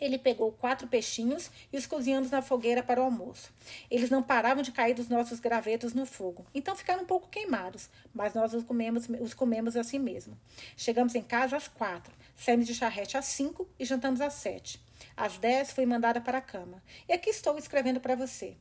Ele 0.00 0.18
pegou 0.18 0.52
quatro 0.52 0.86
peixinhos 0.86 1.50
e 1.72 1.76
os 1.76 1.86
cozinhamos 1.86 2.30
na 2.30 2.40
fogueira 2.40 2.82
para 2.82 3.00
o 3.00 3.04
almoço. 3.04 3.52
Eles 3.90 4.10
não 4.10 4.22
paravam 4.22 4.62
de 4.62 4.72
cair 4.72 4.94
dos 4.94 5.08
nossos 5.08 5.40
gravetos 5.40 5.92
no 5.92 6.06
fogo, 6.06 6.46
então 6.54 6.76
ficaram 6.76 7.02
um 7.02 7.06
pouco 7.06 7.28
queimados, 7.28 7.90
mas 8.14 8.34
nós 8.34 8.54
os 8.54 8.64
comemos, 8.64 9.08
os 9.20 9.34
comemos 9.34 9.76
assim 9.76 9.98
mesmo. 9.98 10.38
Chegamos 10.76 11.14
em 11.14 11.22
casa 11.22 11.56
às 11.56 11.68
quatro, 11.68 12.14
saímos 12.36 12.66
de 12.66 12.74
charrete 12.74 13.16
às 13.16 13.26
cinco 13.26 13.68
e 13.78 13.84
jantamos 13.84 14.20
às 14.20 14.34
sete. 14.34 14.80
Às 15.16 15.38
dez 15.38 15.72
fui 15.72 15.84
mandada 15.84 16.20
para 16.20 16.38
a 16.38 16.42
cama. 16.42 16.82
E 17.08 17.12
aqui 17.12 17.30
estou 17.30 17.58
escrevendo 17.58 18.00
para 18.00 18.14
você. 18.14 18.56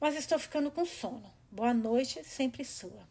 Mas 0.00 0.14
estou 0.14 0.38
ficando 0.38 0.70
com 0.70 0.84
sono. 0.84 1.32
Boa 1.50 1.72
noite, 1.72 2.22
sempre 2.24 2.64
sua. 2.64 3.08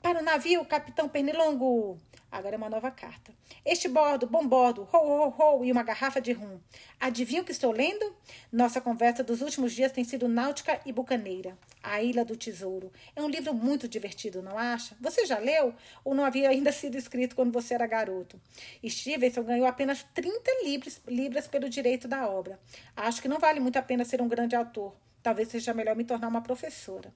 Para 0.00 0.20
o 0.20 0.22
navio, 0.22 0.64
capitão 0.64 1.08
Pernilongo! 1.08 1.98
Agora 2.32 2.54
é 2.54 2.56
uma 2.56 2.70
nova 2.70 2.90
carta. 2.90 3.30
Este 3.62 3.88
bordo, 3.88 4.26
bom 4.26 4.48
bordo, 4.48 4.88
ho, 4.90 4.96
ho, 4.96 5.34
ho, 5.38 5.64
e 5.66 5.70
uma 5.70 5.82
garrafa 5.82 6.18
de 6.18 6.32
rum. 6.32 6.58
Adivinha 6.98 7.42
o 7.42 7.44
que 7.44 7.52
estou 7.52 7.70
lendo? 7.70 8.16
Nossa 8.50 8.80
conversa 8.80 9.22
dos 9.22 9.42
últimos 9.42 9.74
dias 9.74 9.92
tem 9.92 10.02
sido 10.02 10.26
náutica 10.26 10.80
e 10.86 10.92
bucaneira. 10.92 11.58
A 11.82 12.02
Ilha 12.02 12.24
do 12.24 12.34
Tesouro. 12.34 12.90
É 13.14 13.20
um 13.20 13.28
livro 13.28 13.52
muito 13.52 13.86
divertido, 13.86 14.40
não 14.40 14.56
acha? 14.56 14.96
Você 14.98 15.26
já 15.26 15.38
leu? 15.38 15.74
Ou 16.02 16.14
não 16.14 16.24
havia 16.24 16.48
ainda 16.48 16.72
sido 16.72 16.96
escrito 16.96 17.36
quando 17.36 17.52
você 17.52 17.74
era 17.74 17.86
garoto? 17.86 18.40
Stevenson 18.82 19.42
ganhou 19.42 19.66
apenas 19.66 20.02
30 20.14 20.64
libras, 20.64 21.02
libras 21.06 21.46
pelo 21.46 21.68
direito 21.68 22.08
da 22.08 22.26
obra. 22.26 22.58
Acho 22.96 23.20
que 23.20 23.28
não 23.28 23.38
vale 23.38 23.60
muito 23.60 23.76
a 23.76 23.82
pena 23.82 24.06
ser 24.06 24.22
um 24.22 24.28
grande 24.28 24.56
autor. 24.56 24.96
Talvez 25.22 25.48
seja 25.48 25.72
melhor 25.72 25.94
me 25.94 26.04
tornar 26.04 26.28
uma 26.28 26.42
professora. 26.42 27.14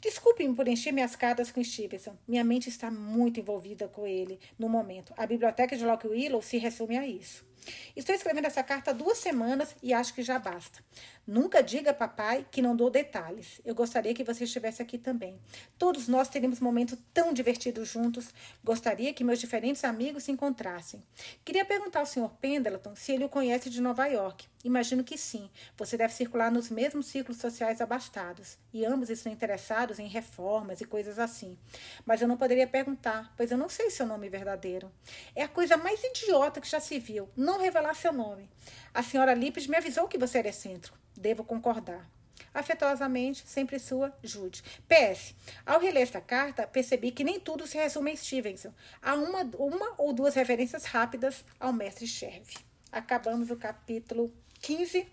Desculpe-me 0.00 0.54
por 0.54 0.68
encher 0.68 0.92
minhas 0.92 1.16
cartas 1.16 1.50
com 1.50 1.62
Stevenson. 1.62 2.16
Minha 2.26 2.44
mente 2.44 2.68
está 2.68 2.90
muito 2.90 3.40
envolvida 3.40 3.88
com 3.88 4.06
ele 4.06 4.38
no 4.58 4.68
momento. 4.68 5.12
A 5.16 5.26
biblioteca 5.26 5.76
de 5.76 5.84
Lock 5.84 6.06
Willow 6.06 6.40
se 6.40 6.58
resume 6.58 6.96
a 6.96 7.06
isso. 7.06 7.49
Estou 7.94 8.14
escrevendo 8.14 8.46
essa 8.46 8.62
carta 8.62 8.90
há 8.90 8.94
duas 8.94 9.18
semanas 9.18 9.74
e 9.82 9.92
acho 9.92 10.14
que 10.14 10.22
já 10.22 10.38
basta. 10.38 10.80
Nunca 11.26 11.62
diga, 11.62 11.94
papai, 11.94 12.44
que 12.50 12.60
não 12.60 12.74
dou 12.74 12.90
detalhes. 12.90 13.60
Eu 13.64 13.74
gostaria 13.74 14.14
que 14.14 14.24
você 14.24 14.44
estivesse 14.44 14.82
aqui 14.82 14.98
também. 14.98 15.38
Todos 15.78 16.08
nós 16.08 16.28
teríamos 16.28 16.60
momentos 16.60 16.98
tão 17.14 17.32
divertidos 17.32 17.88
juntos. 17.88 18.30
Gostaria 18.64 19.12
que 19.14 19.22
meus 19.22 19.38
diferentes 19.38 19.84
amigos 19.84 20.24
se 20.24 20.32
encontrassem. 20.32 21.02
Queria 21.44 21.64
perguntar 21.64 22.00
ao 22.00 22.06
Sr. 22.06 22.30
Pendleton 22.40 22.96
se 22.96 23.12
ele 23.12 23.24
o 23.24 23.28
conhece 23.28 23.70
de 23.70 23.80
Nova 23.80 24.06
York. 24.06 24.46
Imagino 24.62 25.02
que 25.02 25.16
sim. 25.16 25.48
Você 25.76 25.96
deve 25.96 26.12
circular 26.12 26.50
nos 26.50 26.68
mesmos 26.68 27.06
círculos 27.06 27.40
sociais 27.40 27.80
abastados. 27.80 28.58
E 28.72 28.84
ambos 28.84 29.08
estão 29.08 29.32
interessados 29.32 29.98
em 29.98 30.06
reformas 30.06 30.80
e 30.80 30.84
coisas 30.84 31.18
assim. 31.18 31.56
Mas 32.04 32.20
eu 32.20 32.28
não 32.28 32.36
poderia 32.36 32.66
perguntar, 32.66 33.32
pois 33.36 33.50
eu 33.50 33.56
não 33.56 33.68
sei 33.68 33.88
seu 33.88 34.06
nome 34.06 34.28
verdadeiro. 34.28 34.92
É 35.34 35.44
a 35.44 35.48
coisa 35.48 35.76
mais 35.76 36.02
idiota 36.04 36.60
que 36.60 36.68
já 36.68 36.78
se 36.78 36.98
viu. 36.98 37.28
Não 37.34 37.49
revelar 37.58 37.94
seu 37.94 38.12
nome. 38.12 38.48
A 38.92 39.02
senhora 39.02 39.34
Lippes 39.34 39.66
me 39.66 39.76
avisou 39.76 40.08
que 40.08 40.18
você 40.18 40.38
era 40.38 40.48
excêntrico. 40.48 40.98
Devo 41.16 41.44
concordar. 41.44 42.08
Afetuosamente, 42.52 43.44
sempre 43.46 43.78
sua, 43.78 44.12
Jude. 44.22 44.62
PS. 44.88 45.34
Ao 45.64 45.78
reler 45.78 46.02
esta 46.02 46.20
carta, 46.20 46.66
percebi 46.66 47.12
que 47.12 47.22
nem 47.22 47.38
tudo 47.38 47.66
se 47.66 47.76
resume 47.76 48.12
em 48.12 48.16
Stevenson. 48.16 48.72
Há 49.00 49.14
uma, 49.14 49.42
uma 49.56 49.94
ou 49.98 50.12
duas 50.12 50.34
referências 50.34 50.84
rápidas 50.84 51.44
ao 51.60 51.72
mestre 51.72 52.06
Cherve. 52.06 52.56
Acabamos 52.90 53.50
o 53.50 53.56
capítulo 53.56 54.32
15 54.60 55.06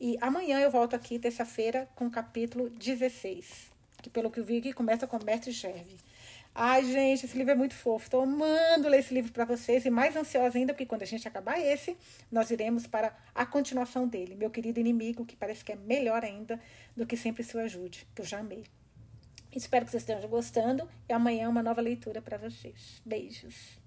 e 0.00 0.16
amanhã 0.20 0.60
eu 0.60 0.70
volto 0.70 0.94
aqui, 0.94 1.18
terça-feira, 1.18 1.88
com 1.96 2.06
o 2.06 2.10
capítulo 2.10 2.70
16. 2.70 3.72
Que 4.00 4.08
pelo 4.08 4.30
que 4.30 4.38
eu 4.38 4.44
vi 4.44 4.58
aqui 4.58 4.72
começa 4.72 5.06
com 5.06 5.16
o 5.16 5.24
mestre 5.24 5.52
Cherve. 5.52 5.96
Ai, 6.58 6.90
gente, 6.90 7.26
esse 7.26 7.36
livro 7.36 7.52
é 7.52 7.54
muito 7.54 7.74
fofo. 7.74 8.06
Estou 8.06 8.22
amando 8.22 8.88
ler 8.88 9.00
esse 9.00 9.12
livro 9.12 9.30
para 9.30 9.44
vocês 9.44 9.84
e 9.84 9.90
mais 9.90 10.16
ansiosa 10.16 10.56
ainda, 10.56 10.72
porque 10.72 10.86
quando 10.86 11.02
a 11.02 11.06
gente 11.06 11.28
acabar 11.28 11.60
esse, 11.60 11.94
nós 12.32 12.50
iremos 12.50 12.86
para 12.86 13.14
a 13.34 13.44
continuação 13.44 14.08
dele. 14.08 14.34
Meu 14.34 14.48
querido 14.48 14.80
inimigo, 14.80 15.26
que 15.26 15.36
parece 15.36 15.62
que 15.62 15.72
é 15.72 15.76
melhor 15.76 16.24
ainda 16.24 16.58
do 16.96 17.04
que 17.04 17.14
sempre 17.14 17.44
sua 17.44 17.64
ajude, 17.64 18.08
que 18.14 18.22
eu 18.22 18.24
já 18.24 18.38
amei. 18.38 18.64
Espero 19.54 19.84
que 19.84 19.90
vocês 19.90 20.02
estejam 20.02 20.30
gostando 20.30 20.88
e 21.06 21.12
amanhã 21.12 21.46
uma 21.50 21.62
nova 21.62 21.82
leitura 21.82 22.22
para 22.22 22.38
vocês. 22.38 23.02
Beijos. 23.04 23.85